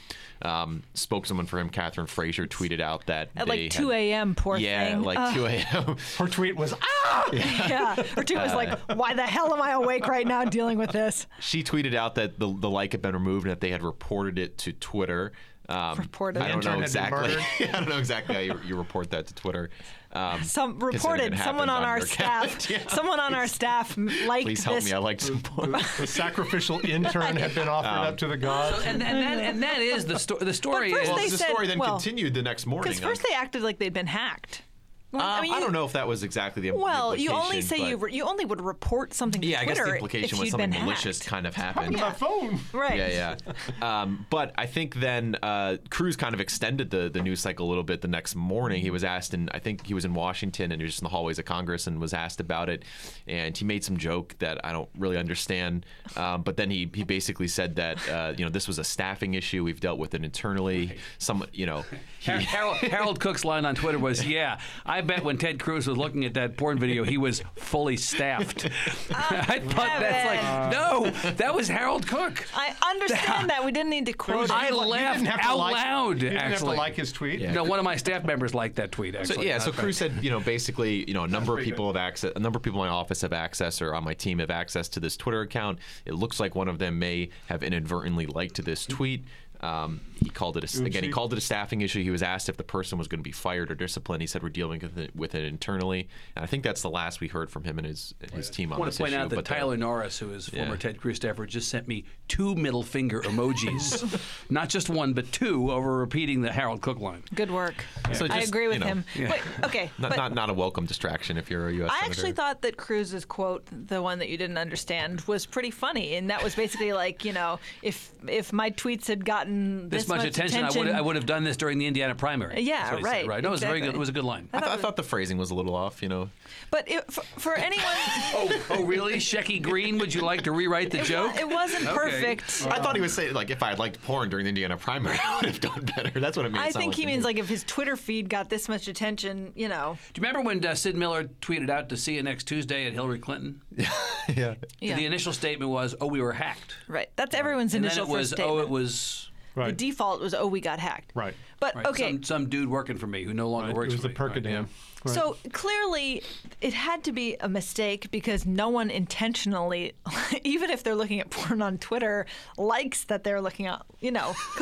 Um, 0.43 0.85
spokeswoman 0.95 1.47
for 1.47 1.59
him, 1.59 1.69
Catherine 1.69 2.07
Frazier, 2.07 2.47
tweeted 2.47 2.81
out 2.81 3.07
that 3.07 3.31
At 3.35 3.49
they 3.49 3.65
like 3.65 3.73
2 3.73 3.91
a.m., 3.91 4.37
poor 4.37 4.55
thing. 4.55 4.67
Yeah, 4.67 4.91
thing. 4.91 5.03
like 5.03 5.19
Uh, 5.19 5.35
2 5.35 5.47
a.m. 5.47 5.97
Her 6.17 6.29
tweet 6.29 6.55
was, 6.55 6.75
ah! 6.81 7.29
yeah. 7.33 8.01
Or 8.17 8.23
two 8.23 8.37
was 8.37 8.55
like, 8.55 8.79
why 8.95 9.15
the 9.15 9.23
hell 9.27 9.53
am 9.53 9.61
I 9.61 9.73
awake 9.73 10.07
right 10.07 10.27
now 10.29 10.45
dealing 10.45 10.79
with 10.79 10.93
this? 10.93 11.27
she 11.41 11.65
tweeted 11.65 11.97
out 11.97 12.15
that 12.15 12.39
the, 12.39 12.47
the 12.47 12.71
like 12.71 12.93
had 12.93 13.03
been 13.03 13.15
removed 13.15 13.47
and 13.47 13.51
that 13.51 13.61
they 13.61 13.71
had 13.71 13.83
reported 13.83 14.39
it 14.39 14.59
to 14.59 14.73
Twitter. 14.73 15.33
Um, 15.71 15.99
Reported. 15.99 16.43
I 16.43 16.49
don't 16.49 16.65
The 16.65 16.71
know 16.71 16.83
intern 16.83 17.03
had 17.03 17.11
been 17.23 17.31
exactly. 17.31 17.69
I 17.69 17.73
don't 17.73 17.89
know 17.89 17.99
exactly 17.99 18.35
how 18.35 18.41
you, 18.41 18.61
you 18.67 18.77
report 18.77 19.11
that 19.11 19.27
to 19.29 19.35
Twitter. 19.35 19.71
Um, 20.13 20.43
Some 20.43 20.81
reported 20.81 21.39
someone 21.39 21.69
happened 21.69 21.71
on 21.71 21.83
our 21.85 22.01
staff. 22.01 22.69
Yeah. 22.71 22.85
Someone 22.89 23.21
on 23.21 23.33
our 23.35 23.47
staff 23.47 23.97
liked 23.97 24.47
Please 24.47 24.65
help 24.65 24.77
this. 24.79 24.87
me. 24.87 24.93
I 24.93 24.99
like 24.99 25.21
some 25.21 25.41
porn. 25.41 25.71
The 25.73 26.07
sacrificial 26.07 26.85
intern 26.85 27.37
had 27.37 27.55
been 27.55 27.69
offered 27.69 27.89
Um, 27.89 28.07
up 28.09 28.17
to 28.19 28.27
the 28.27 28.37
gods. 28.37 28.85
And, 28.85 29.01
and, 29.03 29.19
that, 29.23 29.39
and 29.45 29.63
that 29.63 29.79
is 29.79 30.05
the, 30.07 30.19
sto- 30.19 30.39
the 30.39 30.53
story. 30.53 30.91
first 30.93 31.05
is, 31.05 31.09
Well, 31.11 31.19
the 31.19 31.29
said- 31.37 31.49
story 31.51 31.67
then 31.69 31.79
well, 31.79 31.93
continued 31.93 32.35
the 32.35 32.43
next 32.43 32.67
morning. 32.67 32.91
Because 32.91 32.99
first 33.01 33.23
they 33.23 33.33
acted 33.35 33.63
like 33.63 33.79
they'd 33.79 33.93
been 33.93 34.09
hacked. 34.09 34.63
Well, 35.13 35.23
Um, 35.23 35.29
I, 35.29 35.41
mean, 35.41 35.53
you- 35.53 35.61
don't 35.61 35.73
know 35.73 35.85
if 35.85 35.93
that 35.95 36.07
was 36.07 36.23
exactly 36.23 36.63
the 36.63 36.69
implication. 36.69 36.93
Well, 37.01 37.17
you 37.17 37.31
only 37.31 37.61
say 37.63 37.79
but- 37.79 37.89
you 37.89 37.97
re- 37.97 38.13
you 38.15 38.25
only 38.25 38.45
would 38.45 38.61
report 38.61 39.13
something 39.13 39.41
to 39.41 39.47
Yeah, 39.47 39.61
I 39.61 39.65
guess 39.65 39.77
Twitter 39.77 39.91
the 39.91 39.97
implication 39.97 40.35
if 40.37 40.41
was 40.41 40.51
something 40.51 40.71
malicious 40.71 41.19
hacked. 41.19 41.29
kind 41.29 41.47
of 41.47 41.55
happened. 41.57 41.97
My 41.97 42.13
phone. 42.13 42.61
Right. 42.73 42.97
Yeah, 42.99 43.37
yeah. 43.81 44.01
Um, 44.03 44.27
but 44.31 44.53
I 44.57 44.67
think 44.67 44.95
then 44.95 45.37
uh, 45.43 45.79
Cruz 45.91 46.17
kind 46.17 46.35
of 46.35 46.41
extended 46.41 46.91
the, 46.91 47.09
the 47.09 47.21
news 47.23 47.41
cycle 47.41 47.67
a 47.67 47.69
little 47.69 47.83
bit 47.83 48.01
the 48.03 48.09
next 48.09 48.35
morning. 48.37 48.83
He 48.83 48.91
was 48.91 49.03
asked, 49.05 49.35
and 49.35 49.51
I 49.53 49.59
think 49.59 49.87
he 49.87 49.95
was 49.95 50.05
in 50.05 50.15
Washington 50.15 50.71
and 50.73 50.81
he 50.81 50.85
was 50.85 50.93
just 50.93 51.03
in 51.03 51.05
the 51.07 51.11
hallways 51.11 51.39
of 51.39 51.45
Congress 51.45 51.87
and 51.87 52.01
was 52.01 52.15
asked 52.15 52.41
about 52.41 52.69
it. 52.69 52.85
And 53.27 53.57
he 53.57 53.65
made 53.65 53.83
some 53.85 53.97
joke 53.97 54.37
that 54.39 54.65
I 54.65 54.73
don't 54.73 54.89
really 54.97 55.17
understand. 55.17 55.87
Um, 56.17 56.43
but 56.43 56.57
then 56.57 56.71
he, 56.71 56.89
he 56.95 57.03
basically 57.05 57.49
said 57.49 57.77
that, 57.77 58.09
uh, 58.09 58.33
you 58.37 58.45
know, 58.45 58.51
this 58.51 58.69
was 58.69 58.79
a 58.79 58.85
staffing 58.85 59.35
issue. 59.35 59.65
We've 59.65 59.81
dealt 59.81 59.99
with 59.99 60.15
it 60.15 60.25
internally. 60.25 60.97
Some, 61.19 61.45
you 61.53 61.67
know, 61.67 61.85
he, 62.21 62.31
Harold, 62.33 62.77
Harold 62.77 63.21
Cook's 63.21 63.45
line 63.45 63.65
on 63.65 63.75
Twitter 63.75 63.99
was, 63.99 64.25
"Yeah, 64.27 64.59
I 64.87 65.00
bet 65.01 65.23
when 65.25 65.39
Ted 65.39 65.59
Cruz 65.61 65.87
was 65.87 65.97
looking 65.97 66.25
at 66.25 66.35
that 66.35 66.57
porn 66.57 66.79
video, 66.79 67.05
he 67.05 67.19
was 67.19 67.43
fully 67.57 67.97
staffed." 67.97 68.69
Oh, 69.13 69.15
I 69.17 69.59
thought 69.59 70.01
that's 70.01 70.27
like, 70.27 70.73
no, 70.73 71.11
that 71.33 71.55
was 71.55 71.69
Harold 71.69 72.07
Cook. 72.07 72.47
I 72.55 72.75
understand 72.91 73.51
that 73.51 73.65
we 73.65 73.73
didn't 73.73 73.91
need 73.91 74.07
to 74.07 74.13
quote. 74.13 74.51
I 74.51 74.69
it. 74.69 74.71
You 74.71 74.77
laughed 74.79 75.19
didn't 75.19 75.29
have 75.31 75.41
to 75.41 75.47
out 75.49 75.59
like- 75.59 75.75
loud. 75.75 76.09
You 76.15 76.15
didn't 76.31 76.39
have 76.39 76.49
to 76.49 76.55
actually, 76.55 76.77
like 76.77 76.95
his 76.95 77.13
tweet. 77.13 77.41
no, 77.43 77.65
one 77.65 77.79
of 77.79 77.85
my 77.85 77.97
staff 77.97 78.25
members 78.25 78.55
liked 78.55 78.77
that 78.77 78.93
tweet. 78.93 79.15
Actually, 79.15 79.35
So 79.37 79.43
yeah, 79.43 79.59
so 79.59 79.73
Cruz 79.73 79.97
said, 79.99 80.13
you 80.23 80.31
know, 80.31 80.41
basically, 80.41 81.05
you 81.09 81.15
know, 81.15 81.25
a 81.25 81.29
number 81.29 81.53
of 81.53 81.57
pretty 81.59 81.71
people 81.73 81.87
have 81.89 81.97
access, 81.97 82.33
a 82.35 82.39
number 82.39 82.57
of 82.57 82.63
people 82.63 82.83
in 82.83 82.89
my 82.89 82.95
office 82.95 83.21
have 83.23 83.33
access, 83.33 83.83
or 83.83 83.95
on 83.95 84.05
my 84.05 84.15
team 84.15 84.39
have 84.39 84.51
access 84.51 84.89
to 84.91 85.01
this 85.01 85.17
Twitter 85.17 85.41
account. 85.43 85.79
It 86.07 86.15
looks 86.15 86.41
like 86.41 86.55
one 86.55 86.69
of 86.69 86.79
them 86.79 86.99
may 86.99 87.31
have 87.47 87.63
inadvertently 87.63 88.27
liked 88.27 88.65
this 88.65 88.87
tweet. 88.87 89.25
Um, 89.63 90.01
he 90.23 90.31
called 90.31 90.57
it 90.57 90.75
a, 90.75 90.85
again. 90.85 91.03
He 91.03 91.11
called 91.11 91.33
it 91.33 91.39
a 91.39 91.43
staffing 91.43 91.81
issue. 91.81 92.03
He 92.03 92.11
was 92.11 92.23
asked 92.23 92.49
if 92.49 92.57
the 92.57 92.65
person 92.65 92.99
was 92.99 93.09
going 93.09 93.21
to 93.21 93.25
be 93.25 93.33
fired 93.33 93.71
or 93.71 93.75
disciplined. 93.75 94.23
He 94.23 94.27
said 94.27 94.43
we're 94.43 94.49
dealing 94.49 94.81
with 94.81 94.97
it, 94.99 95.15
with 95.15 95.35
it 95.35 95.45
internally, 95.45 96.09
and 96.35 96.43
I 96.43 96.47
think 96.47 96.63
that's 96.63 96.83
the 96.83 96.91
last 96.91 97.21
we 97.21 97.29
heard 97.29 97.51
from 97.51 97.65
him 97.65 97.79
and 97.79 97.87
his 97.87 98.15
his 98.33 98.49
team 98.49 98.73
I 98.73 98.75
on 98.75 98.81
want 98.81 98.93
to 98.93 98.99
point 98.99 99.13
issue. 99.13 99.21
out 99.21 99.31
that 99.31 99.37
but, 99.37 99.51
uh, 99.51 99.55
Tyler 99.55 99.77
Norris, 99.77 100.19
who 100.19 100.33
is 100.33 100.51
yeah. 100.53 100.61
former 100.61 100.77
Ted 100.77 100.99
Cruz 101.01 101.17
staffer, 101.17 101.45
just 101.47 101.69
sent 101.69 101.89
me 101.89 102.05
two 102.29 102.55
middle 102.55 102.83
finger 102.83 103.21
emojis, 103.23 104.21
not 104.51 104.69
just 104.69 104.89
one 104.89 105.13
but 105.13 105.31
two, 105.33 105.71
over 105.71 105.99
repeating 105.99 106.41
the 106.41 106.53
Harold 106.53 106.81
Cook 106.81 107.01
line. 107.01 107.23
Good 107.35 107.51
work. 107.51 107.85
So 108.13 108.27
I 108.31 108.41
agree 108.41 108.69
with 108.69 108.79
you 108.79 108.81
know, 108.81 108.87
him. 108.87 109.05
Wait, 109.19 109.43
okay, 109.65 109.91
Not, 109.99 110.11
but 110.11 110.17
not 110.17 110.35
not 110.35 110.51
a 110.51 110.55
welcome 110.55 110.87
distraction 110.87 111.37
if 111.37 111.51
you're 111.51 111.69
a 111.69 111.73
U.S. 111.75 111.91
I 111.91 112.01
senator. 112.01 112.11
actually 112.11 112.33
thought 112.33 112.63
that 112.63 112.77
Cruz's 112.77 113.25
quote, 113.25 113.67
the 113.71 114.01
one 114.01 114.19
that 114.21 114.29
you 114.29 114.39
didn't 114.39 114.59
understand, 114.59 115.21
was 115.23 115.45
pretty 115.45 115.71
funny, 115.71 116.15
and 116.15 116.31
that 116.31 116.43
was 116.43 116.55
basically 116.55 116.93
like, 116.93 117.25
you 117.25 117.33
know, 117.33 117.59
if 117.83 118.13
if 118.27 118.53
my 118.53 118.71
tweets 118.71 119.07
had 119.07 119.25
gotten 119.25 119.50
this, 119.51 120.03
This, 120.03 120.09
much, 120.09 120.25
attention, 120.25 120.65
I 120.65 120.71
would 120.71 120.89
I 120.89 121.01
would 121.01 121.17
have 121.17 121.27
done 121.27 121.45
this 121.45 121.57
during 121.57 121.79
the 121.79 121.87
Indiana 121.87 122.15
primary. 122.15 122.61
Yeah, 122.61 122.79
That's 122.79 122.91
what 122.93 122.99
he 122.99 123.05
said, 123.05 123.11
right, 123.11 123.27
right. 123.27 123.43
No, 123.43 123.49
it 123.49 123.53
was 123.53 123.63
a 123.63 123.67
very 123.67 123.81
good. 123.81 123.95
It 123.95 123.99
was 123.99 124.09
a 124.09 124.13
good 124.13 124.25
line. 124.25 124.49
I, 124.53 124.61
th- 124.61 124.73
I 124.73 124.77
thought 124.77 124.97
the 124.97 125.03
phrasing 125.03 125.39
was 125.39 125.51
a 125.51 125.55
little 125.55 125.75
off. 125.75 126.03
You 126.03 126.09
know, 126.09 126.31
But 126.71 126.91
it, 126.91 127.11
for, 127.13 127.23
for 127.39 127.55
anyone, 127.55 127.85
oh, 127.87 128.63
oh, 128.71 128.85
really? 128.85 129.15
Shecky 129.15 129.61
Greene, 129.63 129.99
would 129.99 130.15
you 130.15 130.21
like 130.23 130.43
to 130.43 130.53
rewrite 130.53 130.91
the 130.91 131.01
it, 131.01 131.05
joke? 131.05 131.35
wa- 131.35 131.41
it 131.41 131.49
wasn't 131.49 131.87
Okay. 131.87 131.95
perfect. 131.95 132.67
I 132.71 132.79
thought 132.81 132.95
he 132.95 133.01
was 133.03 133.13
saying 133.13 133.35
like 133.35 133.51
if 133.51 133.63
I 133.63 133.71
had 133.71 133.79
liked 133.79 134.03
porn 134.03 134.29
during 134.31 134.45
the 134.45 134.51
Indiana 134.51 134.77
primary, 134.77 135.19
I 135.25 135.37
would 135.37 135.47
have 135.47 135.61
done 135.61 135.85
better. 135.97 136.19
That's 136.21 136.37
what 136.37 136.47
it 136.47 136.53
means. 136.53 136.65
I 136.65 136.71
think 136.79 136.95
he 136.95 137.07
means 137.07 137.25
like 137.25 137.39
if 137.39 137.49
his 137.49 137.65
Twitter 137.65 137.97
feed 137.97 138.29
got 138.29 138.49
this 138.51 138.69
much 138.69 138.89
attention, 138.89 139.53
you 139.55 139.69
know. 139.69 139.99
Do 140.13 140.21
you 140.21 140.27
remember 140.27 140.47
when 140.47 140.65
uh, 140.65 140.75
Sid 140.75 140.97
Miller 140.97 141.25
tweeted 141.41 141.71
out 141.71 141.89
to 141.91 141.97
see 141.97 142.15
you 142.15 142.23
next 142.23 142.45
Tuesday 142.45 142.87
at 142.87 142.93
Hillary 142.93 143.19
Clinton? 143.19 143.61
yeah. 143.77 144.55
Yeah. 144.81 144.97
The 144.97 145.07
initial 145.07 145.33
statement 145.33 145.71
was, 145.71 145.95
"Oh, 146.01 146.07
we 146.07 146.21
were 146.21 146.33
hacked," 146.33 146.75
Right. 146.89 147.09
That's 147.17 147.35
everyone's 147.35 147.75
and 147.75 147.85
then 147.85 147.91
initial 147.93 148.07
it 148.15 148.19
was, 148.19 148.31
first 148.31 148.41
"Oh, 148.41 148.59
it 148.59 148.69
was." 148.69 149.31
The 149.55 149.73
default 149.73 150.21
was, 150.21 150.33
oh, 150.35 150.47
we 150.47 150.61
got 150.61 150.79
hacked. 150.79 151.13
Right. 151.15 151.35
But 151.59 151.75
Right, 151.77 151.87
okay, 151.89 152.13
Some, 152.13 152.23
some 152.23 152.49
dude 152.49 152.69
working 152.71 152.97
for 152.97 153.07
me 153.07 153.25
who 153.25 153.35
no 153.35 153.49
longer 153.51 153.69
Right. 153.69 153.77
works 153.77 153.89
It 153.93 153.97
was 153.97 154.01
for 154.03 154.09
the 154.09 154.15
me. 154.15 154.15
Right, 154.15 154.45
yeah. 154.53 154.65
Right. 155.05 155.15
So 155.15 155.37
clearly, 155.53 156.23
it 156.61 156.73
had 156.75 157.05
to 157.05 157.13
be 157.13 157.37
a 157.41 157.49
mistake 157.49 158.11
because 158.11 158.47
no 158.47 158.69
one 158.69 158.91
intentionally, 158.91 159.93
even 160.45 160.71
if 160.71 160.83
they're 160.83 160.95
looking 160.95 161.21
at 161.21 161.31
porn 161.31 161.61
on 161.63 161.79
Twitter, 161.79 162.27
likes 162.59 163.05
that 163.05 163.25
they're 163.25 163.41
looking 163.41 163.67
at, 163.67 163.83
you 164.01 164.11
know. 164.13 164.35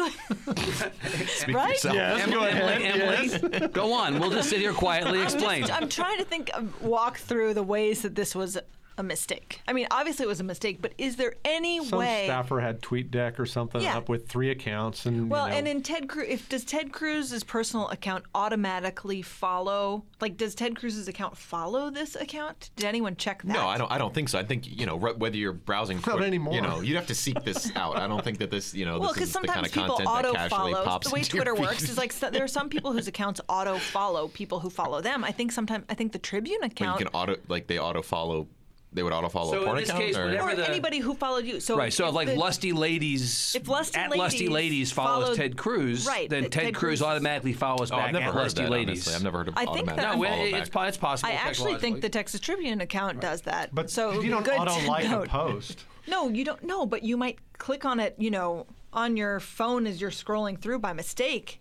Speak 1.26 1.54
Right? 1.54 1.78
for. 1.78 1.88
Yes, 1.92 2.22
Emily, 2.22 2.32
go 2.32 2.44
ahead. 2.46 2.82
Emily, 2.82 3.32
Emily, 3.34 3.68
go 3.68 3.92
on. 3.92 4.18
We'll 4.18 4.30
just 4.30 4.48
sit 4.50 4.60
here 4.60 4.72
quietly. 4.72 5.22
Explain. 5.22 5.66
Just- 5.66 5.80
I'm 5.80 5.88
trying 5.88 6.18
to 6.18 6.24
think, 6.24 6.50
walk 6.80 7.18
through 7.18 7.54
the 7.54 7.62
ways 7.62 8.02
that 8.02 8.14
this 8.14 8.34
was 8.34 8.58
a 8.98 9.02
mistake. 9.02 9.60
I 9.68 9.72
mean, 9.72 9.86
obviously 9.90 10.24
it 10.24 10.28
was 10.28 10.40
a 10.40 10.44
mistake, 10.44 10.80
but 10.82 10.92
is 10.98 11.16
there 11.16 11.34
any 11.44 11.80
way 11.80 11.86
Some 11.86 11.98
way? 12.00 12.24
staffer 12.26 12.60
had 12.60 12.80
TweetDeck 12.82 13.38
or 13.38 13.46
something 13.46 13.80
Yeah. 13.80 13.96
up 13.96 14.08
with 14.08 14.28
three 14.28 14.50
accounts, 14.50 15.06
and 15.06 15.30
Well, 15.30 15.46
you 15.46 15.52
know, 15.52 15.58
and 15.58 15.68
in 15.68 15.82
Ted 15.82 16.08
Cruz, 16.08 16.26
if 16.28 16.48
does 16.48 16.64
Ted 16.64 16.92
Cruz's 16.92 17.44
personal 17.44 17.88
account 17.88 18.24
automatically 18.34 19.22
follow? 19.22 20.04
Like, 20.20 20.36
does 20.36 20.54
Ted 20.54 20.76
Cruz's 20.76 21.08
account 21.08 21.36
follow 21.36 21.90
this 21.90 22.16
account? 22.16 22.70
Did 22.76 22.86
anyone 22.86 23.16
check 23.16 23.42
that? 23.42 23.52
No, 23.52 23.66
I 23.66 23.78
don't. 23.78 23.90
I 23.90 23.98
don't 23.98 24.12
think 24.14 24.28
so. 24.28 24.38
I 24.38 24.44
think 24.44 24.64
you 24.66 24.86
know 24.86 24.96
re- 24.96 25.14
whether 25.14 25.36
you're 25.36 25.52
browsing 25.52 26.00
Twitter, 26.00 26.24
anymore. 26.24 26.54
You 26.54 26.60
know, 26.62 26.80
you'd 26.80 26.96
have 26.96 27.06
to 27.08 27.14
seek 27.14 27.42
this 27.44 27.70
out. 27.76 27.96
I 27.96 28.06
don't 28.06 28.22
think 28.24 28.38
that 28.38 28.50
this, 28.50 28.74
you 28.74 28.84
know, 28.84 28.98
Well, 28.98 29.08
this 29.12 29.14
because 29.14 29.28
is 29.28 29.34
the 29.34 29.38
kind 29.40 29.46
sometimes 29.48 29.68
of 29.68 29.72
people 29.74 29.96
content 29.96 30.08
that 30.08 30.24
auto 30.26 30.32
casually 30.34 30.72
follow. 30.72 30.84
pops 30.84 31.08
The 31.08 31.14
way 31.14 31.20
into 31.20 31.36
your 31.36 31.44
Twitter 31.44 31.60
works 31.62 31.80
feed. 31.80 31.90
is 31.90 31.98
like 31.98 32.12
so, 32.12 32.30
there 32.30 32.44
are 32.44 32.48
some 32.48 32.68
people 32.68 32.92
whose 32.92 33.08
accounts 33.08 33.40
auto 33.48 33.78
follow 33.78 34.28
people 34.28 34.60
who 34.60 34.70
follow 34.70 35.00
them. 35.00 35.24
I 35.24 35.32
think 35.32 35.52
sometimes 35.52 35.84
I 35.88 35.94
think 35.94 36.12
the 36.12 36.18
Tribune 36.18 36.58
Wait, 36.62 36.78
you 36.80 36.84
account 36.86 36.98
can 36.98 37.08
auto 37.08 37.36
like 37.48 37.66
they 37.66 37.78
auto 37.78 38.02
follow. 38.02 38.48
They 38.90 39.02
would 39.02 39.12
auto 39.12 39.28
follow 39.28 39.52
So 39.52 39.60
a 39.60 39.64
porn 39.64 39.76
in 39.78 39.82
this 39.82 39.90
account. 39.90 40.04
case, 40.04 40.16
or- 40.16 40.40
or 40.40 40.54
the- 40.54 40.68
anybody 40.68 40.98
who 40.98 41.14
followed 41.14 41.44
you. 41.44 41.60
So 41.60 41.76
Right, 41.76 41.92
so 41.92 42.04
if 42.04 42.08
if 42.10 42.14
like 42.14 42.28
the- 42.28 42.36
Lusty 42.36 42.72
Ladies 42.72 43.54
If 43.54 43.68
Lusty 43.68 43.98
at 43.98 44.10
Lusty 44.16 44.38
Ladies 44.48 44.50
Ladies 44.54 44.92
follows 44.92 45.24
followed- 45.24 45.36
Ted 45.36 45.56
Cruz, 45.58 46.06
Right, 46.06 46.28
then 46.30 46.44
Ted, 46.44 46.52
Ted 46.52 46.74
Cruz 46.74 47.00
Cruz- 47.00 47.02
automatically 47.02 47.52
follows 47.52 47.90
oh, 47.92 47.96
back 47.96 48.06
I've 48.08 48.12
never 48.14 48.24
at 48.28 48.32
heard 48.34 48.42
Lusty 48.44 48.62
of 48.62 48.66
that. 48.68 48.72
Ladies. 48.72 48.88
Honestly, 49.06 49.14
I've 49.14 49.22
never 49.24 49.38
heard 49.38 49.48
of 49.48 49.54
I 49.58 49.66
think 49.66 49.86
that- 49.88 49.96
No, 50.16 50.22
it- 50.24 50.54
it's, 50.54 50.70
it's 50.74 50.96
possible. 50.96 51.30
I 51.30 51.34
actually 51.36 51.76
think 51.76 52.00
the 52.00 52.08
Texas 52.08 52.40
Tribune 52.40 52.80
account 52.80 53.20
does 53.20 53.42
that. 53.42 53.74
but 53.74 53.90
so 53.90 54.12
you 54.14 54.22
be 54.22 54.28
don't 54.28 54.48
auto 54.48 54.86
like 54.88 55.04
a 55.06 55.26
post. 55.28 55.84
No, 56.06 56.28
you 56.30 56.42
don't. 56.44 56.64
No, 56.64 56.86
but 56.86 57.02
you 57.02 57.18
might 57.18 57.38
click 57.58 57.84
on 57.84 58.00
it, 58.00 58.14
you 58.16 58.30
know, 58.30 58.66
on 58.94 59.18
your 59.18 59.38
phone 59.38 59.86
as 59.86 60.00
you're 60.00 60.10
scrolling 60.10 60.58
through 60.58 60.78
by 60.78 60.94
mistake. 60.94 61.60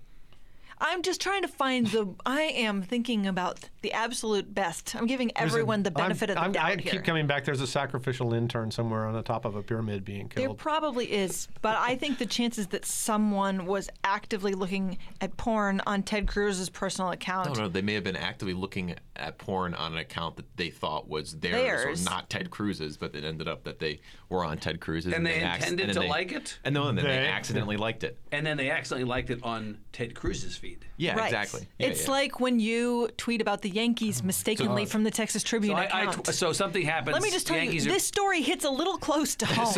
I'm 0.80 1.02
just 1.02 1.20
trying 1.22 1.42
to 1.42 1.48
find 1.48 1.88
the. 1.88 2.14
I 2.26 2.42
am 2.42 2.82
thinking 2.84 3.26
about 3.26 3.70
the 3.82 3.94
absolute 3.94 4.54
best. 4.54 4.96
I'm 4.96 5.08
giving 5.08 5.32
There's 5.36 5.52
a- 5.52 5.56
everyone 5.56 5.84
the 5.84 5.90
I'm- 5.96 6.06
benefit 6.10 6.30
of 6.30 6.36
the 6.36 6.42
I'm- 6.42 6.52
doubt 6.52 6.66
I 6.66 6.76
here. 6.76 6.92
keep 6.94 7.04
coming 7.04 7.26
back. 7.26 7.46
There's 7.46 7.62
a 7.62 7.68
sacrificial 7.68 8.34
intern 8.34 8.70
somewhere 8.70 9.06
on 9.08 9.14
the 9.14 9.24
top 9.24 9.46
of 9.46 9.56
a 9.56 9.64
pyramid 9.64 10.06
being 10.06 10.30
killed. 10.30 10.48
There 10.50 10.54
probably 10.54 11.12
is, 11.12 11.48
but 11.62 11.76
I 11.78 11.96
think 11.96 12.20
the 12.20 12.26
chances 12.28 12.68
that 12.68 12.86
someone 12.86 13.66
was 13.66 13.90
actively 14.04 14.54
looking 14.54 15.00
at 15.20 15.36
porn 15.38 15.82
on 15.88 16.04
Ted 16.04 16.28
Cruz's 16.28 16.70
personal 16.70 17.12
account. 17.12 17.56
No, 17.56 17.64
no, 17.64 17.70
they 17.70 17.82
may 17.82 17.94
have 17.96 18.04
been 18.04 18.16
actively 18.16 18.54
looking 18.54 18.96
at 19.16 19.40
porn 19.40 19.74
on 19.74 19.94
an 19.94 19.98
account 19.98 20.36
that 20.36 20.46
they 20.58 20.70
thought 20.70 21.08
was 21.10 21.34
theirs, 21.40 21.54
Theirs. 21.56 22.02
or 22.02 22.10
not 22.10 22.30
Ted 22.30 22.52
Cruz's, 22.52 22.98
but 22.98 23.16
it 23.16 23.24
ended 23.24 23.48
up 23.48 23.64
that 23.64 23.80
they 23.80 24.00
were 24.30 24.44
on 24.44 24.60
Ted 24.60 24.80
Cruz's. 24.80 25.12
And 25.14 25.26
they 25.26 25.42
acc- 25.42 25.62
intended 25.62 25.86
and 25.86 25.94
to 25.94 26.00
they- 26.02 26.08
like 26.10 26.32
it? 26.32 26.60
And 26.64 26.76
no, 26.76 26.88
and 26.88 26.96
then 26.98 27.06
they, 27.06 27.12
They- 27.18 27.28
accidentally 27.28 27.78
liked 27.78 28.04
it. 28.04 28.20
And 28.32 28.46
then 28.46 28.58
they 28.58 28.70
accidentally 28.70 29.10
liked 29.10 29.32
it 29.32 29.40
on 29.42 29.80
Ted 29.92 30.14
Cruz's 30.14 30.56
feed. 30.56 30.67
Yeah, 31.00 31.16
Right. 31.16 31.26
exactly. 31.26 31.68
Yeah, 31.78 31.88
it's 31.90 32.06
yeah. 32.06 32.12
like 32.12 32.40
when 32.40 32.60
you 32.60 33.10
tweet 33.18 33.40
about 33.40 33.62
the 33.62 33.70
Yankees 33.70 34.24
mistakenly 34.24 34.86
from 34.86 35.04
the 35.04 35.12
Texas 35.12 35.44
Tribune 35.44 35.76
So, 35.76 35.80
I, 35.80 35.84
I 35.84 36.02
account. 36.06 36.26
tw- 36.26 36.34
so 36.34 36.52
something 36.54 36.82
happens. 36.84 37.14
Let 37.14 37.22
me 37.22 37.30
just 37.30 37.46
tell 37.46 37.56
Yankees 37.56 37.86
you, 37.86 37.92
are- 37.92 37.94
this 37.94 38.04
story 38.04 38.42
hits 38.42 38.66
a 38.66 38.70
little 38.72 38.98
close 38.98 39.36
to 39.36 39.46
home. 39.58 39.74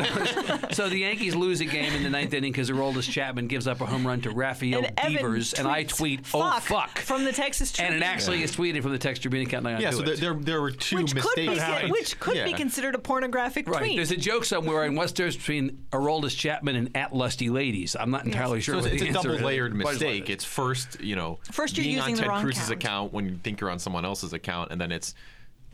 so 0.71 0.87
the 0.87 0.99
Yankees 0.99 1.35
lose 1.35 1.59
a 1.59 1.65
game 1.65 1.91
in 1.93 2.03
the 2.03 2.09
ninth 2.09 2.33
inning 2.33 2.53
because 2.53 2.69
Aroldis 2.71 3.09
Chapman 3.09 3.47
gives 3.47 3.67
up 3.67 3.81
a 3.81 3.85
home 3.85 4.07
run 4.07 4.21
to 4.21 4.29
Rafael 4.31 4.85
and 4.85 4.95
Devers, 4.95 5.51
and 5.55 5.67
I 5.67 5.83
tweets, 5.83 5.97
tweet, 5.97 6.19
"Oh 6.35 6.57
fuck!" 6.61 6.99
from 6.99 7.25
the 7.25 7.33
Texas 7.33 7.73
Tribune. 7.73 7.95
and 7.95 8.03
it 8.03 8.05
actually 8.05 8.41
is 8.41 8.55
tweeted 8.55 8.81
from 8.81 8.93
the 8.93 8.97
Texas 8.97 9.21
Tribune 9.21 9.45
account. 9.45 9.67
and 9.67 9.75
I 9.75 9.81
Yeah, 9.81 9.91
so 9.91 10.01
there, 10.03 10.13
it. 10.13 10.19
there, 10.21 10.33
there 10.35 10.61
were 10.61 10.71
two 10.71 10.95
which 10.97 11.13
could, 11.17 11.35
be, 11.35 11.49
mistakes. 11.49 11.91
which 11.91 12.17
could 12.21 12.45
be 12.45 12.53
considered 12.53 12.95
a 12.95 12.99
pornographic 12.99 13.67
Right. 13.67 13.79
tweet. 13.79 13.95
There's 13.97 14.11
a 14.11 14.15
joke 14.17 14.45
somewhere 14.45 14.85
in 14.85 14.95
what's 14.95 15.11
there 15.11 15.27
between 15.27 15.83
Aroldis 15.91 16.37
Chapman 16.37 16.77
and 16.77 16.95
at 16.95 17.13
Lusty 17.13 17.49
Ladies. 17.49 17.97
I'm 17.99 18.09
not 18.09 18.23
entirely 18.25 18.61
sure. 18.61 18.75
So 18.75 18.79
it's, 18.79 18.85
what 18.85 18.93
it's 18.93 19.01
the 19.01 19.07
a 19.07 19.17
answer 19.17 19.29
is. 19.31 19.35
double-layered 19.35 19.73
But 19.73 19.79
it's 19.79 19.85
like 19.85 19.93
mistake. 19.95 20.29
It's 20.29 20.45
first, 20.45 20.78
you 20.99 21.15
know, 21.15 21.39
First 21.51 21.77
you're 21.77 21.83
being 21.83 21.95
using 21.97 22.11
on 22.13 22.15
the 22.15 22.21
Ted 22.21 22.29
wrong 22.29 22.41
Cruz's 22.43 22.69
account. 22.69 22.83
account 22.83 23.13
when 23.13 23.25
you 23.29 23.39
think 23.43 23.59
you're 23.61 23.69
on 23.69 23.79
someone 23.79 24.05
else's 24.05 24.33
account, 24.33 24.71
and 24.71 24.79
then 24.79 24.91
it's 24.91 25.15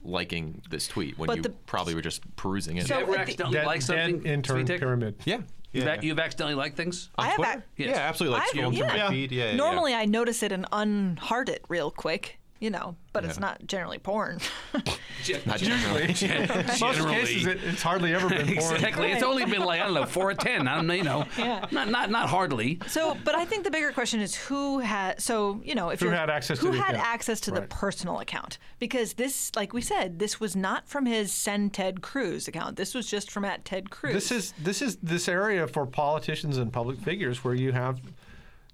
liking 0.03 0.61
this 0.69 0.87
tweet 0.87 1.17
when 1.17 1.27
But 1.27 1.37
you 1.37 1.43
the- 1.43 1.49
probably 1.65 1.95
were 1.95 2.01
just 2.01 2.21
perusing 2.35 2.77
it. 2.77 2.87
So- 2.87 2.95
Ever 2.99 3.11
at 3.11 3.15
the- 3.15 3.19
accidentally 3.21 3.53
Dead, 3.55 3.65
like 3.65 3.81
something? 3.81 4.19
dead 4.19 4.31
intern 4.31 4.65
pyramid. 4.65 5.15
yeah, 5.25 5.39
You've, 5.71 5.85
yeah. 5.85 6.01
you've 6.01 6.19
accidentally 6.19 6.55
liked 6.55 6.77
things. 6.77 7.09
I 7.17 7.27
have 7.27 7.35
Twitter? 7.37 7.51
ac- 7.51 7.61
Yes. 7.77 7.89
Yeah, 7.95 8.01
absolutely. 8.01 8.39
Like 8.39 8.47
I've- 8.49 8.59
scrolling 8.59 8.77
through 8.77 8.87
yeah. 8.97 9.03
my 9.05 9.09
feed. 9.09 9.31
Yeah, 9.31 9.45
yeah, 9.51 9.55
Normally, 9.55 9.91
yeah. 9.91 9.99
I 9.99 10.05
notice 10.05 10.43
it 10.43 10.51
and 10.51 10.65
unheart 10.71 11.49
it 11.49 11.63
real 11.69 11.89
quick, 11.91 12.39
you 12.59 12.69
know, 12.69 12.95
but 13.13 13.25
it's 13.25 13.39
not 13.39 13.65
generally 13.67 13.97
porn. 13.99 14.39
Not 15.45 15.57
generally. 15.59 16.07
Most 16.79 16.79
Generally. 16.79 17.15
cases, 17.15 17.45
it, 17.47 17.59
it's 17.63 17.81
hardly 17.81 18.13
ever 18.13 18.29
been 18.29 18.45
porn. 18.45 18.75
Exactly. 18.75 19.11
It's 19.11 19.23
only 19.23 19.43
been 19.45 19.61
like 19.63 19.81
I 19.81 19.85
don't 19.85 19.95
know 19.95 20.05
four 20.05 20.29
or 20.29 20.33
ten. 20.35 20.67
I 20.67 20.75
don't 20.75 20.85
know. 20.87 20.93
You 20.93 21.03
know, 21.03 21.25
Yeah. 21.37 21.65
not 21.71 21.89
not 21.89 22.11
not 22.11 22.29
hardly. 22.29 22.79
so, 22.87 23.17
but 23.23 23.33
I 23.35 23.43
think 23.45 23.63
the 23.63 23.71
bigger 23.71 23.91
question 23.91 24.19
is 24.21 24.35
who 24.35 24.79
had. 24.79 25.19
So, 25.21 25.61
you 25.63 25.73
know, 25.75 25.89
if 25.89 25.99
Who 25.99 26.05
you're- 26.07 26.17
had 26.17 26.29
access 26.29 26.59
to 26.59 26.65
who 26.67 26.71
the 26.73 26.77
had 26.77 26.95
account? 26.95 27.07
access 27.07 27.39
to 27.41 27.51
the 27.51 27.61
personal 27.63 28.19
account? 28.19 28.57
Because 28.79 29.13
this, 29.13 29.51
like 29.55 29.73
we 29.73 29.81
said, 29.81 30.19
this 30.19 30.39
was 30.39 30.55
not 30.55 30.87
from 30.87 31.05
his 31.07 31.31
send 31.33 31.73
Ted 31.73 32.01
Cruz 32.01 32.47
account. 32.47 32.75
This 32.77 32.93
was 32.93 33.07
just 33.09 33.31
from 33.31 33.45
at 33.45 33.65
Ted 33.65 33.89
Cruz. 33.89 34.13
This 34.13 34.31
is 34.31 34.53
this 34.61 34.81
is 34.81 34.97
this 34.97 35.27
area 35.27 35.67
for 35.67 35.85
politicians 35.87 36.57
and 36.57 36.71
public 36.71 36.99
figures 36.99 37.43
where 37.43 37.55
you 37.55 37.71
have, 37.71 37.99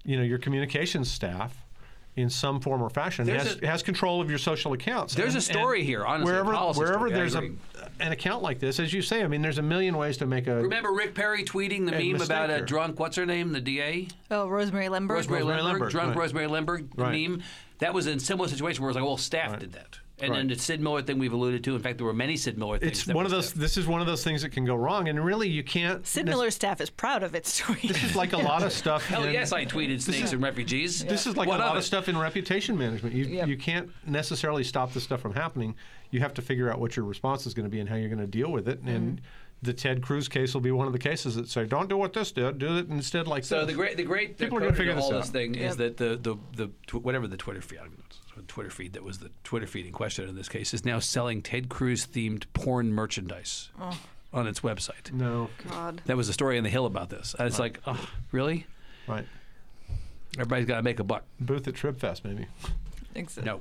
you 0.04 0.16
know, 0.18 0.22
your 0.22 0.38
communications 0.38 1.10
staff. 1.10 1.61
In 2.14 2.28
some 2.28 2.60
form 2.60 2.82
or 2.82 2.90
fashion, 2.90 3.24
There's 3.24 3.42
has, 3.42 3.62
a- 3.62 3.66
has 3.66 3.82
control 3.82 4.20
of 4.20 4.28
your 4.28 4.38
social 4.38 4.74
accounts. 4.74 5.14
There's 5.14 5.34
a 5.34 5.40
story 5.40 5.82
here, 5.82 6.04
honestly, 6.04 6.30
Wherever, 6.30 6.52
policy 6.52 6.80
wherever 6.80 7.08
story, 7.08 7.12
there's 7.12 7.34
a, 7.34 7.50
an 8.00 8.12
account 8.12 8.42
like 8.42 8.58
this, 8.58 8.78
as 8.78 8.92
you 8.92 9.00
say, 9.00 9.22
I 9.22 9.28
mean, 9.28 9.40
there's 9.40 9.56
a 9.56 9.62
million 9.62 9.96
ways 9.96 10.18
to 10.18 10.26
make 10.26 10.46
a. 10.46 10.56
Remember 10.56 10.92
Rick 10.92 11.14
Perry 11.14 11.42
tweeting 11.42 11.86
the 11.86 11.96
A 11.96 12.12
meme 12.12 12.20
about 12.20 12.50
a 12.50 12.60
drunk, 12.60 13.00
what's 13.00 13.16
her 13.16 13.24
name, 13.24 13.52
the 13.52 13.62
DA? 13.62 14.08
oh, 14.30 14.46
Rosemary 14.46 14.88
Lehmberg. 14.88 15.08
Rosemary, 15.08 15.42
Rosemary 15.42 15.62
Lehmberg, 15.62 15.80
Lehmberg, 15.80 15.90
drunk 15.90 16.08
right. 16.10 16.18
Rosemary 16.20 16.46
Lehmberg 16.48 16.88
Right. 16.96 17.28
meme. 17.30 17.42
That 17.78 17.94
was 17.94 18.06
a 18.06 18.20
similar 18.20 18.46
situation 18.50 18.82
where 18.82 18.90
it 18.90 18.92
was 18.92 18.96
like, 18.96 19.04
well, 19.06 19.16
staff 19.16 19.58
did 19.58 19.72
that. 19.72 19.98
And 20.20 20.32
then 20.32 20.46
Right. 20.46 20.56
the 20.56 20.62
Sid 20.62 20.80
Miller 20.80 21.02
thing 21.02 21.18
we've 21.18 21.32
alluded 21.32 21.64
to. 21.64 21.74
In 21.74 21.82
fact, 21.82 21.98
there 21.98 22.04
were 22.06 22.12
many 22.12 22.36
Sid 22.36 22.56
Miller 22.56 22.78
things. 22.78 23.00
It's 23.02 23.06
one 23.14 23.24
of 23.24 23.30
those. 23.32 23.48
staff. 23.48 23.58
This 23.58 23.76
is 23.76 23.86
one 23.86 24.00
of 24.00 24.06
those 24.06 24.22
things 24.22 24.42
that 24.42 24.50
can 24.50 24.64
go 24.64 24.74
wrong, 24.76 25.08
and 25.08 25.24
really, 25.24 25.48
you 25.48 25.64
can't. 25.64 26.06
Sid 26.06 26.26
nec- 26.26 26.34
Miller's 26.34 26.54
staff 26.54 26.80
is 26.80 26.90
proud 26.90 27.22
of 27.24 27.34
its 27.34 27.56
tweet. 27.58 27.82
This 27.88 28.04
is 28.04 28.14
like 28.14 28.32
a 28.32 28.36
lot 28.38 28.62
of 28.62 28.72
stuff. 28.72 29.04
Hell 29.08 29.24
in- 29.24 29.32
yes, 29.32 29.52
I 29.52 29.64
tweeted 29.64 30.00
snakes 30.00 30.32
and 30.32 30.42
refugees. 30.42 31.04
This 31.04 31.26
is 31.26 31.36
like 31.36 31.48
What 31.48 31.58
a 31.60 31.64
lot 31.64 31.74
it? 31.74 31.78
of 31.78 31.84
stuff 31.84 32.08
in 32.08 32.16
reputation 32.16 32.78
management. 32.78 33.14
You 33.16 33.24
Yep. 33.24 33.48
you 33.48 33.56
can't 33.56 33.90
necessarily 34.06 34.62
stop 34.64 34.92
this 34.92 35.02
stuff 35.02 35.20
from 35.20 35.34
happening. 35.34 35.74
You 36.10 36.20
have 36.20 36.34
to 36.34 36.42
figure 36.42 36.70
out 36.70 36.78
what 36.78 36.94
your 36.94 37.04
response 37.06 37.46
is 37.46 37.54
going 37.54 37.64
to 37.66 37.70
be 37.70 37.80
and 37.80 37.88
how 37.88 37.96
you're 37.96 38.08
going 38.10 38.18
to 38.20 38.26
deal 38.26 38.52
with 38.52 38.68
it. 38.68 38.80
And 38.82 39.16
Mm-hmm. 39.16 39.24
the 39.62 39.72
Ted 39.72 40.02
Cruz 40.02 40.28
case 40.28 40.52
will 40.54 40.60
be 40.60 40.70
one 40.72 40.86
of 40.86 40.92
the 40.92 40.98
cases 40.98 41.34
that 41.36 41.48
say, 41.48 41.64
"Don't 41.64 41.88
do 41.88 41.96
what 41.96 42.12
this 42.12 42.30
did. 42.32 42.58
Do 42.58 42.76
it 42.76 42.88
instead 42.90 43.26
like 43.26 43.44
So 43.44 43.60
this." 43.60 43.68
the 43.68 43.72
great, 43.74 43.96
the 43.96 44.04
great 44.04 44.36
People 44.38 44.58
are 44.58 44.60
gonna 44.60 44.72
figure 44.74 44.92
all 44.94 45.10
this 45.10 45.20
this 45.20 45.28
out. 45.28 45.32
thing 45.32 45.54
is 45.56 45.76
that 45.78 45.96
the 45.96 46.16
the 46.22 46.36
the 46.54 46.70
tw- 46.86 47.02
whatever 47.02 47.26
the 47.26 47.36
Twitter 47.36 47.62
feed, 47.62 47.78
I 48.32 48.36
don't 48.36 48.38
know, 48.38 48.42
it's 48.44 48.50
a 48.50 48.54
Twitter 48.54 48.70
feed 48.70 48.92
that 48.94 49.02
was 49.02 49.18
the 49.18 49.30
Twitter 49.44 49.66
feed 49.66 49.86
in 49.86 49.92
question 49.92 50.28
in 50.28 50.34
this 50.36 50.48
case 50.48 50.72
is 50.74 50.84
now 50.84 50.98
selling 50.98 51.42
Ted 51.42 51.68
Cruz 51.68 52.06
themed 52.06 52.44
porn 52.54 52.92
merchandise 52.92 53.68
Oh. 53.80 53.98
on 54.32 54.46
its 54.46 54.60
website. 54.60 55.12
no, 55.12 55.50
God. 55.68 56.00
That 56.06 56.16
was 56.16 56.28
a 56.28 56.32
story 56.32 56.56
in 56.58 56.64
the 56.64 56.70
Hill 56.70 56.86
about 56.86 57.10
this. 57.10 57.34
And 57.38 57.46
it's 57.46 57.58
like, 57.58 57.80
oh, 57.86 58.08
really? 58.32 58.66
right. 59.06 59.26
Everybody's 60.34 60.64
got 60.66 60.76
to 60.76 60.82
make 60.82 60.98
a 60.98 61.04
buck. 61.04 61.24
Booth 61.40 61.68
at 61.68 61.74
Tribfest, 61.74 62.24
maybe. 62.24 62.46
Ex- 63.14 63.36
No, 63.36 63.60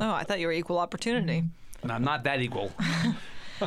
Oh, 0.00 0.10
I 0.12 0.24
thought 0.24 0.40
you 0.40 0.46
were 0.46 0.52
equal 0.54 0.78
opportunity. 0.78 1.44
and 1.82 1.92
I'm 1.92 2.02
not 2.02 2.24
that 2.24 2.40
equal. 2.40 2.72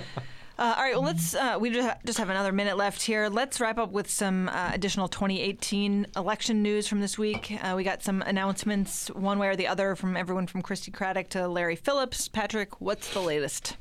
Uh, 0.57 0.75
all 0.77 0.83
right, 0.83 0.93
well, 0.93 1.03
let's. 1.03 1.33
Uh, 1.33 1.57
we 1.59 1.69
just, 1.69 2.17
have 2.17 2.29
another 2.29 2.51
minute 2.51 2.77
left 2.77 3.01
here. 3.01 3.29
Let's 3.29 3.59
wrap 3.59 3.77
up 3.77 3.91
with 3.91 4.09
some 4.09 4.49
uh, 4.49 4.71
additional 4.73 5.07
2018 5.07 6.07
election 6.15 6.61
news 6.61 6.87
from 6.87 6.99
this 6.99 7.17
week. 7.17 7.57
Uh, 7.61 7.73
we 7.75 7.83
got 7.83 8.03
some 8.03 8.21
announcements, 8.21 9.07
one 9.09 9.39
way 9.39 9.47
or 9.47 9.55
the 9.55 9.67
other, 9.67 9.95
from 9.95 10.15
everyone 10.15 10.47
from 10.47 10.61
Christi 10.61 10.91
Craddick 10.91 11.29
to 11.29 11.47
Larry 11.47 11.75
Phillips. 11.75 12.27
Patrick, 12.27 12.81
what's 12.81 13.13
the 13.13 13.21
latest? 13.21 13.77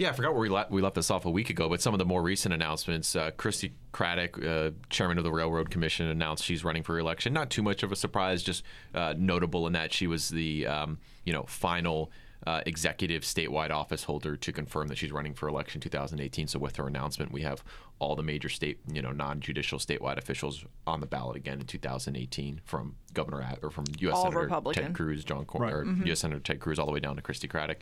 Yeah, 0.00 0.08
I 0.08 0.12
forgot 0.12 0.32
where 0.32 0.40
we, 0.40 0.64
we 0.70 0.80
left 0.80 0.94
this 0.94 1.10
off 1.10 1.26
a 1.26 1.30
week 1.30 1.50
ago, 1.50 1.68
but 1.68 1.82
some 1.82 1.92
of 1.92 1.98
the 1.98 2.06
more 2.06 2.22
recent 2.22 2.54
announcements. 2.54 3.14
Uh, 3.14 3.32
Christi 3.36 3.74
Craddick, 3.92 4.42
uh, 4.42 4.70
chairman 4.88 5.18
of 5.18 5.24
the 5.24 5.30
Railroad 5.30 5.68
Commission, 5.68 6.06
announced 6.08 6.42
she's 6.42 6.64
running 6.64 6.82
for 6.82 6.98
election. 6.98 7.34
Not 7.34 7.50
too 7.50 7.62
much 7.62 7.82
of 7.82 7.92
a 7.92 7.96
surprise, 7.96 8.42
just 8.42 8.64
uh, 8.94 9.12
notable 9.18 9.66
in 9.66 9.74
that 9.74 9.92
she 9.92 10.06
was 10.06 10.30
the 10.30 10.66
um, 10.66 10.98
you 11.26 11.34
know 11.34 11.42
final 11.42 12.10
uh, 12.46 12.62
executive 12.66 13.22
statewide 13.22 13.70
office 13.70 14.04
holder 14.04 14.36
to 14.36 14.52
confirm 14.52 14.88
that 14.88 14.98
she's 14.98 15.12
running 15.12 15.34
for 15.34 15.48
election 15.48 15.80
2018. 15.80 16.48
So 16.48 16.58
with 16.58 16.76
her 16.76 16.86
announcement, 16.86 17.32
we 17.32 17.42
have 17.42 17.62
all 18.00 18.16
the 18.16 18.22
major 18.22 18.48
state 18.48 18.80
you 18.92 19.00
know 19.02 19.12
non-judicial 19.12 19.78
statewide 19.78 20.16
officials 20.18 20.64
on 20.86 21.00
the 21.00 21.06
ballot 21.06 21.36
again 21.36 21.60
in 21.60 21.66
2018 21.66 22.60
from 22.64 22.96
Governor 23.12 23.42
Ad- 23.42 23.58
or 23.62 23.70
from 23.70 23.84
U.S. 23.98 24.14
All 24.16 24.22
Senator 24.22 24.40
Republican. 24.40 24.82
Ted 24.84 24.94
Cruz, 24.94 25.24
John 25.24 25.44
Cor- 25.44 25.60
Right. 25.62 25.72
or 25.72 25.84
U.S. 26.06 26.20
Senator 26.20 26.40
Ted 26.40 26.60
Cruz, 26.60 26.78
all 26.78 26.86
the 26.86 26.92
way 26.92 27.00
down 27.00 27.16
to 27.16 27.22
Christi 27.22 27.46
Craddick. 27.46 27.76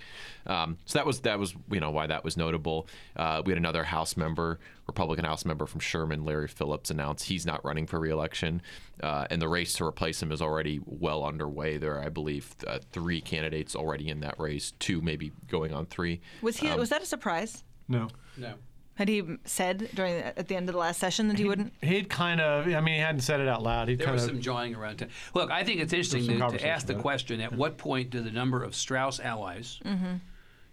Um, 0.46 0.76
so 0.86 0.98
that 0.98 1.06
was 1.06 1.20
that 1.20 1.38
was 1.38 1.54
you 1.70 1.80
know 1.80 1.90
why 1.90 2.06
that 2.08 2.24
was 2.24 2.36
notable. 2.36 2.88
Uh, 3.16 3.42
we 3.46 3.52
had 3.52 3.58
another 3.58 3.84
House 3.84 4.16
member, 4.16 4.58
Republican 4.86 5.24
House 5.24 5.44
member 5.44 5.64
from 5.66 5.80
Sherman, 5.80 6.24
Larry 6.24 6.48
Phillips, 6.48 6.90
announce 6.90 7.22
he's 7.24 7.46
not 7.46 7.64
running 7.64 7.86
for 7.86 8.00
reelection, 8.00 8.60
uh, 9.02 9.26
and 9.30 9.40
the 9.40 9.48
race 9.48 9.74
to 9.74 9.84
replace 9.84 10.20
him 10.22 10.32
is 10.32 10.42
already 10.42 10.80
well 10.84 11.24
underway. 11.24 11.76
There, 11.78 11.94
are, 11.96 12.02
I 12.04 12.08
believe, 12.08 12.54
uh, 12.66 12.78
three 12.90 13.20
candidates 13.20 13.76
already 13.76 14.08
in 14.08 14.20
that 14.20 14.38
race, 14.40 14.72
two 14.80 15.00
maybe 15.00 15.30
going 15.46 15.72
on 15.72 15.86
three. 15.86 16.20
Was 16.42 16.56
he? 16.56 16.68
Um, 16.68 16.78
was 16.80 16.88
that 16.88 17.02
a 17.02 17.06
surprise? 17.06 17.62
No. 17.86 18.08
No. 18.36 18.54
Had 18.98 19.08
he 19.08 19.22
said 19.44 19.90
during 19.94 20.16
at 20.16 20.48
the 20.48 20.56
end 20.56 20.68
of 20.68 20.72
the 20.72 20.78
last 20.80 20.98
session 20.98 21.28
that 21.28 21.38
he 21.38 21.44
wouldn't? 21.44 21.72
He'd 21.82 22.10
kind 22.10 22.40
of, 22.40 22.66
I 22.66 22.80
mean, 22.80 22.94
he 22.94 23.00
hadn't 23.00 23.20
said 23.20 23.38
it 23.38 23.46
out 23.46 23.62
loud. 23.62 23.86
He'd 23.86 24.00
There 24.00 24.06
kind 24.06 24.14
was 24.16 24.24
of, 24.24 24.30
some 24.30 24.40
jawing 24.40 24.74
around. 24.74 24.96
Town. 24.96 25.10
Look, 25.34 25.52
I 25.52 25.62
think 25.62 25.80
it's 25.80 25.92
interesting 25.92 26.26
to, 26.26 26.58
to 26.58 26.66
ask 26.66 26.88
the 26.88 26.94
about 26.94 26.98
it. 26.98 27.02
question: 27.02 27.40
At 27.40 27.52
what 27.52 27.78
point 27.78 28.10
do 28.10 28.20
the 28.20 28.32
number 28.32 28.60
of 28.60 28.74
Straus 28.74 29.20
allies 29.20 29.78
mm-hmm. 29.84 30.14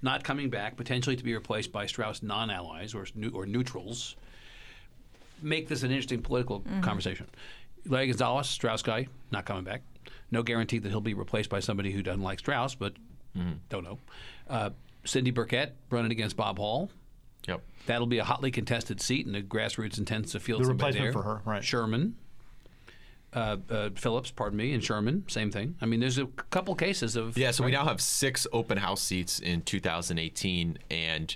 not 0.02 0.24
coming 0.24 0.50
back, 0.50 0.76
potentially 0.76 1.16
to 1.16 1.24
be 1.24 1.36
replaced 1.36 1.72
by 1.72 1.86
Straus 1.86 2.24
non-allies 2.24 2.96
or 2.96 3.06
or 3.32 3.46
neutrals, 3.46 4.16
make 5.44 5.68
this 5.68 5.84
an 5.84 5.92
interesting 5.92 6.24
political 6.24 6.62
mm-hmm. 6.62 6.82
conversation? 6.82 7.28
Larry 7.88 8.08
Gonzales, 8.08 8.50
Straus 8.50 8.82
guy, 8.82 9.08
not 9.30 9.46
coming 9.46 9.66
back. 9.66 9.84
No 10.32 10.42
guarantee 10.42 10.80
that 10.80 10.90
he'll 10.90 11.00
be 11.00 11.14
replaced 11.14 11.52
by 11.52 11.60
somebody 11.60 11.92
who 11.92 12.02
doesn't 12.02 12.24
like 12.24 12.40
Straus, 12.40 12.74
but 12.74 12.96
mm-hmm. 13.38 13.52
don't 13.70 13.84
know. 13.84 14.00
Uh, 14.50 14.72
Cindy 15.04 15.30
Burkett 15.30 15.76
running 15.92 16.12
against 16.12 16.36
Bob 16.36 16.58
Hall. 16.58 16.90
Yep. 17.48 17.62
That'll 17.86 18.08
be 18.08 18.18
a 18.18 18.24
hotly 18.24 18.52
contested 18.52 19.00
seat, 19.02 19.26
and 19.26 19.36
the 19.36 19.42
grassroots 19.42 19.98
intends 19.98 20.32
to 20.32 20.40
field 20.40 20.62
The 20.62 20.66
somebody 20.66 20.98
replacement 21.00 21.14
there. 21.14 21.24
for 21.24 21.24
her, 21.24 21.42
right. 21.46 21.64
Sherman, 21.64 22.16
uh, 23.34 23.58
uh, 23.70 23.90
Phillips, 23.96 24.32
pardon 24.32 24.58
me, 24.58 24.74
and 24.74 24.84
Sherman, 24.84 25.26
same 25.28 25.52
thing. 25.52 25.76
I 25.82 25.86
mean, 25.86 26.00
there's 26.00 26.18
a 26.18 26.26
couple 26.26 26.74
cases 26.76 27.16
of 27.16 27.38
Yeah, 27.38 27.52
so 27.52 27.64
we 27.64 27.72
now 27.72 27.86
have 27.86 28.02
six 28.02 28.48
open 28.54 28.78
house 28.78 29.02
seats 29.02 29.40
in 29.40 29.62
2018, 29.62 30.78
and 30.90 31.36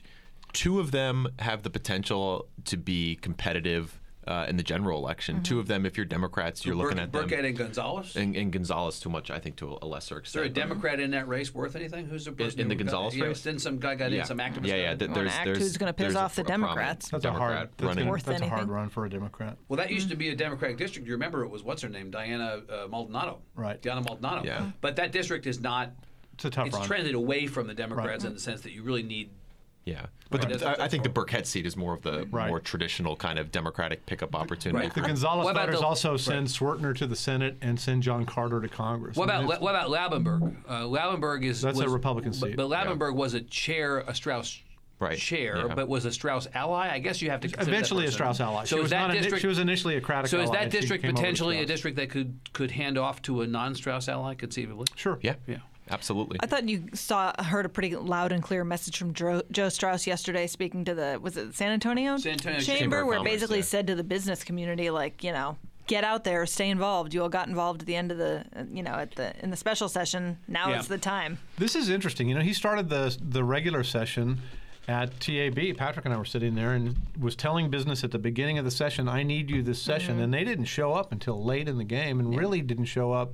two 0.54 0.80
of 0.80 0.92
them 0.92 1.28
have 1.40 1.64
the 1.64 1.70
potential 1.70 2.48
to 2.66 2.78
be 2.78 3.16
competitive 3.18 3.99
uh, 4.30 4.46
in 4.48 4.58
the 4.58 4.64
general 4.64 5.00
election. 5.00 5.42
Two 5.42 5.60
of 5.60 5.68
them, 5.68 5.88
if 5.88 5.98
you're 5.98 6.06
Democrats, 6.06 6.64
you're 6.64 6.76
looking 6.76 6.98
Bur- 6.98 7.04
at 7.04 7.12
them. 7.12 7.24
Burkett 7.24 7.46
and 7.46 7.58
Gonzales. 7.58 8.16
and, 8.16 8.36
and 8.36 8.52
Gonzales 8.52 9.00
too 9.00 9.10
much, 9.10 9.32
I 9.32 9.40
think, 9.40 9.56
to 9.58 9.80
a 9.82 9.88
lesser 9.88 10.20
extent. 10.20 10.28
Is 10.28 10.34
there 10.34 10.44
a 10.44 10.46
extent. 10.46 10.70
Democrat 10.70 11.00
in 11.00 11.12
that 11.12 11.28
race 11.28 11.54
worth 11.54 11.76
anything? 11.76 12.06
Who's 12.06 12.26
the 12.26 12.32
person 12.32 12.60
in 12.60 12.68
the 12.68 12.76
who 12.76 12.84
got- 12.84 12.86
Gonzales 12.86 13.16
yeah, 13.16 13.26
race? 13.26 13.42
Then 13.42 13.58
some 13.58 13.80
guy 13.80 13.96
got 13.96 14.12
in, 14.12 14.18
yeah. 14.18 14.24
some 14.26 14.38
activist. 14.38 14.68
Yeah, 14.68 14.76
yeah. 14.76 14.90
got 14.92 15.00
th- 15.00 15.12
there's, 15.16 15.32
act 15.32 15.46
there's, 15.46 15.58
who's 15.58 15.78
gonna 15.78 15.94
piss 15.94 16.04
there's 16.04 16.16
a 16.16 16.20
off 16.20 16.36
the 16.36 16.44
fr- 16.44 16.48
a 16.48 16.52
Democrats. 16.52 17.10
that's 17.10 17.26
a 17.26 17.32
hard, 17.32 17.70
that's, 17.76 17.84
running. 17.84 18.08
Worth 18.08 18.26
that's 18.26 18.42
a 18.42 18.48
hard 18.48 18.70
run 18.70 18.90
for 18.90 19.06
a 19.06 19.10
Democrat. 19.10 19.58
Well, 19.68 19.78
that 19.78 19.90
used 19.90 20.10
to 20.10 20.16
be 20.16 20.30
a 20.30 20.36
Democratic 20.36 20.78
district. 20.78 21.08
You 21.08 21.14
remember 21.14 21.44
it 21.44 21.50
was 21.50 21.64
what's 21.64 21.82
her 21.82 21.90
name, 21.90 22.12
Diana 22.12 22.62
uh, 22.70 22.88
Maldonado. 22.88 23.40
Right. 23.56 23.82
Diana 23.82 24.02
Maldonado. 24.02 24.46
Yeah. 24.46 24.70
But 24.80 24.98
that 24.98 25.12
district 25.12 25.48
is 25.48 25.60
not. 25.60 25.92
It's 26.36 26.46
a 26.46 26.50
tough 26.52 26.68
it's 26.68 26.78
run. 26.78 26.86
trended 26.86 27.16
away 27.16 27.48
from 27.48 27.66
the 27.66 27.74
Democrats 27.74 28.24
in 28.26 28.34
the 28.36 28.40
sense 28.40 28.62
that 28.62 28.74
you 28.74 28.84
really 28.84 29.04
need. 29.04 29.32
Yeah, 29.86 30.06
but 30.30 30.44
Right. 30.46 30.60
the, 30.60 30.68
I, 30.82 30.86
I 30.86 30.88
think 30.88 31.04
the 31.04 31.10
that's 31.10 31.14
Burkett 31.16 31.48
seat 31.48 31.66
is 31.66 31.76
more 31.76 31.94
of 31.96 32.02
the 32.04 32.28
Right. 32.30 32.50
more 32.50 32.60
traditional 32.60 33.16
kind 33.16 33.40
of 33.40 33.52
Democratic 33.52 34.06
pickup 34.06 34.36
opportunity. 34.36 34.86
Right. 34.86 34.94
The 34.94 35.02
Gonzales 35.02 35.46
What 35.46 35.52
about 35.52 35.72
the- 35.72 35.80
also 35.80 36.16
send 36.18 36.48
Schwertner 36.48 36.96
to 36.98 37.08
the 37.08 37.16
Senate 37.16 37.58
and 37.62 37.80
send 37.80 38.04
John 38.04 38.26
Carter 38.26 38.62
to 38.62 38.68
Congress. 38.68 39.16
What 39.18 39.30
I 39.32 39.38
mean, 39.38 39.46
about 39.46 39.56
it's- 39.56 39.64
what 39.64 39.76
about 39.76 39.90
Laubenberg? 39.90 40.56
Uh, 40.68 40.82
Laubenberg 40.84 41.44
is 41.44 41.62
That's 41.62 41.80
a 41.80 41.90
Republican 41.90 42.32
but- 42.40 42.50
seat. 42.50 42.56
But, 42.56 42.68
Laubenberg 42.70 43.16
was 43.16 43.34
a 43.34 43.42
chair, 43.42 44.00
a 44.00 44.14
Straus 44.14 44.62
Right, 45.00 45.18
chair, 45.18 45.66
yeah. 45.70 45.74
but 45.76 45.88
was 45.88 46.04
a 46.06 46.12
Straus 46.12 46.48
ally. 46.54 46.90
I 46.92 47.00
guess 47.00 47.22
you 47.22 47.30
have 47.32 47.40
to 47.42 47.48
consider 47.48 47.66
that 47.66 47.72
Eventually 47.72 48.06
a. 48.06 48.12
Straus 48.12 48.40
ally. 48.42 48.66
So 48.66 48.76
she, 48.76 48.82
was 48.82 48.92
that 48.92 49.08
not 49.08 49.12
a- 49.12 49.20
district? 49.20 49.42
she 49.42 49.48
was 49.48 49.58
initially 49.58 49.96
a 49.96 50.02
Craddick 50.02 50.28
so 50.28 50.42
is 50.42 50.52
that 50.52 50.66
She 50.66 50.70
district 50.82 51.02
came 51.04 51.10
over 51.12 51.16
to 51.16 51.22
potentially 51.22 51.62
a 51.62 51.66
district 51.66 51.96
that 51.98 52.10
could 52.10 52.38
could 52.54 52.72
hand 52.72 52.98
off 52.98 53.22
to 53.24 53.42
a 53.42 53.48
non-Straus 53.48 54.08
ally 54.10 54.36
conceivably? 54.36 54.86
Sure. 54.96 55.18
Yeah, 55.22 55.36
Yeah. 55.48 55.60
Absolutely. 55.92 56.38
I 56.42 56.46
thought 56.46 56.68
you 56.70 56.84
saw 56.94 57.34
heard 57.42 57.66
a 57.66 57.70
pretty 57.70 57.96
loud 57.96 58.32
and 58.32 58.44
clear 58.44 58.64
message 58.64 58.98
from 58.98 59.14
Joe, 59.14 59.42
Joe 59.52 59.70
Straus 59.70 60.06
yesterday, 60.06 60.48
speaking 60.48 60.86
to 60.86 60.94
the 60.94 61.20
was 61.22 61.38
it 61.38 61.56
San 61.56 61.72
Antonio, 61.72 62.18
San 62.18 62.34
Antonio 62.34 62.60
Chamber, 62.60 62.80
Chamber 62.80 63.06
where 63.06 63.18
Commerce, 63.18 63.32
basically 63.34 63.58
yeah. 63.60 63.64
said 63.64 63.88
to 63.88 63.96
the 63.96 64.04
business 64.04 64.44
community, 64.44 64.90
like 64.90 65.24
you 65.24 65.32
know, 65.32 65.58
get 65.88 66.04
out 66.04 66.24
there, 66.24 66.46
stay 66.46 66.70
involved. 66.70 67.14
You 67.14 67.24
all 67.24 67.30
got 67.30 67.48
involved 67.48 67.82
at 67.82 67.88
the 67.88 67.96
end 67.96 68.12
of 68.12 68.18
the, 68.20 68.46
uh, 68.56 68.64
you 68.72 68.84
know, 68.84 68.92
at 68.94 69.16
the 69.16 69.34
in 69.44 69.50
the 69.50 69.58
special 69.58 69.90
session. 69.90 70.38
Now 70.48 70.70
Yeah. 70.70 70.80
is 70.80 70.88
the 70.88 70.98
time. 71.00 71.40
This 71.58 71.76
is 71.76 71.90
interesting. 71.90 72.30
You 72.30 72.36
know, 72.36 72.42
he 72.42 72.54
started 72.54 72.90
the 72.90 73.18
the 73.22 73.44
regular 73.44 73.84
session 73.84 74.40
at 74.88 75.20
TAB. 75.20 75.76
Patrick 75.78 76.06
and 76.06 76.14
I 76.14 76.18
were 76.18 76.26
sitting 76.26 76.56
there 76.56 76.74
and 76.74 76.96
was 77.20 77.36
telling 77.36 77.70
business 77.70 78.04
at 78.04 78.12
the 78.12 78.18
beginning 78.20 78.58
of 78.58 78.66
the 78.66 78.72
session, 78.72 79.08
"I 79.08 79.24
need 79.24 79.50
you 79.50 79.62
this 79.64 79.82
session," 79.82 80.16
Mm-hmm. 80.16 80.24
and 80.24 80.34
they 80.34 80.44
didn't 80.44 80.66
show 80.66 80.94
up 80.94 81.12
until 81.12 81.44
late 81.44 81.68
in 81.68 81.78
the 81.78 81.84
game, 81.84 82.20
and 82.20 82.36
really 82.38 82.62
didn't 82.62 82.86
show 82.86 83.12
up 83.12 83.34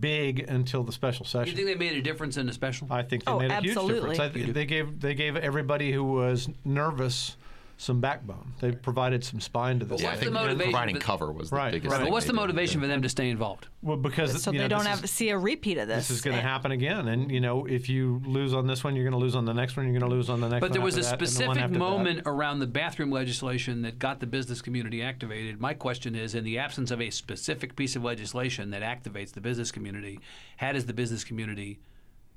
big 0.00 0.40
until 0.40 0.82
the 0.82 0.92
special 0.92 1.26
session. 1.26 1.50
You 1.56 1.64
think 1.64 1.78
they 1.78 1.86
made 1.88 1.96
a 1.96 2.02
difference 2.02 2.36
in 2.36 2.46
the 2.46 2.52
special? 2.52 2.86
I 2.90 3.02
think 3.02 3.24
they 3.24 3.32
Oh, 3.32 3.38
made 3.38 3.50
a 3.50 3.60
huge 3.60 3.74
difference. 3.74 4.18
I 4.18 4.28
th- 4.28 4.48
they 4.54 4.64
gave 4.66 5.00
they 5.00 5.14
gave 5.14 5.36
everybody 5.36 5.92
who 5.92 6.04
was 6.04 6.48
nervous 6.64 7.36
some 7.76 8.00
backbone. 8.00 8.54
They 8.60 8.72
provided 8.72 9.24
some 9.24 9.40
spine 9.40 9.80
to 9.80 9.84
this. 9.84 10.00
But 10.00 10.06
what's 10.06 10.20
thing. 10.20 10.28
the 10.28 10.34
motivation? 10.34 10.72
Providing 10.72 10.96
cover 10.96 11.32
was 11.32 11.50
the 11.50 11.56
Right, 11.56 11.72
biggest 11.72 11.90
right. 11.90 11.98
thing. 11.98 12.06
But 12.06 12.12
what's 12.12 12.26
the 12.26 12.32
motivation 12.32 12.80
for 12.80 12.86
them 12.86 13.02
to 13.02 13.08
stay 13.08 13.30
involved? 13.30 13.66
Well, 13.82 13.96
because 13.96 14.42
So 14.42 14.52
you 14.52 14.58
they 14.58 14.64
know, 14.64 14.76
don't 14.76 14.86
have 14.86 14.98
is- 14.98 15.02
to 15.02 15.08
see 15.08 15.30
a 15.30 15.38
repeat 15.38 15.78
of 15.78 15.88
this. 15.88 16.08
This 16.08 16.18
is 16.18 16.22
going 16.22 16.36
to 16.36 16.42
happen 16.42 16.70
again, 16.70 17.08
and 17.08 17.30
you 17.30 17.40
know, 17.40 17.66
if 17.66 17.88
you 17.88 18.22
lose 18.24 18.54
on 18.54 18.66
this 18.66 18.84
one, 18.84 18.94
you're 18.94 19.04
going 19.04 19.18
to 19.18 19.24
lose 19.24 19.34
on 19.34 19.44
the 19.44 19.52
next 19.52 19.76
one. 19.76 19.86
You're 19.86 19.98
going 19.98 20.08
to 20.08 20.14
lose 20.14 20.30
on 20.30 20.40
the 20.40 20.48
next. 20.48 20.60
But 20.60 20.70
one 20.70 20.72
there 20.72 20.82
was 20.82 20.96
a 20.96 21.00
that, 21.00 21.12
and 21.12 21.20
the 21.20 21.24
one 21.24 21.26
specific 21.26 21.62
after 21.62 21.72
that. 21.72 21.78
moment 21.78 22.22
around 22.26 22.60
the 22.60 22.66
bathroom 22.66 23.10
legislation 23.10 23.82
that 23.82 23.98
got 23.98 24.20
the 24.20 24.26
business 24.26 24.62
community 24.62 25.02
activated. 25.02 25.60
My 25.60 25.74
question 25.74 26.14
is 26.14 26.34
in 26.34 26.44
the 26.44 26.58
absence 26.58 26.90
of 26.90 27.00
a 27.00 27.10
specific 27.10 27.74
piece 27.76 27.96
of 27.96 28.04
legislation 28.04 28.70
that 28.70 28.82
activates 28.82 29.32
the 29.32 29.40
business 29.40 29.72
community, 29.72 30.20
how 30.58 30.72
does 30.72 30.86
the 30.86 30.94
business 30.94 31.24
community 31.24 31.80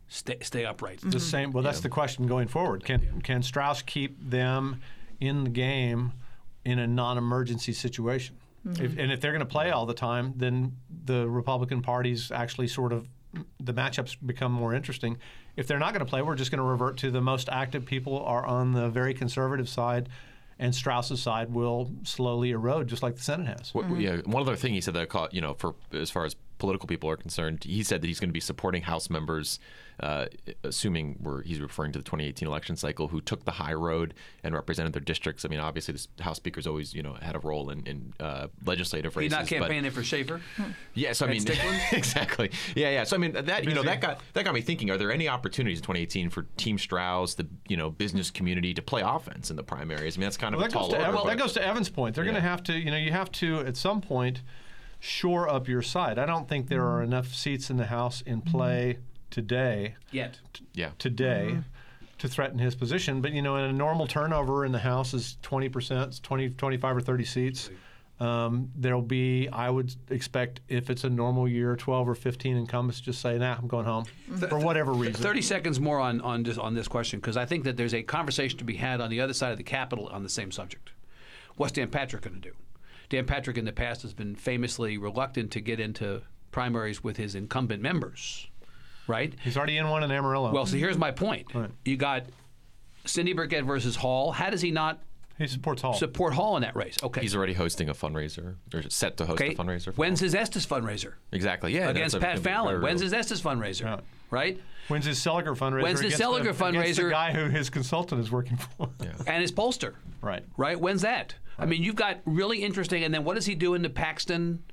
stay, 0.08 0.38
stay 0.41 0.65
upright? 0.65 1.02
The 1.02 1.08
mm-hmm. 1.08 1.19
same. 1.19 1.52
Well, 1.52 1.63
that's 1.63 1.82
the 1.82 1.89
question 1.89 2.26
going 2.28 2.47
forward. 2.47 2.84
Can 2.84 3.21
can 3.21 3.43
Straus 3.43 3.82
keep 3.84 4.17
them 4.30 4.82
in 5.19 5.43
the 5.43 5.49
game 5.49 6.13
in 6.65 6.80
a 6.80 6.88
non-emergency 6.88 7.73
situation? 7.73 8.38
Mm-hmm. 8.67 8.84
If, 8.84 8.97
and 8.97 9.12
if 9.12 9.21
they're 9.21 9.32
going 9.32 9.39
to 9.39 9.45
play 9.45 9.71
all 9.71 9.86
the 9.86 9.93
time, 9.93 10.34
then 10.36 10.75
the 11.06 11.27
Republican 11.30 11.82
parties 11.82 12.32
actually 12.32 12.67
sort 12.67 12.91
of 12.91 13.08
the 13.60 13.73
matchups 13.73 14.17
become 14.25 14.51
more 14.51 14.73
interesting. 14.73 15.17
If 15.56 15.67
they're 15.67 15.80
not 15.80 15.93
going 15.93 16.06
to 16.06 16.10
play, 16.10 16.21
we're 16.21 16.36
just 16.36 16.51
going 16.51 16.60
to 16.60 16.63
revert 16.63 16.97
to 16.97 17.12
the 17.12 17.21
most 17.21 17.49
active 17.49 17.86
people 17.86 18.19
are 18.23 18.45
on 18.45 18.73
the 18.73 18.89
very 18.89 19.13
conservative 19.13 19.69
side, 19.69 20.10
and 20.60 20.73
Straus's 20.73 21.21
side 21.21 21.53
will 21.53 21.91
slowly 22.03 22.51
erode, 22.51 22.88
just 22.88 23.03
like 23.03 23.15
the 23.15 23.21
Senate 23.21 23.47
has. 23.58 23.73
What, 23.73 23.86
mm-hmm. 23.86 23.99
Yeah, 23.99 24.17
one 24.25 24.41
other 24.41 24.56
thing 24.56 24.73
he 24.73 24.82
said 24.82 24.95
that 24.95 25.10
caught, 25.10 25.34
you 25.34 25.41
know, 25.41 25.53
for 25.53 25.75
as 25.93 26.10
far 26.10 26.25
as 26.25 26.36
political 26.58 26.88
people 26.88 27.10
are 27.10 27.17
concerned, 27.17 27.63
he 27.63 27.84
said 27.84 28.02
that 28.02 28.08
he's 28.08 28.20
going 28.20 28.30
to 28.30 28.34
be 28.34 28.39
supporting 28.39 28.82
House 28.84 29.10
members, 29.10 29.60
uh, 30.00 30.26
assuming 30.63 31.17
we're, 31.22 31.41
he's 31.43 31.60
referring 31.60 31.91
to 31.91 32.00
the 32.00 32.04
2018 32.04 32.48
election 32.48 32.76
cycle, 32.76 33.08
who 33.08 33.22
took 33.22 33.46
the 33.46 33.52
high 33.52 33.74
road 33.74 34.13
and 34.43 34.54
represented 34.54 34.93
their 34.93 35.02
districts. 35.02 35.46
I 35.46 35.48
mean, 35.48 35.60
obviously, 35.60 35.93
this 35.93 36.08
House 36.20 36.38
Speaker's 36.38 36.67
always, 36.67 36.93
you 36.93 37.02
know, 37.04 37.13
had 37.13 37.36
a 37.36 37.39
role 37.39 37.70
in, 37.70 37.86
in 37.86 38.13
uh, 38.20 38.48
legislative 38.65 39.15
You're 39.15 39.22
races. 39.22 39.32
not 39.32 39.41
but- 39.41 39.50
campaigning 39.50 39.91
for 39.91 40.04
Schaefer? 40.04 40.41
yeah, 40.93 41.13
so 41.13 41.26
I 41.26 41.30
mean, 41.30 41.46
exactly. 41.91 42.52
Yeah, 42.76 42.89
yeah. 42.89 43.04
So 43.04 43.15
I 43.15 43.20
mean, 43.20 43.32
that 43.34 43.63
you 43.65 43.74
know 43.74 43.84
that 43.84 44.02
got 44.02 44.22
that 44.34 44.46
got 44.46 44.54
me 44.54 44.62
thinking. 44.62 44.89
Are 44.91 44.98
there 44.98 45.12
any 45.12 45.28
opportunities 45.28 45.80
in 45.80 45.84
2018 45.84 46.30
for 46.30 46.43
Team 46.58 46.78
Straus, 46.78 47.36
the 47.36 47.48
you 47.67 47.78
know 47.78 47.89
business 47.89 48.30
community, 48.32 48.74
to 48.74 48.82
play 48.82 49.02
offense 49.04 49.50
in 49.50 49.56
the 49.56 49.63
primaries? 49.63 50.17
I 50.17 50.20
mean, 50.20 50.26
that's 50.26 50.38
kind 50.38 50.54
of 50.54 50.60
Well, 50.60 50.67
a 50.67 50.70
that 50.70 50.74
tall 50.74 50.84
goes, 50.89 50.91
to 50.93 50.98
order. 50.98 51.08
Evan, 51.10 51.22
but- 51.24 51.28
that 51.30 51.38
goes 51.38 51.54
to 51.54 51.65
Evan's 51.65 51.89
point. 51.89 52.15
They're 52.15 52.24
going 52.24 52.36
to 52.36 52.41
have 52.41 52.63
to, 52.63 52.74
you 52.74 52.91
know, 52.91 52.98
you 52.98 53.12
have 53.12 53.32
to 53.34 53.60
at 53.62 53.76
some 53.78 54.02
point 54.02 54.41
shore 54.99 55.49
up 55.49 55.67
your 55.67 55.81
side. 55.81 56.17
I 56.17 56.25
don't 56.25 56.47
think 56.47 56.67
there 56.67 56.86
are 56.86 57.01
mm-hmm. 57.01 57.13
enough 57.13 57.33
seats 57.33 57.69
in 57.69 57.77
the 57.77 57.86
House 57.86 58.21
in 58.21 58.41
play 58.41 58.93
mm-hmm. 58.93 59.03
today, 59.29 59.95
Yet. 60.12 60.39
yeah. 60.73 60.91
today, 60.97 61.49
mm-hmm. 61.51 61.62
to 62.17 62.27
threaten 62.27 62.60
his 62.60 62.75
position. 62.75 63.21
But 63.21 63.31
you 63.33 63.41
know, 63.41 63.57
in 63.57 63.65
a 63.65 63.73
normal 63.73 64.07
turnover 64.07 64.65
in 64.65 64.71
the 64.71 64.79
House 64.79 65.13
is 65.13 65.38
20 65.41 65.69
percent, 65.69 66.23
20, 66.23 66.49
25 66.51 66.97
or 66.97 67.01
30 67.01 67.25
seats. 67.25 67.69
Um, 68.19 68.71
there'll 68.75 69.03
be, 69.03 69.47
I 69.49 69.69
would 69.69 69.93
expect, 70.10 70.62
if 70.67 70.89
it's 70.89 71.03
a 71.03 71.10
normal 71.10 71.47
year, 71.47 71.75
12 71.75 72.10
or 72.10 72.15
15 72.15 72.57
incumbents 72.57 72.99
just 72.99 73.21
say, 73.21 73.38
"Nah, 73.38 73.55
I'm 73.55 73.67
going 73.67 73.86
home," 73.86 74.05
for 74.49 74.57
whatever 74.57 74.91
reason. 74.91 75.21
30 75.21 75.43
seconds 75.43 75.79
more 75.79 75.99
on, 75.99 76.19
on, 76.21 76.43
just 76.43 76.57
on 76.57 76.73
this 76.73 76.88
question, 76.88 77.19
because 77.19 77.38
I 77.38 77.45
think 77.45 77.63
that 77.65 77.77
there's 77.77 77.93
a 77.93 78.01
conversation 78.01 78.57
to 78.57 78.63
be 78.63 78.75
had 78.75 79.01
on 79.01 79.12
the 79.12 79.21
other 79.21 79.33
side 79.33 79.51
of 79.51 79.57
the 79.60 79.63
Capitol 79.63 80.07
on 80.07 80.23
the 80.23 80.29
same 80.29 80.51
subject. 80.51 80.89
What's 81.57 81.73
Dan 81.73 81.89
Patrick 81.89 82.23
going 82.23 82.41
to 82.41 82.41
do? 82.41 82.55
Dan 83.10 83.26
Patrick 83.26 83.58
in 83.58 83.65
the 83.65 83.72
past 83.72 84.02
has 84.02 84.13
been 84.13 84.36
famously 84.36 84.98
reluctant 84.98 85.52
to 85.52 85.62
get 85.62 85.80
into 85.80 86.22
primaries 86.52 87.04
with 87.04 87.17
his 87.17 87.36
incumbent 87.36 87.82
members, 87.82 88.48
right? 89.08 89.34
He's 89.43 89.58
already 89.58 89.78
in 89.78 89.88
one 89.89 90.04
in 90.04 90.12
Amarillo. 90.12 90.52
Well, 90.52 90.65
so 90.65 90.78
here's 90.78 90.98
my 90.98 91.12
point. 91.12 91.54
Right. 91.54 91.70
You 91.86 91.98
got 91.98 92.24
Cindy 93.06 93.34
Burkett 93.34 93.63
versus 93.63 93.96
Hall. 93.96 94.32
How 94.32 94.50
does 94.50 94.62
he 94.62 94.72
not 94.72 95.00
he 95.38 95.48
supports 95.48 95.82
Hall. 95.82 95.93
support 95.93 96.34
Hall 96.34 96.58
in 96.58 96.63
that 96.63 96.76
race? 96.76 96.98
Okay. 97.02 97.22
He's 97.22 97.36
already 97.36 97.54
hosting 97.54 97.89
a 97.89 97.93
fundraiser, 97.93 98.56
or 98.74 98.82
set 98.89 99.17
to 99.17 99.26
host 99.26 99.41
okay. 99.41 99.54
a 99.54 99.56
fundraiser. 99.56 99.86
For 99.86 99.91
When's 99.93 100.20
his 100.20 100.36
Estes 100.36 100.65
fundraiser? 100.65 101.13
exactly? 101.32 101.74
Yeah, 101.74 101.89
Against 101.89 102.13
that's 102.20 102.24
a- 102.24 102.28
Pat 102.28 102.39
Fallon. 102.39 102.76
right, 102.76 102.84
When's 102.84 103.02
his 103.02 103.13
Estes 103.13 103.41
fundraiser? 103.41 103.82
Yeah. 103.82 104.00
Right? 104.30 104.60
When's 104.89 105.06
his 105.06 105.20
Seliger 105.20 105.56
fundraiser? 105.56 105.84
When's 105.84 106.00
his 106.02 106.13
against 106.15 106.22
Seliger 106.24 106.58
the, 106.58 106.65
Against 106.65 107.00
the 107.00 107.10
guy 107.10 107.34
who 107.34 107.50
his 107.50 107.70
consultant 107.70 108.22
is 108.22 108.32
working 108.32 108.58
for. 108.58 108.89
And 109.26 109.41
his 109.41 109.52
pollster. 109.52 109.93
Right. 110.22 110.43
Right? 110.58 110.80
When's 110.80 111.02
that? 111.02 111.36
I 111.60 111.65
mean, 111.65 111.84
you've 111.84 111.96
got 111.96 112.20
really 112.26 112.63
interesting. 112.63 113.04
And 113.04 113.13
then 113.13 113.24
what 113.24 113.36
does 113.36 113.46
he 113.46 113.56
do 113.56 113.74
in 113.74 113.82
the 113.82 113.89
Paxton 113.89 114.63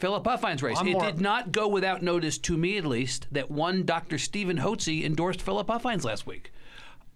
Phillip 0.00 0.24
Huffines 0.24 0.62
race. 0.62 0.78
I'm 0.80 0.88
it 0.88 0.92
more- 0.92 1.04
did 1.04 1.20
not 1.20 1.52
go 1.52 1.68
without 1.68 2.02
notice, 2.02 2.38
to 2.38 2.56
me 2.56 2.78
at 2.78 2.86
least, 2.86 3.26
that 3.32 3.50
one 3.50 3.84
Dr. 3.84 4.16
Steven 4.16 4.56
Hotze 4.56 5.04
endorsed 5.04 5.42
Phillip 5.42 5.68
Huffines 5.68 6.04
last 6.04 6.26
week. 6.26 6.52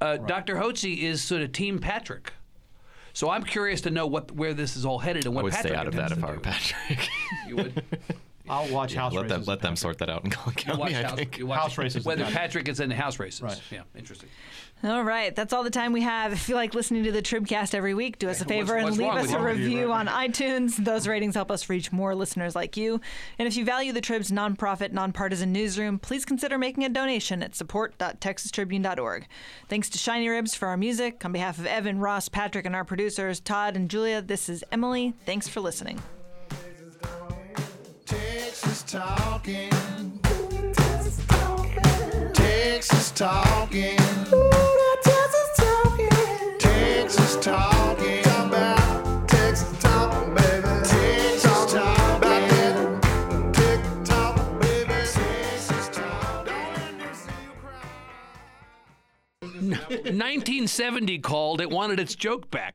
Uh, 0.03 0.19
Dr. 0.19 0.57
Hotze 0.57 0.99
is 1.03 1.23
sort 1.23 1.41
of 1.41 1.53
Team 1.53 1.79
Patrick. 1.79 2.35
So 3.15 3.31
I'm 3.31 3.43
curious 3.45 3.81
to 3.83 3.91
know 3.91 4.07
what 4.07 4.33
where 4.33 4.53
this 4.53 4.77
is 4.77 4.85
all 4.85 4.99
headed 4.99 5.25
and 5.25 5.33
I 5.33 5.37
what 5.37 5.45
would 5.45 5.53
Patrick 5.55 5.73
stay 5.73 5.79
out 5.81 5.87
of 5.87 5.95
that 5.95 6.13
if 6.13 6.23
I 6.23 6.33
were. 6.33 6.41
Patrick. 6.41 7.09
You 7.49 7.57
would 7.57 7.83
I'll 8.51 8.69
watch 8.71 8.95
house 8.95 9.15
let 9.15 9.23
races. 9.23 9.37
them 9.39 9.45
let 9.47 9.61
them 9.63 9.77
sort 9.77 9.99
that 9.99 10.11
out 10.11 10.25
in 10.25 10.31
Collin 10.31 10.57
you 10.67 10.73
watch 10.79 10.91
County. 10.91 10.97
I 10.97 11.03
house, 11.09 11.15
think. 11.19 11.39
you 11.39 11.47
watch 11.47 11.61
House 11.61 11.79
races 11.79 12.05
Whether 12.05 12.25
Patrick 12.25 12.69
is 12.69 12.81
in 12.81 12.89
the 12.91 12.95
house 12.97 13.19
races. 13.19 13.41
Right. 13.41 13.59
Yeah, 13.71 13.83
interesting. 13.97 14.29
All 14.85 15.03
right, 15.03 15.35
that's 15.35 15.55
all 15.55 15.63
the 15.63 15.71
time 15.71 15.93
we 15.93 16.03
have. 16.03 16.35
If 16.35 16.47
you 16.47 16.57
like 16.57 16.75
listening 16.75 17.05
to 17.05 17.13
the 17.13 17.23
Tribcast 17.23 17.75
every 17.75 17.95
week, 17.95 18.19
do 18.19 18.29
us 18.29 18.43
a 18.43 18.45
favor 18.45 18.77
what's 18.77 18.89
and 18.89 18.99
leave 18.99 19.15
us 19.15 19.23
with 19.23 19.35
a 19.35 19.39
you? 19.39 19.45
review 19.45 19.93
on 19.93 20.09
iTunes. 20.09 20.77
Those 20.77 21.09
ratings 21.09 21.35
help 21.35 21.51
us 21.51 21.71
reach 21.71 21.91
more 21.91 22.15
listeners 22.15 22.55
like 22.55 22.77
you. 22.77 23.01
And 23.39 23.49
if 23.49 23.57
you 23.57 23.65
value 23.65 23.93
the 23.95 24.03
Trib's 24.03 24.31
nonprofit, 24.31 24.93
nonpartisan 24.93 25.55
newsroom, 25.55 25.99
please 25.99 26.27
consider 26.27 26.59
making 26.59 26.85
a 26.85 26.91
donation 26.91 27.43
at 27.43 27.55
support.texastribune.org. 27.55 29.27
Thanks 29.71 29.89
to 29.89 29.97
Shiny 29.97 30.29
Ribs 30.29 30.55
for 30.55 30.69
our 30.69 30.77
music. 30.77 31.25
On 31.25 31.33
behalf 31.33 31.59
of 31.59 31.65
Evan, 31.65 31.99
Ross, 31.99 32.29
Patrick, 32.29 32.67
and 32.67 32.77
our 32.77 32.85
producers, 32.85 33.41
Todd 33.41 33.77
and 33.77 33.89
Julia, 33.89 34.21
this 34.21 34.51
is 34.51 34.63
Emily. 34.71 35.15
Thanks 35.25 35.49
for 35.49 35.61
listening. 35.61 36.03
Texas 38.05 38.83
talking. 38.83 39.71
Texas 40.75 41.25
talking. 41.27 42.33
Texas 42.35 43.11
talking. 43.13 44.54
1970 60.05 61.19
called. 61.19 61.61
It 61.61 61.71
wanted 61.71 61.99
its 61.99 62.15
joke 62.15 62.51
back. 62.51 62.73